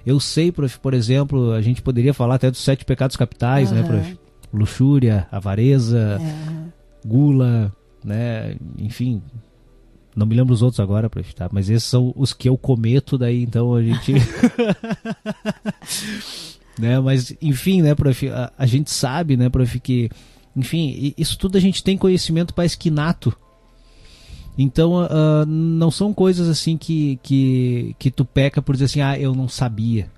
[0.09, 3.81] Eu sei, prof, por exemplo, a gente poderia falar até dos sete pecados capitais, né,
[3.81, 3.89] Aham.
[3.89, 4.19] prof?
[4.51, 7.07] Luxúria, avareza, É.
[7.07, 7.71] gula,
[8.03, 8.57] né?
[8.79, 9.21] Enfim,
[10.17, 11.51] não me lembro os outros agora, prof, tá?
[11.53, 14.15] Mas esses são os que eu cometo, daí então a gente.
[16.81, 16.99] né?
[17.01, 20.09] Mas, enfim, né, prof, a, a gente sabe, né, prof, que.
[20.57, 23.37] Enfim, isso tudo a gente tem conhecimento para esquinato.
[24.59, 29.17] Então, ah, não são coisas assim que, que, que tu peca por dizer assim, ah,
[29.17, 30.11] eu não sabia.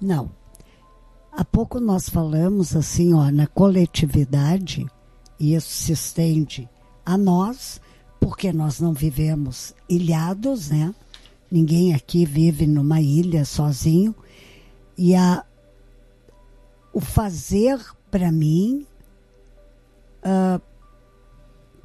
[0.00, 0.30] Não.
[1.32, 4.86] Há pouco nós falamos assim, ó, na coletividade,
[5.38, 6.68] e isso se estende
[7.04, 7.80] a nós,
[8.20, 10.94] porque nós não vivemos ilhados, né?
[11.50, 14.14] Ninguém aqui vive numa ilha sozinho.
[14.96, 15.44] E a,
[16.92, 17.80] o fazer
[18.10, 18.86] para mim
[20.22, 20.60] ah,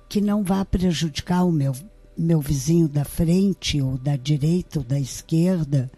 [0.10, 1.74] que não vá prejudicar o meu,
[2.18, 5.92] meu vizinho da frente, ou da direita, ou da esquerda,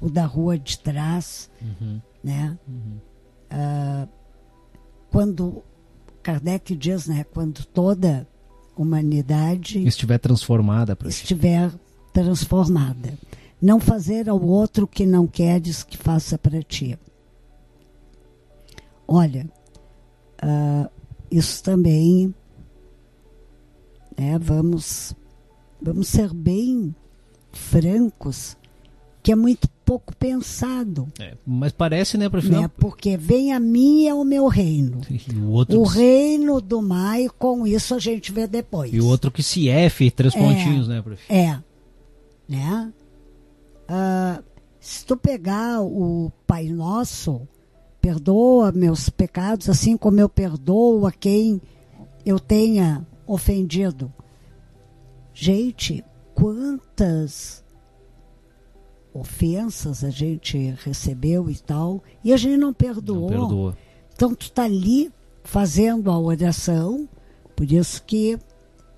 [0.00, 1.50] ou da rua de trás
[2.26, 2.58] né?
[3.48, 4.08] Ah,
[5.10, 5.62] quando
[6.24, 8.26] Kardec diz, né, quando toda
[8.76, 11.72] humanidade Estiver transformada, estiver
[12.12, 13.16] transformada,
[13.62, 16.98] não fazer ao outro o que não queres que faça para ti.
[19.06, 19.48] Olha,
[20.42, 20.90] ah,
[21.30, 22.34] isso também,
[24.18, 25.14] né, vamos,
[25.80, 26.94] vamos ser bem
[27.52, 28.56] francos,
[29.22, 32.48] que é muito pouco pensado É, mas parece, né, prof?
[32.48, 32.68] né?
[32.78, 35.00] Porque vem a mim e é o meu reino.
[35.40, 38.92] O outro, O reino do mar, e com isso a gente vê depois.
[38.92, 40.38] e o outro que se F, três É.
[40.38, 41.22] pontinhos, né, prof?
[41.32, 41.58] É.
[42.48, 42.92] Né?
[43.88, 44.42] Ah,
[44.80, 47.40] se tu pegar o Pai Nosso,
[48.00, 51.60] perdoa meus pecados, assim como eu perdoo a quem
[52.24, 54.12] eu tenha ofendido.
[55.38, 56.02] Gente,
[56.34, 57.62] quantas
[59.12, 63.30] ofensas a gente recebeu e tal, e a gente não perdoou.
[63.30, 63.78] Não perdoa.
[64.14, 65.12] Então tu está ali
[65.44, 67.06] fazendo a oração,
[67.54, 68.38] por isso que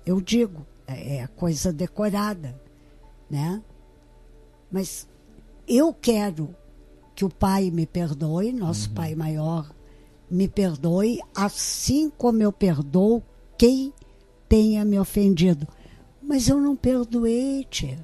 [0.05, 2.57] eu digo, é é coisa decorada,
[3.29, 3.61] né?
[4.71, 5.05] Mas
[5.67, 6.55] eu quero
[7.13, 9.69] que o Pai me perdoe, nosso Pai maior
[10.31, 13.21] me perdoe, assim como eu perdoo
[13.57, 13.93] quem
[14.47, 15.67] tenha me ofendido.
[16.29, 17.97] Mas eu não perdoei, tia.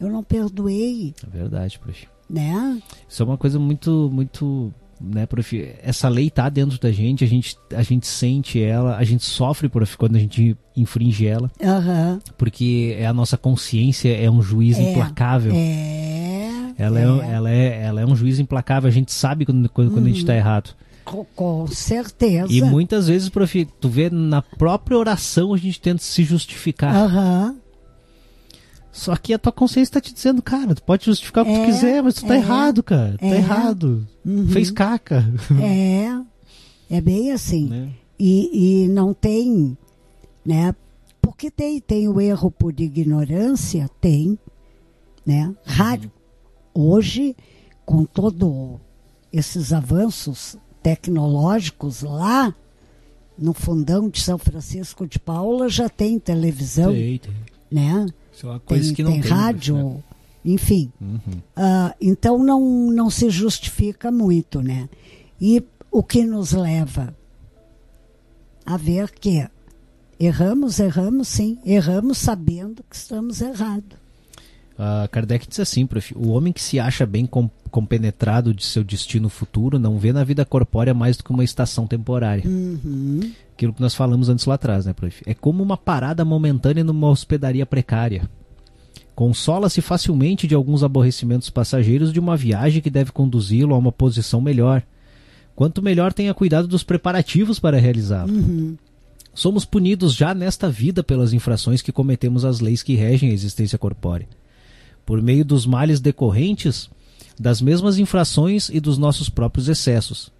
[0.00, 2.08] Eu não perdoei, É verdade, prof.
[2.28, 2.80] né?
[3.08, 5.54] Isso é uma coisa muito, muito, né, prof?
[5.82, 9.68] Essa lei tá dentro da gente, a gente, a gente sente ela, a gente sofre,
[9.68, 12.18] prof, quando a gente infringe ela, Aham.
[12.38, 15.52] porque é a nossa consciência é um juiz É, implacável.
[15.54, 16.72] É.
[16.78, 17.04] Ela é.
[17.30, 20.24] ela, é, ela é um juiz implacável, a gente sabe quando, quando, quando a gente
[20.24, 20.74] tá errado.
[21.04, 22.52] Com, certeza.
[22.52, 26.94] E muitas vezes, prof, tu vê na própria oração a gente tenta se justificar.
[26.94, 27.56] Aham.
[28.92, 31.60] Só que a tua consciência está te dizendo, cara, tu pode justificar o que É,
[31.60, 33.16] tu quiser, mas tu tá é, errado, cara.
[33.16, 33.36] Tá é.
[33.36, 34.06] errado.
[34.24, 34.48] Uhum.
[34.48, 35.24] Fez caca.
[35.62, 37.68] É, é bem assim.
[37.68, 37.88] Né?
[38.18, 39.76] E, e não tem,
[40.44, 40.74] né?
[41.22, 44.38] Porque tem, tem o erro por ignorância, tem,
[45.24, 45.54] né?
[45.64, 46.10] Raro.
[46.74, 47.34] Hoje,
[47.86, 48.78] com todos
[49.32, 52.54] esses avanços tecnológicos lá
[53.38, 57.32] no fundão de São Francisco de Paula já tem televisão, Tem, tem.
[57.70, 58.06] né?
[58.42, 59.30] É uma Tem, coisa que não tem tem.
[59.30, 60.02] rádio, né?
[60.44, 60.92] enfim.
[61.00, 61.20] Uhum.
[61.56, 62.60] Ah, então não,
[62.90, 64.88] não se justifica muito, né?
[65.40, 67.14] E o que nos leva
[68.64, 69.46] a ver que
[70.18, 73.98] erramos, erramos sim, erramos sabendo que estamos errados.
[74.78, 78.84] Ah, Kardec diz assim, prof, o homem que se acha bem com- compenetrado de seu
[78.84, 82.44] destino futuro não vê na vida corpórea mais do que uma estação temporária.
[82.46, 83.32] Uhum.
[83.54, 85.22] Aquilo que nós falamos antes lá atrás, né, prof?
[85.26, 88.28] É como uma parada momentânea numa hospedaria precária.
[89.14, 94.40] Consola-se facilmente de alguns aborrecimentos passageiros de uma viagem que deve conduzi-lo a uma posição
[94.40, 94.82] melhor.
[95.56, 98.32] Quanto melhor tenha cuidado dos preparativos para realizá-lo.
[98.32, 98.76] Uhum.
[99.34, 103.78] Somos punidos já nesta vida pelas infrações que cometemos às leis que regem a existência
[103.78, 104.28] corpórea.
[105.06, 106.90] Por meio dos males decorrentes
[107.38, 110.30] das mesmas infrações e dos nossos próprios excessos.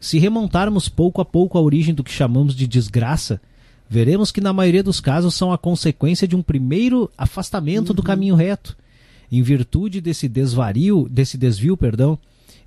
[0.00, 3.40] Se remontarmos pouco a pouco à origem do que chamamos de desgraça,
[3.88, 8.34] veremos que na maioria dos casos são a consequência de um primeiro afastamento do caminho
[8.34, 8.76] reto.
[9.32, 12.18] Em virtude desse desvario, desse desvio, perdão,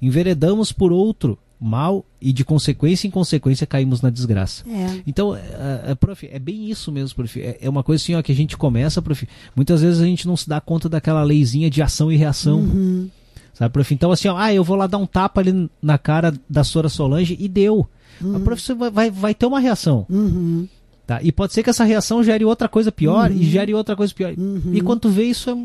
[0.02, 4.64] enveredamos por outro mal e de consequência em consequência caímos na desgraça.
[4.70, 5.02] É.
[5.08, 7.40] Então, é, prof, é bem isso mesmo, prof.
[7.42, 9.28] É, é uma coisa assim, ó, que a gente começa, prof.
[9.56, 12.60] Muitas vezes a gente não se dá conta daquela leizinha de ação e reação.
[12.60, 13.10] Uhum.
[13.58, 13.92] Sabe, prof?
[13.92, 16.90] Então, assim, ó, ah, eu vou lá dar um tapa ali na cara da Sora
[16.90, 17.90] Solange e deu.
[18.36, 20.06] A prof, vai, vai, vai ter uma reação.
[20.08, 20.68] Uhum.
[21.08, 21.24] Tá?
[21.24, 23.38] E pode ser que essa reação gere outra coisa pior Uhum.
[23.38, 24.34] e gere outra coisa pior.
[24.72, 25.58] E quando tu vê isso, é...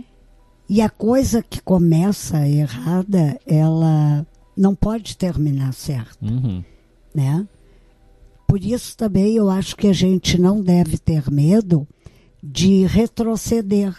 [0.71, 6.23] E a coisa que começa errada, ela não pode terminar certo.
[6.23, 6.65] Uhum.
[7.15, 7.47] né?
[8.49, 11.87] Por isso também eu acho que a gente não deve ter medo
[12.43, 13.95] de retroceder.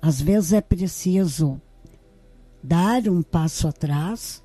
[0.00, 1.60] Às vezes é preciso
[2.62, 4.42] dar um passo atrás.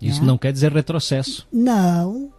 [0.00, 0.24] Isso É.
[0.24, 1.46] não quer dizer retrocesso.
[1.52, 2.32] Não,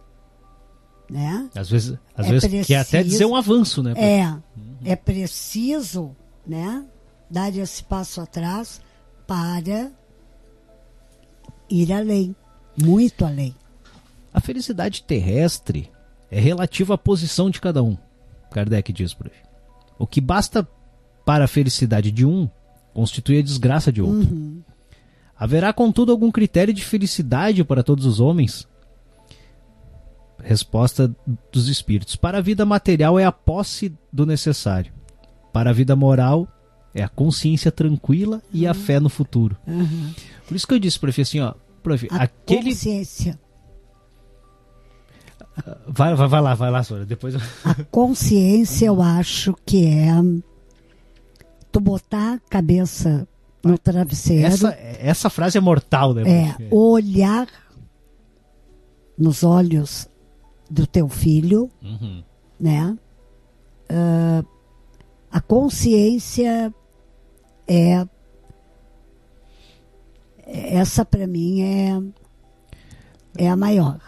[1.10, 1.48] né?
[1.54, 3.94] Às vezes, às É vezes quer até preciso- dizer um avanço, né?
[3.96, 6.14] É, é preciso,
[6.46, 6.84] né?
[7.30, 8.80] Dar esse passo atrás
[9.26, 9.90] para
[11.68, 12.34] ir além,
[12.80, 13.54] muito além.
[14.32, 15.90] A felicidade terrestre
[16.30, 17.96] é relativa à posição de cada um,
[18.50, 19.32] Kardec diz por aí.
[19.98, 20.68] O que basta
[21.24, 22.48] para a felicidade de um
[22.96, 24.34] constitui a desgraça de outro.
[24.34, 24.62] Uhum.
[25.38, 28.66] Haverá, contudo, algum critério de felicidade para todos os homens?
[30.42, 31.14] Resposta
[31.52, 32.16] dos espíritos.
[32.16, 34.94] Para a vida material é a posse do necessário.
[35.52, 36.48] Para a vida moral
[36.94, 39.58] é a consciência tranquila e a fé no futuro.
[39.66, 40.14] Uhum.
[40.48, 41.52] Por isso que eu disse, prof, assim, ó,
[41.82, 42.70] prof, A aquele.
[42.70, 43.38] consciência.
[45.86, 47.04] Vai, vai, vai lá, vai lá, Sora.
[47.04, 47.40] Depois eu.
[47.62, 50.10] A consciência, eu acho que é
[51.76, 53.28] tu botar a cabeça
[53.62, 56.22] no travesseiro, Essa, essa frase é mortal, né?
[56.58, 57.46] é olhar
[59.18, 60.08] nos olhos
[60.70, 62.22] do teu filho, Uhum.
[62.58, 62.96] né?
[63.88, 64.42] Ah,
[65.30, 66.72] a consciência
[67.68, 68.06] é
[70.46, 72.00] essa para mim é
[73.38, 74.00] é a maior.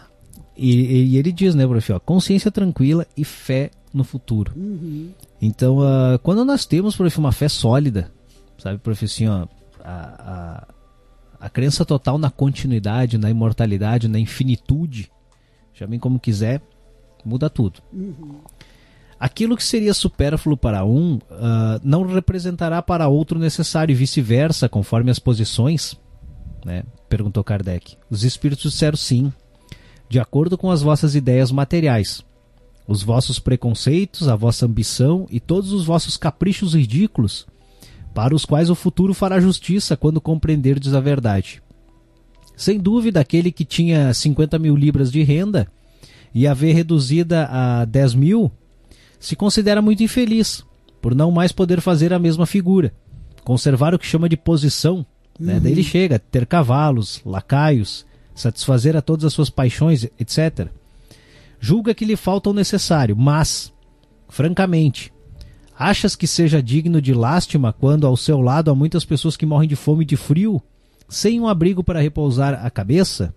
[0.56, 4.52] E, e ele diz, né, prof, ó, consciência tranquila e fé no futuro.
[5.40, 8.10] Então, ah, quando nós temos, prof, uma fé sólida,
[8.58, 9.46] sabe, prof, assim, ó,
[9.84, 10.68] a,
[11.40, 15.10] a, a crença total na continuidade, na imortalidade, na infinitude,
[15.72, 16.60] chamem como quiser,
[17.24, 17.80] muda tudo.
[19.18, 25.10] Aquilo que seria supérfluo para um ah, não representará para outro necessário e vice-versa, conforme
[25.10, 25.96] as posições,
[26.64, 26.84] né?
[27.08, 27.96] Perguntou Kardec.
[28.10, 29.32] Os espíritos disseram sim,
[30.08, 32.24] de acordo com as vossas ideias materiais,
[32.88, 37.46] os vossos preconceitos, a vossa ambição e todos os vossos caprichos ridículos,
[38.14, 41.62] para os quais o futuro fará justiça quando compreenderdes a verdade.
[42.56, 45.68] Sem dúvida, aquele que tinha 50 mil libras de renda
[46.34, 48.50] e a ver reduzida a 10 mil,
[49.20, 50.64] se considera muito infeliz,
[51.00, 52.92] por não mais poder fazer a mesma figura,
[53.44, 55.04] conservar o que chama de posição.
[55.38, 55.60] Né?
[55.60, 60.68] Daí ele chega a ter cavalos, lacaios, satisfazer a todas as suas paixões, etc.
[61.60, 63.72] Julga que lhe falta o necessário, mas,
[64.28, 65.12] francamente,
[65.76, 69.68] achas que seja digno de lástima quando ao seu lado há muitas pessoas que morrem
[69.68, 70.62] de fome e de frio,
[71.08, 73.34] sem um abrigo para repousar a cabeça?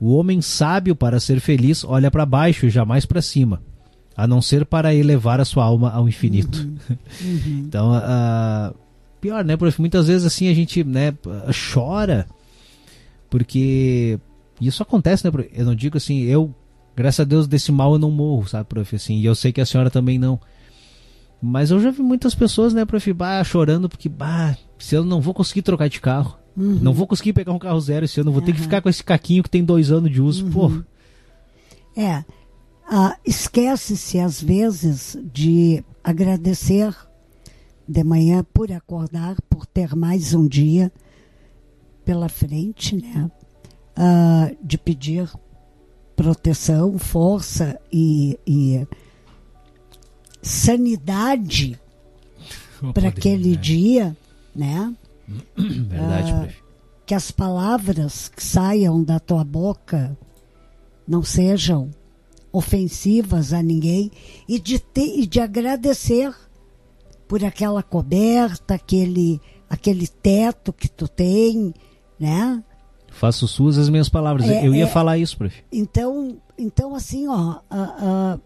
[0.00, 3.62] O homem sábio, para ser feliz, olha para baixo e jamais para cima,
[4.16, 6.58] a não ser para elevar a sua alma ao infinito.
[6.58, 6.76] Uhum.
[7.66, 8.74] Então, uh,
[9.20, 9.80] pior, né, prof?
[9.80, 11.14] Muitas vezes assim a gente, né,
[11.72, 12.26] chora
[13.32, 14.20] porque
[14.60, 15.32] isso acontece, né?
[15.54, 16.54] Eu não digo assim, eu,
[16.94, 18.96] graças a Deus, desse mal eu não morro, sabe, prof?
[18.96, 20.40] Assim, e eu sei que a senhora também não.
[21.40, 25.20] Mas eu já vi muitas pessoas, né, prof, bah, chorando porque, bah, se eu não
[25.20, 26.78] vou conseguir trocar de carro, uhum.
[26.80, 28.46] não vou conseguir pegar um carro zero esse ano, vou uhum.
[28.46, 30.50] ter que ficar com esse caquinho que tem dois anos de uso, uhum.
[30.50, 30.70] pô.
[31.96, 32.24] É,
[32.88, 36.94] ah, esquece-se às vezes de agradecer
[37.88, 40.92] de manhã por acordar, por ter mais um dia
[42.04, 43.30] pela frente, né?
[43.96, 45.28] Ah, de pedir
[46.22, 48.86] proteção, força e, e
[50.40, 51.80] sanidade
[52.94, 53.56] para aquele né?
[53.56, 54.16] dia,
[54.54, 54.94] né?
[55.56, 56.48] Verdade, ah,
[57.04, 60.16] que as palavras que saiam da tua boca
[61.06, 61.90] não sejam
[62.52, 64.08] ofensivas a ninguém
[64.48, 66.32] e de, ter, e de agradecer
[67.26, 71.74] por aquela coberta, aquele, aquele teto que tu tem,
[72.16, 72.62] né?
[73.12, 74.48] Faço suas as minhas palavras.
[74.48, 75.54] É, Eu ia é, falar isso, prof.
[75.70, 78.40] Então, então assim, ó, uh, uh,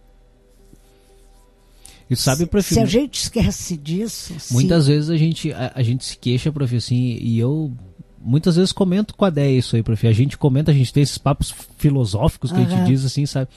[2.08, 4.92] e sabe, prof, se a gente esquece disso, muitas sim.
[4.92, 7.72] vezes a gente a, a, gente se queixa, prof, assim, e eu
[8.20, 10.06] muitas vezes comento com a Déia isso aí, prof.
[10.06, 13.48] A gente comenta, a gente tem esses papos filosóficos que a gente diz assim, sabe?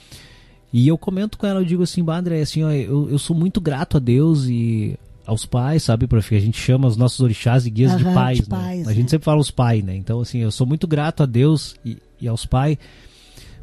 [0.71, 3.59] E eu comento com ela, eu digo assim, André, assim, ó, eu, eu sou muito
[3.59, 4.97] grato a Deus e
[5.29, 6.35] aos pais, sabe, prof?
[6.35, 8.57] A gente chama os nossos orixás e guias uhum, de pais, de né?
[8.57, 9.09] Pais, a gente é.
[9.09, 9.95] sempre fala os pais, né?
[9.95, 12.77] Então, assim, eu sou muito grato a Deus e, e aos pais,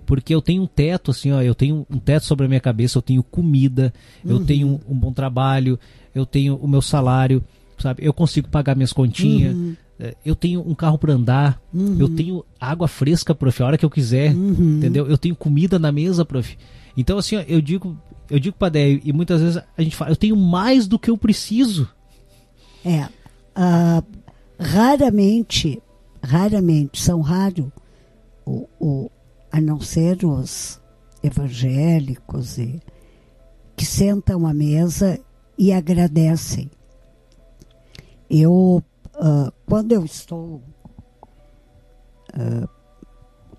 [0.06, 2.98] porque eu tenho um teto, assim, ó, eu tenho um teto sobre a minha cabeça,
[2.98, 3.93] eu tenho comida,
[4.24, 4.30] uhum.
[4.30, 5.78] eu tenho um, bom trabalho,
[6.14, 7.43] eu tenho o meu salário,
[7.78, 8.06] sabe?
[8.06, 9.55] Eu consigo pagar minhas continhas.
[9.55, 9.76] Uhum.
[9.98, 11.97] É, eu tenho um carro para andar, uhum.
[11.98, 14.76] eu tenho água fresca, prof, a hora que eu quiser, uhum.
[14.76, 15.09] entendeu?
[15.09, 16.56] Eu tenho comida na mesa, prof.
[16.97, 17.98] Então, assim, eu digo,
[18.30, 21.10] eu digo para Déia, e muitas vezes a gente fala, eu tenho mais do que
[21.10, 21.88] eu preciso.
[22.84, 23.04] É.
[23.04, 24.04] Uh,
[24.58, 25.82] raramente,
[26.22, 27.70] raramente, são raros,
[28.44, 29.10] o, o,
[29.50, 30.80] a não ser os
[31.22, 32.80] evangélicos e,
[33.76, 35.20] que sentam à mesa
[35.58, 36.70] e agradecem.
[38.28, 38.82] Eu,
[39.14, 40.62] uh, quando eu estou
[42.34, 42.68] uh,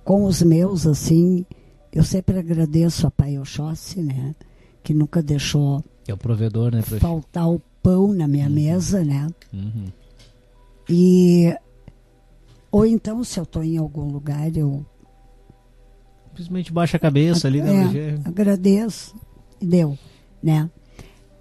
[0.04, 1.46] com os meus, assim,
[1.92, 4.36] eu sempre agradeço a Pai Oxóssi, né?
[4.88, 8.54] Que nunca deixou é o provedor, né, faltar o pão na minha uhum.
[8.54, 9.28] mesa, né?
[9.54, 9.88] Uhum.
[10.88, 11.54] E
[12.72, 14.86] ou então se eu estou em algum lugar eu
[16.30, 17.92] simplesmente baixa a cabeça ali, né?
[17.98, 19.14] É, agradeço
[19.60, 20.00] e deu,
[20.42, 20.70] né?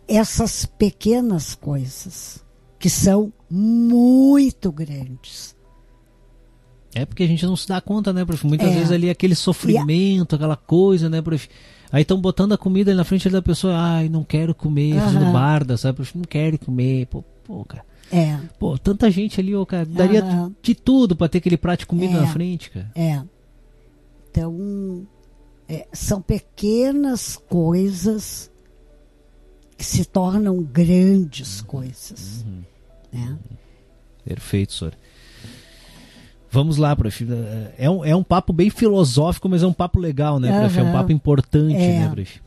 [0.09, 2.45] Essas pequenas coisas
[2.81, 5.55] que são muito grandes
[6.93, 8.45] é porque a gente não se dá conta, né, prof?
[8.45, 8.75] Muitas é.
[8.75, 10.37] vezes ali aquele sofrimento, a...
[10.37, 11.49] aquela coisa, né, prof?
[11.91, 15.01] Aí estão botando a comida na frente da pessoa, ai, não quero comer, uhum.
[15.01, 16.03] fazendo barda, sabe?
[16.15, 17.85] Não quero comer, pô, pô, cara.
[18.11, 18.39] É.
[18.59, 20.55] Pô, tanta gente ali, ó, cara, daria uhum.
[20.63, 22.21] de tudo para ter aquele prato de comida é.
[22.21, 22.91] na frente, cara.
[22.95, 23.23] É.
[24.31, 25.07] Então,
[25.69, 28.51] é, são pequenas coisas
[29.77, 31.67] que se tornam grandes uhum.
[31.67, 32.45] coisas.
[32.47, 32.63] Uhum.
[33.13, 33.39] Né?
[34.25, 34.95] Perfeito, senhor.
[36.51, 37.27] Vamos lá, prof.
[37.77, 40.79] É um, é um papo bem filosófico, mas é um papo legal, né, prof?
[40.79, 40.87] Uhum.
[40.87, 42.01] É um papo importante, é.
[42.01, 42.41] né, prof?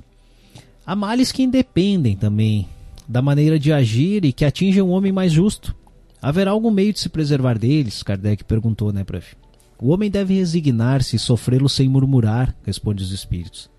[0.85, 2.67] Há males que independem também
[3.07, 5.75] da maneira de agir e que atingem um homem mais justo.
[6.21, 8.03] Haverá algum meio de se preservar deles?
[8.03, 9.35] Kardec perguntou, né, prof?
[9.81, 13.69] O homem deve resignar-se e sofrê-lo sem murmurar, responde os espíritos.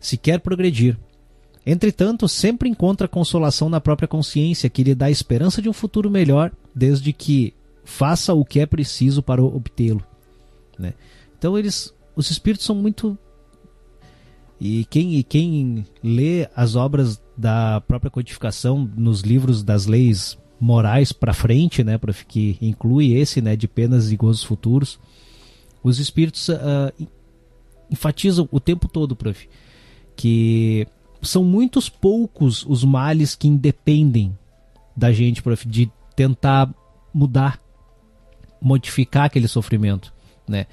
[0.00, 0.98] Se quer progredir.
[1.64, 6.10] Entretanto, sempre encontra consolação na própria consciência, que lhe dá a esperança de um futuro
[6.10, 7.54] melhor, desde que
[7.88, 10.04] faça o que é preciso para obtê-lo.
[10.78, 10.92] Né?
[11.38, 13.18] Então eles, os espíritos são muito
[14.60, 21.12] e quem, e quem lê as obras da própria codificação nos livros das leis morais
[21.12, 24.98] para frente, né, prof, que inclui esse, né, de penas e gozos futuros,
[25.82, 27.08] os espíritos uh,
[27.90, 29.48] enfatizam o tempo todo, prof,
[30.14, 30.86] que
[31.22, 34.36] são muitos poucos os males que independem
[34.96, 36.74] da gente, prof, de tentar
[37.14, 37.60] mudar
[38.60, 40.12] modificar aquele sofrimento,
[40.46, 40.66] né?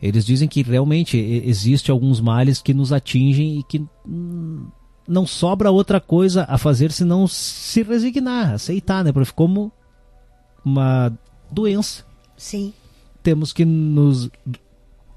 [0.00, 3.84] Eles dizem que realmente existe alguns males que nos atingem e que
[5.08, 9.32] não sobra outra coisa a fazer senão se resignar, aceitar, né, prof?
[9.32, 9.72] Como
[10.64, 11.12] uma
[11.50, 12.04] doença.
[12.36, 12.72] Sim.
[13.22, 14.30] Temos que nos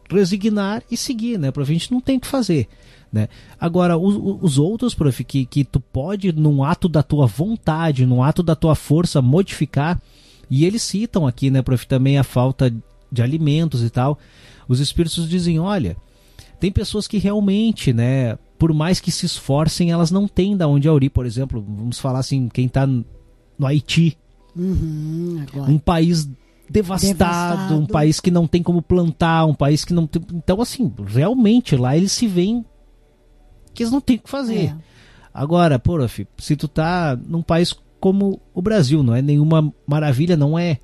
[0.10, 1.70] resignar e seguir, né, prof?
[1.70, 2.68] A gente não tem o que fazer.
[3.12, 3.28] Né?
[3.60, 8.24] Agora, os, os outros, prof, que, que tu pode, num ato da tua vontade, num
[8.24, 10.02] ato da tua força, modificar,
[10.52, 12.72] e eles citam aqui, né, prof, também a falta
[13.10, 14.20] de alimentos e tal.
[14.68, 15.96] Os espíritos dizem, olha,
[16.60, 20.88] tem pessoas que realmente, né, por mais que se esforcem, elas não têm da onde
[20.88, 21.10] aurir.
[21.10, 23.06] Por exemplo, vamos falar assim, quem está no
[23.66, 24.18] Haiti,
[24.54, 26.30] Uhum, um país
[26.70, 27.76] devastado, Devastado.
[27.78, 30.22] um país que não tem como plantar, um país que não tem...
[30.34, 32.66] Então, assim, realmente lá eles se veem
[33.74, 34.66] que eles não têm o que fazer.
[34.66, 34.76] É.
[35.34, 40.60] Agora, fi, se tu tá num país como o Brasil, não é nenhuma maravilha, não
[40.60, 40.78] é.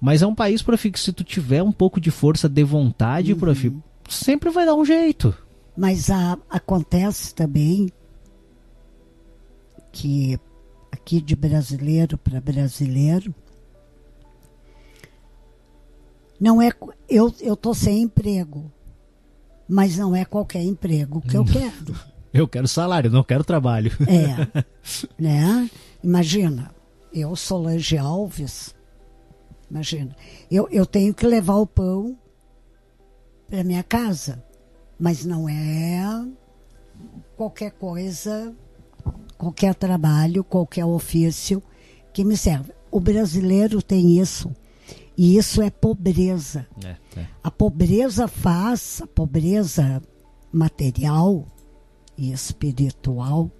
[0.00, 3.32] Mas é um país, prof, que se tu tiver um pouco de força de vontade,
[3.32, 3.38] Uhum.
[3.40, 3.72] prof,
[4.08, 5.34] sempre vai dar um jeito.
[5.76, 7.88] Mas a- acontece também
[9.90, 10.38] que
[10.92, 13.34] aqui de brasileiro para brasileiro
[16.40, 16.70] não é
[17.08, 18.70] eu eu tô sem emprego,
[19.68, 21.96] mas não é qualquer emprego que eu quero.
[22.34, 23.90] Eu quero salário, não quero trabalho.
[24.06, 24.62] É,
[25.18, 25.70] né?
[26.06, 26.72] Imagina,
[27.12, 28.72] eu Solange Alves,
[29.68, 30.14] imagina,
[30.48, 32.16] eu, eu tenho que levar o pão
[33.48, 34.40] para minha casa,
[34.96, 36.24] mas não é
[37.36, 38.54] qualquer coisa,
[39.36, 41.60] qualquer trabalho, qualquer ofício
[42.12, 42.72] que me serve.
[42.88, 44.54] O brasileiro tem isso,
[45.18, 46.68] e isso é pobreza.
[46.84, 47.26] É, é.
[47.42, 50.00] A pobreza faz, a pobreza
[50.52, 51.44] material
[52.16, 53.50] e espiritual,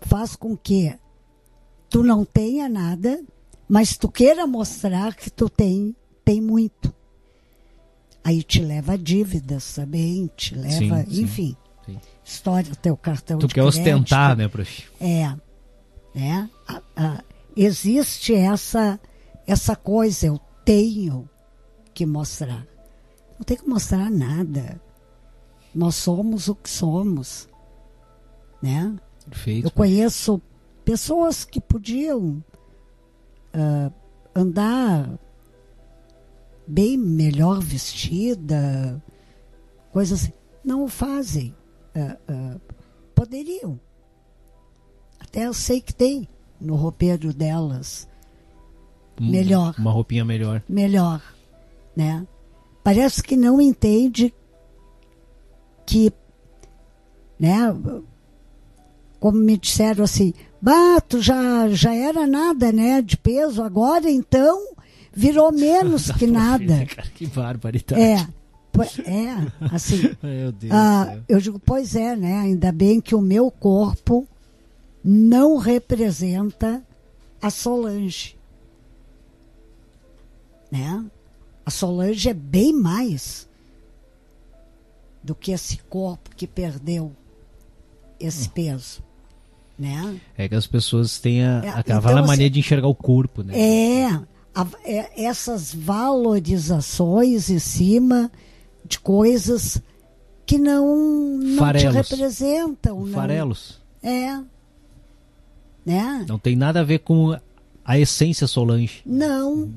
[0.00, 0.98] faz com que
[1.94, 3.22] tu não tenha nada,
[3.68, 5.94] mas tu queira mostrar que tu tem,
[6.24, 6.92] tem muito.
[8.24, 11.56] Aí te leva a dívidas também, te leva, Sim, sim, enfim,
[11.86, 12.00] sim.
[12.24, 13.78] história teu cartão Tu de quer crédito.
[13.80, 14.84] ostentar, né, prof?
[15.00, 15.32] É,
[16.12, 16.50] né?
[16.66, 17.24] A- a-
[17.56, 18.98] existe essa
[19.46, 21.28] essa coisa, eu tenho
[21.94, 22.66] que mostrar.
[23.38, 24.80] Não tem que mostrar nada.
[25.72, 27.48] Nós somos o que somos,
[28.60, 28.92] né?
[29.30, 29.66] Perfeito.
[29.68, 30.42] Eu conheço
[30.84, 32.42] pessoas que podiam
[33.52, 33.90] ah,
[34.34, 35.18] andar
[36.66, 39.02] bem melhor vestida,
[39.92, 40.32] coisas assim.
[40.64, 41.54] Não o fazem.
[41.94, 42.56] Ah, ah,
[43.14, 43.78] poderiam.
[45.20, 46.28] Até eu sei que tem
[46.60, 48.08] no roupeiro delas
[49.20, 49.74] Um- melhor.
[49.78, 50.62] Uma roupinha melhor.
[50.68, 51.22] melhor,
[51.96, 52.26] né?
[52.82, 54.34] Parece que não entende
[55.86, 56.12] que,
[57.38, 57.58] né?
[59.24, 63.00] Como me disseram assim, bah, tu já, já era nada, né?
[63.00, 64.74] De peso, agora então
[65.14, 66.84] virou menos que nada.
[66.84, 68.02] Cara, que barbaridade.
[68.02, 68.16] É,
[69.06, 70.14] é, assim.
[70.22, 72.40] Meu Deus Ah, eu digo, pois é, né?
[72.40, 74.28] Ainda bem que o meu corpo
[75.02, 76.84] não representa
[77.40, 78.36] a Solange.
[80.70, 81.02] Né?
[81.64, 83.48] A Solange é bem mais
[85.22, 87.10] do que esse corpo que perdeu
[88.20, 89.02] esse peso.
[89.78, 90.20] Né?
[90.38, 92.94] É que as pessoas têm a, É, a então, cavala assim, mania de enxergar o
[92.94, 93.58] corpo, né?
[93.58, 94.06] É,
[94.54, 98.30] a- é, essas valorizações em cima
[98.86, 99.82] de coisas
[100.46, 101.94] que não, não te Farelos.
[102.10, 103.00] representam.
[103.04, 103.80] Não, Farelos.
[104.02, 104.38] É.
[105.84, 106.24] Né?
[106.28, 107.36] Não tem nada a ver com
[107.84, 109.02] a essência Solange.
[109.04, 109.72] Não.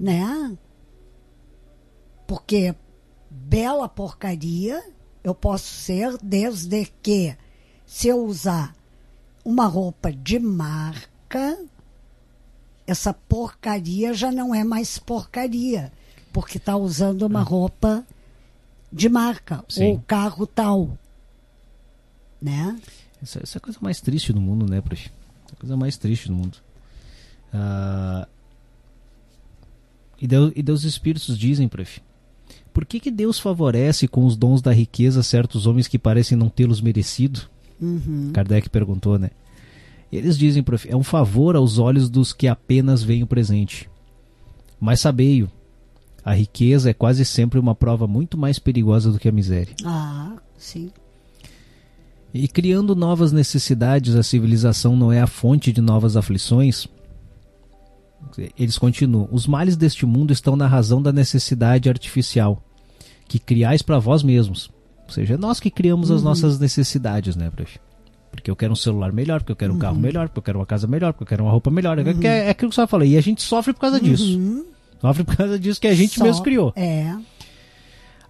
[0.00, 0.52] Né?
[2.26, 2.74] Porque
[3.30, 4.82] bela porcaria
[5.22, 7.36] eu posso ser desde que
[7.86, 8.74] se eu usar
[9.48, 11.58] uma roupa de marca,
[12.86, 15.90] essa porcaria já não é mais porcaria,
[16.34, 18.04] porque está usando uma roupa
[18.92, 19.92] de marca Sim.
[19.92, 20.98] ou carro tal,
[22.42, 22.78] né?
[23.22, 25.10] Essa, essa é a coisa mais triste do mundo, né, prof?
[25.46, 26.58] Essa é a coisa mais triste do mundo.
[27.50, 28.28] Ah,
[30.20, 32.02] e, Deus, e Deus Espíritos dizem, prof,
[32.70, 36.50] por que, que Deus favorece com os dons da riqueza certos homens que parecem não
[36.50, 37.48] tê-los merecido?
[37.80, 38.30] Uhum.
[38.32, 39.30] Kardec perguntou, né?
[40.10, 43.88] Eles dizem, prof, é um favor aos olhos dos que apenas veem o presente.
[44.80, 45.50] Mas sabeio,
[46.24, 49.74] a riqueza é quase sempre uma prova muito mais perigosa do que a miséria.
[49.84, 50.90] Ah, sim.
[52.32, 56.86] E criando novas necessidades, a civilização não é a fonte de novas aflições?
[58.58, 62.62] Eles continuam: os males deste mundo estão na razão da necessidade artificial,
[63.26, 64.70] que criais para vós mesmos.
[65.08, 67.78] Ou seja, é nós que criamos as nossas necessidades, né, prof?
[68.30, 70.58] Porque eu quero um celular melhor, porque eu quero um carro melhor, porque eu quero
[70.58, 71.98] uma casa melhor, porque eu quero uma roupa melhor.
[71.98, 73.06] É, que- é aquilo que você falou.
[73.06, 74.38] E a gente sofre por causa disso.
[74.38, 74.64] Uhum.
[75.00, 76.72] Sofre por causa disso que a gente Só- mesmo criou.
[76.76, 77.16] É.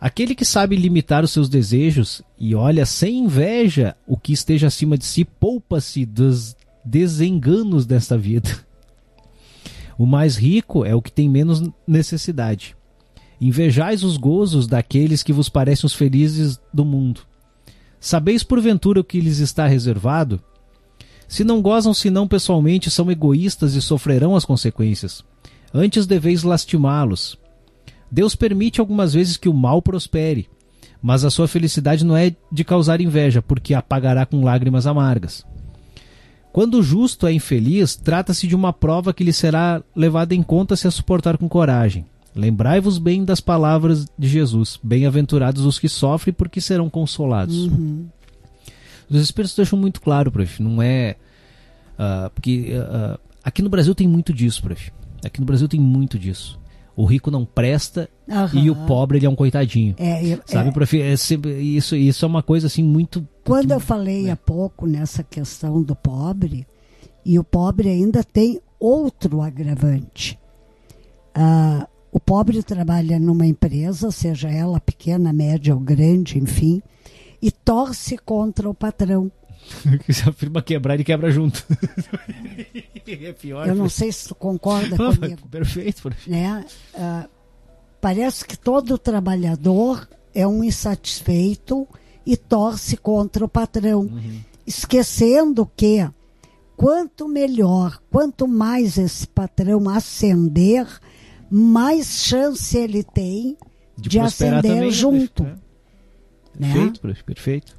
[0.00, 4.96] Aquele que sabe limitar os seus desejos e olha sem inveja o que esteja acima
[4.96, 8.48] de si, poupa-se dos desenganos desta vida.
[9.98, 12.76] O mais rico é o que tem menos necessidade.
[13.40, 17.20] Invejais os gozos daqueles que vos parecem os felizes do mundo.
[18.00, 20.40] Sabeis porventura o que lhes está reservado?
[21.28, 25.22] Se não gozam senão pessoalmente, são egoístas e sofrerão as consequências.
[25.72, 27.38] Antes deveis lastimá-los.
[28.10, 30.48] Deus permite algumas vezes que o mal prospere,
[31.00, 33.82] Mas a sua felicidade não é de causar inveja, porque a
[34.26, 35.46] com lágrimas amargas.
[36.52, 40.74] Quando o justo é infeliz, trata-se de uma prova que lhe será levada em conta
[40.74, 42.04] se a suportar com coragem.
[42.38, 47.66] Lembrai-vos bem das palavras de Jesus: Bem-aventurados os que sofrem, porque serão consolados.
[47.66, 48.06] Uhum.
[49.10, 50.62] Os Espíritos deixam muito claro, prof.
[50.62, 51.16] Não é.
[51.94, 54.92] Uh, porque uh, aqui no Brasil tem muito disso, prof.
[55.24, 56.60] Aqui no Brasil tem muito disso.
[56.94, 58.60] O rico não presta Aham.
[58.60, 59.96] e o pobre ele é um coitadinho.
[59.98, 60.72] É, é, Sabe, é.
[60.72, 61.00] prof?
[61.00, 63.26] É sempre- isso, isso é uma coisa assim muito.
[63.42, 66.68] Quando eu falei há pouco nessa questão do pobre,
[67.26, 70.38] e o pobre ainda tem outro agravante.
[71.34, 71.97] O
[72.28, 76.82] pobre trabalha numa empresa, seja ela pequena, média ou grande, enfim,
[77.40, 79.32] e torce contra o patrão.
[80.10, 81.64] Se a firma quebrar, ele quebra junto.
[83.08, 83.66] é pior.
[83.66, 85.48] Eu não sei se tu concorda Não, comigo.
[85.48, 86.30] Perfeito, prof.
[86.30, 86.66] né?
[86.94, 87.26] Ah,
[87.98, 91.88] parece que todo trabalhador é um insatisfeito
[92.26, 94.10] e torce contra o patrão,
[94.66, 96.06] esquecendo que
[96.76, 100.86] quanto melhor, quanto mais esse patrão ascender,
[101.50, 103.56] mais chance ele tem
[103.96, 105.44] de, prosperar ascender também, né, junto.
[105.44, 105.50] prof?
[105.50, 105.54] É.
[106.60, 106.72] Né?
[106.72, 107.78] Perfeito, prof, perfeito.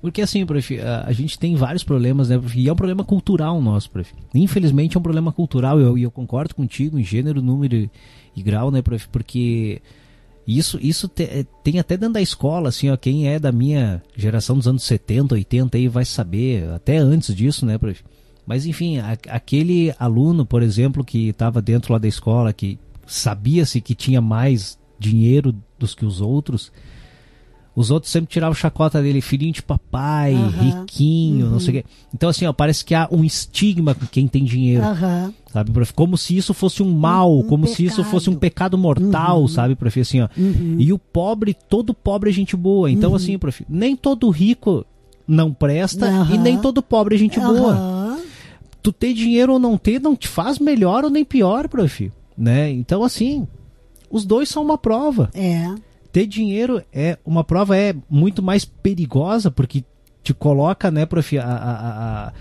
[0.00, 2.58] Porque assim, prof, a, a gente tem vários problemas, né, prof?
[2.58, 4.12] E é um problema cultural nosso, prof.
[4.34, 7.90] Infelizmente é um problema cultural, e eu, eu concordo contigo em gênero, número e,
[8.36, 9.08] e grau, né, prof?
[9.08, 9.82] Porque
[10.46, 14.02] isso, isso te- é, tem até dentro da escola, assim, ó, quem é da minha
[14.16, 18.02] geração dos anos 70, 80 aí vai saber, até antes disso, né, prof?
[18.48, 23.78] Mas enfim, a- aquele aluno, por exemplo, que estava dentro lá da escola, que sabia-se
[23.82, 26.72] que tinha mais dinheiro dos que os outros,
[27.76, 30.48] os outros sempre tiravam chacota dele, filhinho de papai, Aham.
[30.48, 31.60] riquinho, não Uhum.
[31.60, 31.88] sei o quê.
[32.12, 35.32] Então, assim, ó, parece que há um estigma com quem tem dinheiro, Aham.
[35.52, 35.92] sabe, prof?
[35.92, 38.72] Como se isso fosse um mal, Um- um como se isso fosse um pecado.
[38.72, 39.48] pecado mortal, Uhum.
[39.48, 40.00] sabe, prof?
[40.00, 40.28] Assim, ó.
[40.36, 40.76] Uhum.
[40.78, 42.90] E o pobre, todo pobre é gente boa.
[42.90, 44.84] Então, assim, prof, nem todo rico
[45.30, 47.76] não presta e nem todo pobre é gente boa.
[48.88, 52.10] Tu ter dinheiro ou não ter não te faz melhor ou nem pior, prof.
[52.36, 52.70] Né?
[52.70, 53.46] Então, assim,
[54.10, 55.28] os dois são uma prova.
[55.34, 55.66] É.
[56.10, 59.84] Ter dinheiro é uma prova é muito mais perigosa porque
[60.22, 62.32] te coloca, né, prof, a, a- a-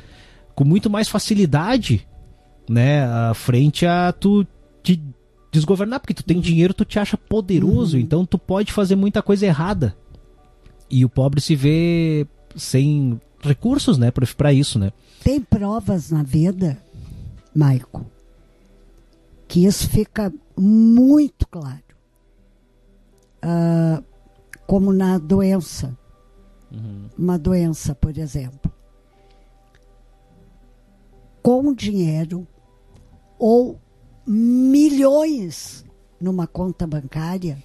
[0.55, 2.07] com muito mais facilidade,
[2.69, 4.45] né, à frente a tu
[4.81, 5.01] te
[5.51, 9.45] desgovernar, porque tu tem dinheiro, tu te acha poderoso, então tu pode fazer muita coisa
[9.45, 9.95] errada.
[10.89, 12.25] E o pobre se vê
[12.55, 14.91] sem recursos, né, para isso, né?
[15.27, 16.81] Tem provas na vida,
[17.53, 18.05] Maico,
[19.45, 21.83] que isso fica muito claro.
[23.41, 24.01] Ah,
[24.65, 25.97] como na doença.
[27.17, 28.71] Uma doença, por exemplo.
[31.43, 32.47] Com dinheiro
[33.37, 33.77] ou
[34.25, 35.83] milhões
[36.21, 37.61] numa conta bancária,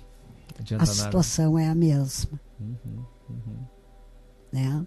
[0.68, 0.86] a nada.
[0.86, 2.40] situação é a mesma.
[4.52, 4.84] Né?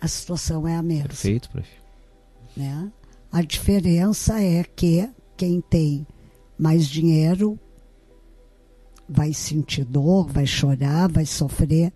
[0.00, 1.68] A situação é a mesma Perfeito, prof.
[2.56, 2.90] né?
[3.30, 6.06] A diferença é que quem tem
[6.58, 7.58] mais dinheiro
[9.08, 11.92] vai sentir dor, vai chorar, vai sofrer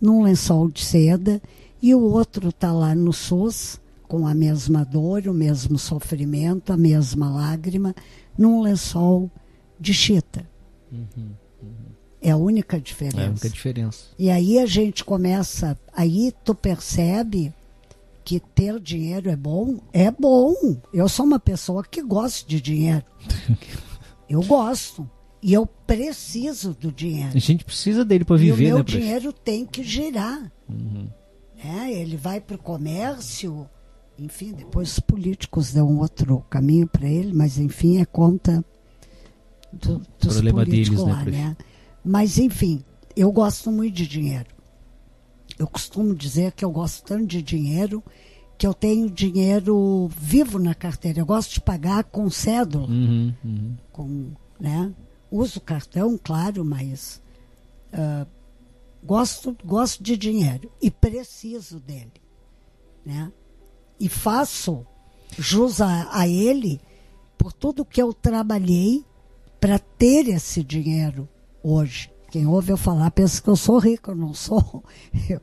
[0.00, 1.40] num lençol de seda
[1.82, 6.76] e o outro está lá no SUS com a mesma dor, o mesmo sofrimento, a
[6.76, 7.94] mesma lágrima,
[8.36, 9.30] num lençol
[9.78, 10.48] de chita.
[12.22, 13.20] É a única diferença.
[13.20, 14.04] É a única diferença.
[14.18, 17.52] E aí a gente começa, aí tu percebe
[18.24, 20.54] que ter dinheiro é bom, é bom.
[20.92, 23.04] Eu sou uma pessoa que gosta de dinheiro.
[24.28, 25.10] Eu gosto.
[25.42, 27.30] E eu preciso do dinheiro.
[27.34, 30.52] A gente precisa dele para e o viver, meu né, dinheiro tem que girar.
[30.68, 31.08] Uhum.
[31.64, 33.68] É, ele vai para o comércio,
[34.18, 38.64] enfim, depois os políticos dão outro caminho para ele, mas enfim, é conta
[39.72, 41.36] do, dos Problema políticos deles, né, lá, prof?
[41.36, 41.56] né?
[42.04, 42.84] Mas enfim,
[43.16, 44.48] eu gosto muito de dinheiro.
[45.58, 48.02] Eu costumo dizer que eu gosto tanto de dinheiro
[48.56, 51.20] que eu tenho dinheiro vivo na carteira.
[51.20, 53.76] Eu gosto de pagar com cédula, Uhum, uhum.
[53.92, 54.92] com, né?
[55.30, 57.22] Uso cartão, claro, mas
[57.92, 58.26] ah,
[59.02, 62.12] gosto, gosto de dinheiro e preciso dele,
[63.04, 63.32] né?
[63.98, 64.86] E faço
[65.38, 66.80] jus a, a ele
[67.36, 69.04] por tudo que eu trabalhei
[69.60, 71.28] para ter esse dinheiro
[71.62, 72.10] hoje.
[72.30, 74.84] Quem ouve eu falar pensa que eu sou rico, eu não sou.
[75.28, 75.40] Eu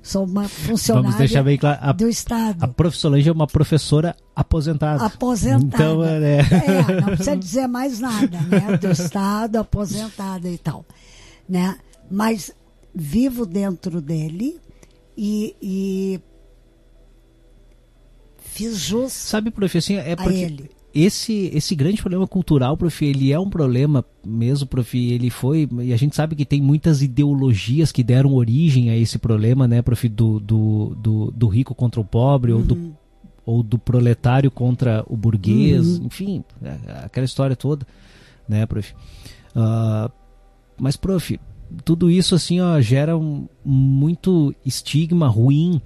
[0.00, 1.78] sou uma funcionária Vamos deixar bem claro.
[1.82, 2.62] A, do Estado.
[2.62, 2.96] a prof.
[2.96, 5.04] Solange é uma professora aposentada.
[5.04, 5.64] Aposentada.
[5.64, 8.76] Então, é, É, não precisa dizer mais nada, né?
[8.76, 10.84] Do Estado, aposentada e tal.
[11.48, 11.76] Né?
[12.08, 12.52] Mas
[12.94, 14.60] vivo dentro dele
[15.16, 16.20] e, e
[18.38, 20.70] fiz jus Sabe, prof, assim, é porque ele.
[20.94, 25.92] Esse esse grande problema cultural, prof, ele é um problema mesmo, prof, ele foi, e
[25.92, 30.08] a gente sabe que tem muitas ideologias que deram origem a esse problema, né, prof,
[30.08, 32.58] do, do, do, do rico contra o pobre, uhum.
[32.58, 32.96] ou, do,
[33.44, 36.06] ou do proletário contra o burguês, uhum.
[36.06, 37.84] enfim, é, aquela história toda,
[38.48, 38.94] né, prof.
[39.56, 40.10] Uh,
[40.78, 41.40] mas, prof,
[41.84, 45.80] tudo isso assim ó, gera um, muito estigma ruim,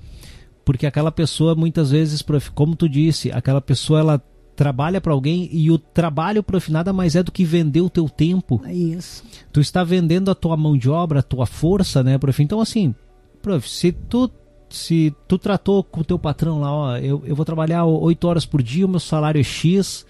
[0.67, 4.23] porque aquela pessoa muitas vezes, prof, como tu disse, aquela pessoa ela
[4.59, 8.09] trabalha para alguém e o trabalho, prof, nada mais é do que vender o teu
[8.09, 8.61] tempo.
[8.65, 9.23] É isso.
[9.53, 12.43] Tu está vendendo a tua mão de obra, a tua força, né, prof?
[12.43, 12.93] Então, assim,
[13.41, 14.29] prof, se tu
[14.69, 18.45] se tu tratou com o teu patrão lá, ó, eu, eu vou trabalhar 8 horas
[18.45, 20.05] por dia, o meu salário é X.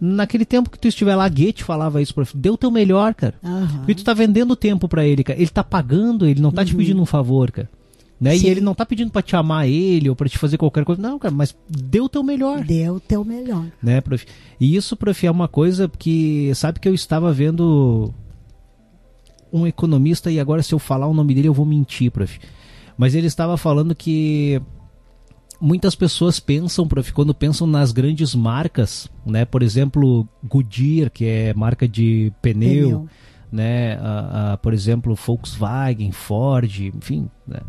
[0.00, 2.34] Naquele tempo que tu estiver lá, Goethe falava isso, prof.
[2.34, 3.34] Deu o teu melhor, cara.
[3.42, 3.78] Uhum.
[3.80, 5.38] Porque tu tá vendendo tempo para ele, cara.
[5.38, 6.66] Ele tá pagando, ele não tá uhum.
[6.66, 7.68] te pedindo um favor, cara.
[8.20, 8.36] Né?
[8.36, 11.00] E ele não tá pedindo para te amar ele ou para te fazer qualquer coisa.
[11.00, 12.64] Não, cara, mas deu o teu melhor.
[12.64, 13.66] Deu o teu melhor.
[13.80, 14.26] Né, prof?
[14.58, 16.52] E isso, prof, é uma coisa que.
[16.54, 18.12] Sabe que eu estava vendo
[19.52, 22.40] um economista, e agora se eu falar o nome dele eu vou mentir, prof.
[22.96, 24.60] Mas ele estava falando que
[25.60, 29.44] muitas pessoas pensam, prof, quando pensam nas grandes marcas, né?
[29.44, 33.08] Por exemplo, Goodyear, que é marca de pneu, pneu.
[33.52, 33.96] né?
[33.96, 37.60] Uh, por exemplo, Volkswagen, Ford, enfim, né?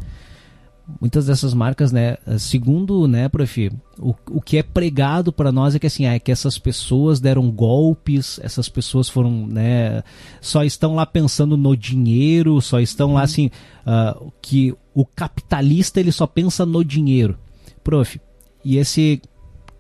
[1.00, 5.80] Muitas dessas marcas, né, segundo, né, prof, o, o que é pregado para nós é
[5.80, 10.04] que assim, é que essas pessoas deram golpes, essas pessoas foram, né,
[10.42, 13.52] só estão lá pensando no dinheiro, só estão lá assim,
[13.86, 17.38] uh, que o capitalista ele só pensa no dinheiro.
[17.84, 18.20] Prof,
[18.64, 19.22] e esse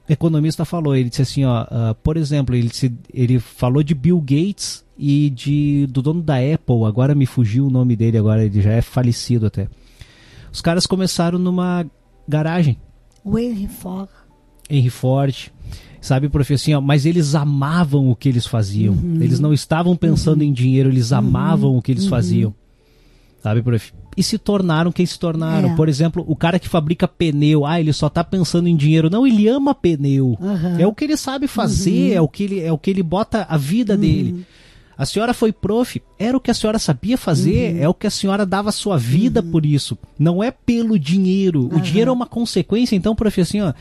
[0.07, 4.19] economista falou, ele disse assim, ó, uh, por exemplo, ele, disse, ele falou de Bill
[4.19, 8.61] Gates e de do dono da Apple, agora me fugiu o nome dele, agora ele
[8.61, 9.67] já é falecido até.
[10.51, 11.85] Os caras começaram numa
[12.27, 12.77] garagem.
[13.23, 14.09] O Henry Ford.
[14.69, 15.51] Henry Ford.
[16.01, 18.93] Sabe, professor, assim, mas eles amavam o que eles faziam.
[18.93, 19.21] Uhum.
[19.21, 20.47] Eles não estavam pensando uhum.
[20.47, 21.17] em dinheiro, eles uhum.
[21.17, 22.09] amavam o que eles uhum.
[22.09, 22.55] faziam.
[23.43, 23.93] Sabe, prof?
[24.15, 25.71] E se tornaram quem se tornaram.
[25.71, 25.75] É.
[25.75, 29.09] Por exemplo, o cara que fabrica pneu, ah, ele só está pensando em dinheiro.
[29.09, 30.37] Não, ele ama pneu.
[30.77, 32.17] É o que ele sabe fazer, uhum.
[32.17, 33.99] é, o que ele, é o que ele bota a vida uhum.
[33.99, 34.45] dele.
[34.99, 37.83] A senhora foi prof, era o que a senhora sabia fazer, uhum.
[37.83, 39.49] é o que a senhora dava sua vida uhum.
[39.49, 39.97] por isso.
[40.19, 41.69] Não é pelo dinheiro.
[41.73, 43.71] O dinheiro é uma consequência, então, prof, assim, ó.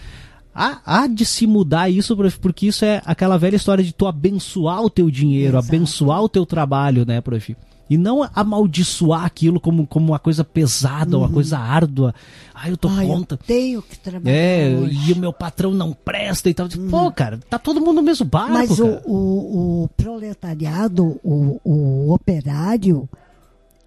[0.55, 4.07] Há, há, de se mudar isso, prof, porque isso é aquela velha história de tu
[4.07, 5.67] abençoar o teu dinheiro, Exato.
[5.67, 7.57] abençoar o teu trabalho, né, prof?
[7.89, 11.23] E não amaldiçoar aquilo como, como uma coisa pesada, uhum.
[11.23, 12.15] uma coisa árdua.
[12.55, 13.35] Ai, eu tô Ai, conta.
[13.37, 14.37] Eu tenho que trabalhar.
[14.37, 15.11] É, hoje.
[15.11, 16.67] e o meu patrão não presta e tal.
[16.67, 16.91] Uhum.
[16.91, 18.53] Pô, cara, tá todo mundo no mesmo barco.
[18.53, 23.09] Mas o, o, o, proletariado, o, o operário,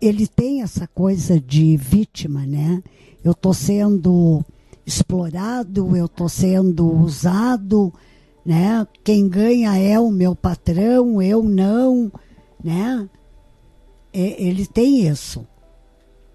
[0.02, 2.82] ele tem essa coisa de vítima, né?
[3.24, 4.44] Eu tô sendo
[4.84, 7.94] explorado, eu tô sendo usado,
[8.44, 8.86] né?
[9.04, 12.12] Quem ganha é o meu patrão, eu não,
[12.64, 13.08] né?
[14.14, 15.48] É, ele tem isso.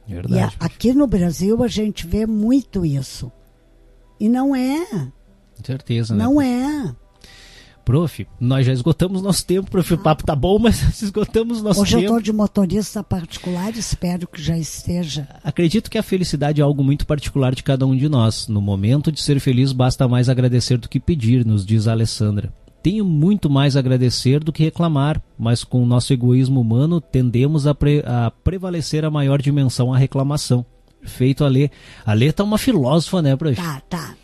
[0.07, 0.35] Verdade.
[0.35, 3.31] E a, aqui no Brasil a gente vê muito isso.
[4.19, 5.11] E não é.
[5.63, 6.25] Certeza, né?
[6.25, 6.95] Não é.
[7.85, 9.95] Prof, nós já esgotamos nosso tempo, prof.
[9.95, 11.99] O papo tá bom, mas esgotamos nosso Hoje tempo.
[11.99, 15.29] Hoje eu estou de motorista particular, espero que já esteja.
[15.45, 18.49] Acredito que a felicidade é algo muito particular de cada um de nós.
[18.49, 22.53] No momento de ser feliz, basta mais agradecer do que pedir, nos diz a Alessandra.
[22.87, 27.67] Tenho muito mais a agradecer do que reclamar, mas com o nosso egoísmo humano tendemos
[27.67, 30.65] a, pre a prevalecer a maior dimensão a reclamação.
[31.03, 31.69] Feito a Lê.
[32.05, 33.57] A Lê tá uma filósofa, né, prof?
[33.57, 34.15] Tá, tá.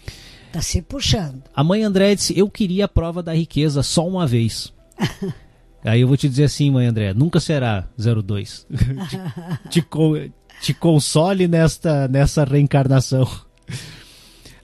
[0.53, 1.43] Tá se puxando.
[1.53, 4.73] A mãe André disse: Eu queria a prova da riqueza só uma vez.
[5.85, 8.65] Aí eu vou te dizer assim, mãe André: nunca será 02.
[9.71, 13.29] te, te, te console nesta, nessa reencarnação.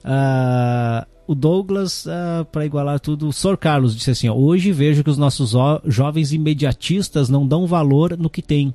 [0.05, 2.09] Ah o Douglas, uh,
[2.41, 3.55] ah, para igualar tudo, o Sr.
[3.55, 5.53] Carlos disse assim: ó, hoje vejo que os nossos
[5.85, 8.73] jovens imediatistas não dão valor no que têm,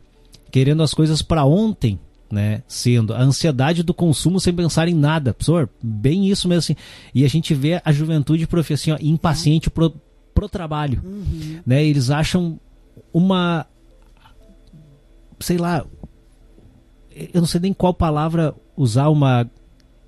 [0.52, 1.98] querendo as coisas para ontem,
[2.31, 2.62] né?
[2.68, 5.35] Sendo a ansiedade do consumo sem pensar em nada.
[5.35, 6.76] Professor, bem isso mesmo assim.
[7.12, 9.93] E a gente vê a juventude, prof, assim, ó, impaciente pro,
[10.32, 11.59] pro trabalho, uhum.
[11.66, 11.85] né?
[11.85, 12.60] Eles acham
[13.12, 13.66] uma
[15.40, 15.85] sei lá,
[17.10, 19.44] eu não sei nem qual palavra usar, uma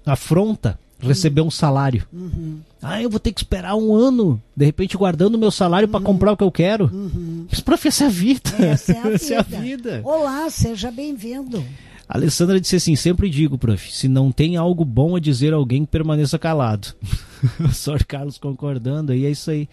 [0.07, 2.05] afronta receber um salário.
[2.13, 2.61] Uhum.
[2.81, 5.93] Ah, eu vou ter que esperar um ano, de repente guardando meu salário uhum.
[5.93, 6.91] para comprar o que eu quero.
[6.93, 7.47] Uhum.
[7.51, 8.51] Mas, prof, essa é a vida.
[8.59, 10.01] Essa é a, essa é a vida.
[10.05, 11.65] Olá, seja bem-vindo.
[12.09, 15.57] A Alessandra disse assim: sempre digo, prof, se não tem algo bom a dizer a
[15.57, 16.95] alguém, permaneça calado.
[17.61, 18.05] o Sr.
[18.07, 19.69] Carlos concordando, aí é isso aí.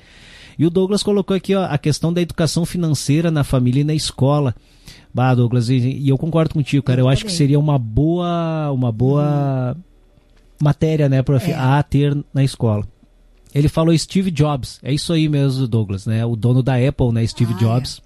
[0.58, 3.94] E o Douglas colocou aqui ó, a questão da educação financeira na família e na
[3.94, 4.56] escola.
[5.14, 7.02] Bah, Douglas, e, e eu concordo contigo, cara.
[7.02, 9.93] Eu, eu acho que seria uma boa, uma boa uhum
[10.62, 11.56] matéria, né, prof, é.
[11.56, 12.88] a ter na escola.
[13.54, 14.80] Ele falou Steve Jobs.
[14.82, 16.26] É isso aí mesmo, Douglas, né?
[16.26, 17.26] O dono da Apple, né?
[17.28, 18.02] Steve Ah, Jobs.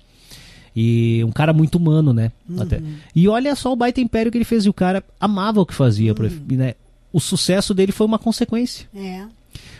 [0.75, 2.31] E um cara muito humano, né?
[2.47, 2.61] Uhum.
[2.61, 2.81] Até.
[3.15, 4.65] E olha só o baita império que ele fez.
[4.65, 6.35] E o cara amava o que fazia, prof.
[6.35, 6.45] Uhum.
[6.49, 6.73] E, né?
[7.13, 8.87] O sucesso dele foi uma consequência.
[8.93, 9.25] É.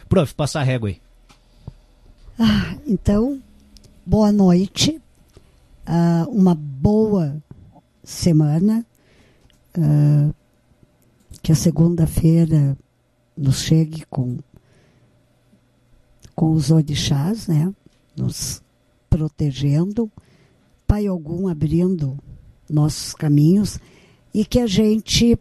[0.08, 0.98] Prof, passar a régua aí.
[2.40, 3.40] Ah, então,
[4.06, 5.00] boa noite.
[5.86, 7.36] Ah, uma boa
[8.04, 8.86] semana.
[9.78, 10.30] Ah,
[11.42, 12.78] que a segunda-feira
[13.36, 14.38] nos chegue com,
[16.36, 17.74] com os orixás, né?
[18.16, 18.62] Nos
[19.10, 20.12] protegendo.
[20.88, 22.18] Pai algum abrindo
[22.70, 23.80] nossos caminhos.
[24.34, 25.38] E que a gente,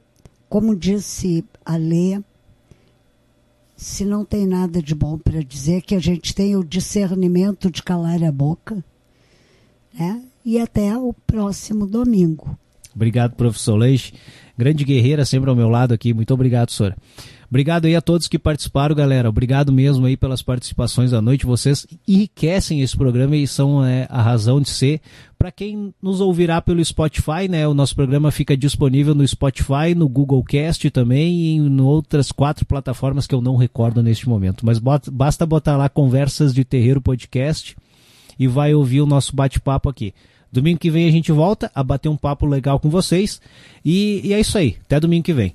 [0.48, 2.20] como disse a Lê,
[3.76, 7.82] se não tem nada de bom para dizer, que a gente tenha o discernimento de
[7.82, 8.82] calar a boca,
[9.92, 10.22] né?
[10.44, 12.56] E até o próximo domingo.
[12.96, 14.14] Obrigado, professor Leixe.
[14.58, 16.14] Grande guerreira sempre ao meu lado aqui.
[16.14, 16.96] Muito obrigado, senhora.
[17.48, 19.28] Obrigado aí a todos que participaram, galera.
[19.28, 21.46] Obrigado mesmo aí pelas participações da noite.
[21.46, 25.00] Vocês enriquecem esse programa e são é, a razão de ser.
[25.38, 27.68] Para quem nos ouvirá pelo Spotify, né?
[27.68, 32.66] O nosso programa fica disponível no Spotify, no Google Cast também e em outras quatro
[32.66, 34.66] plataformas que eu não recordo neste momento.
[34.66, 37.76] Mas bota, basta botar lá Conversas de Terreiro Podcast
[38.38, 40.12] e vai ouvir o nosso bate-papo aqui.
[40.52, 43.40] Domingo que vem a gente volta a bater um papo legal com vocês.
[43.84, 44.76] E, e é isso aí.
[44.86, 45.52] Até domingo que vem.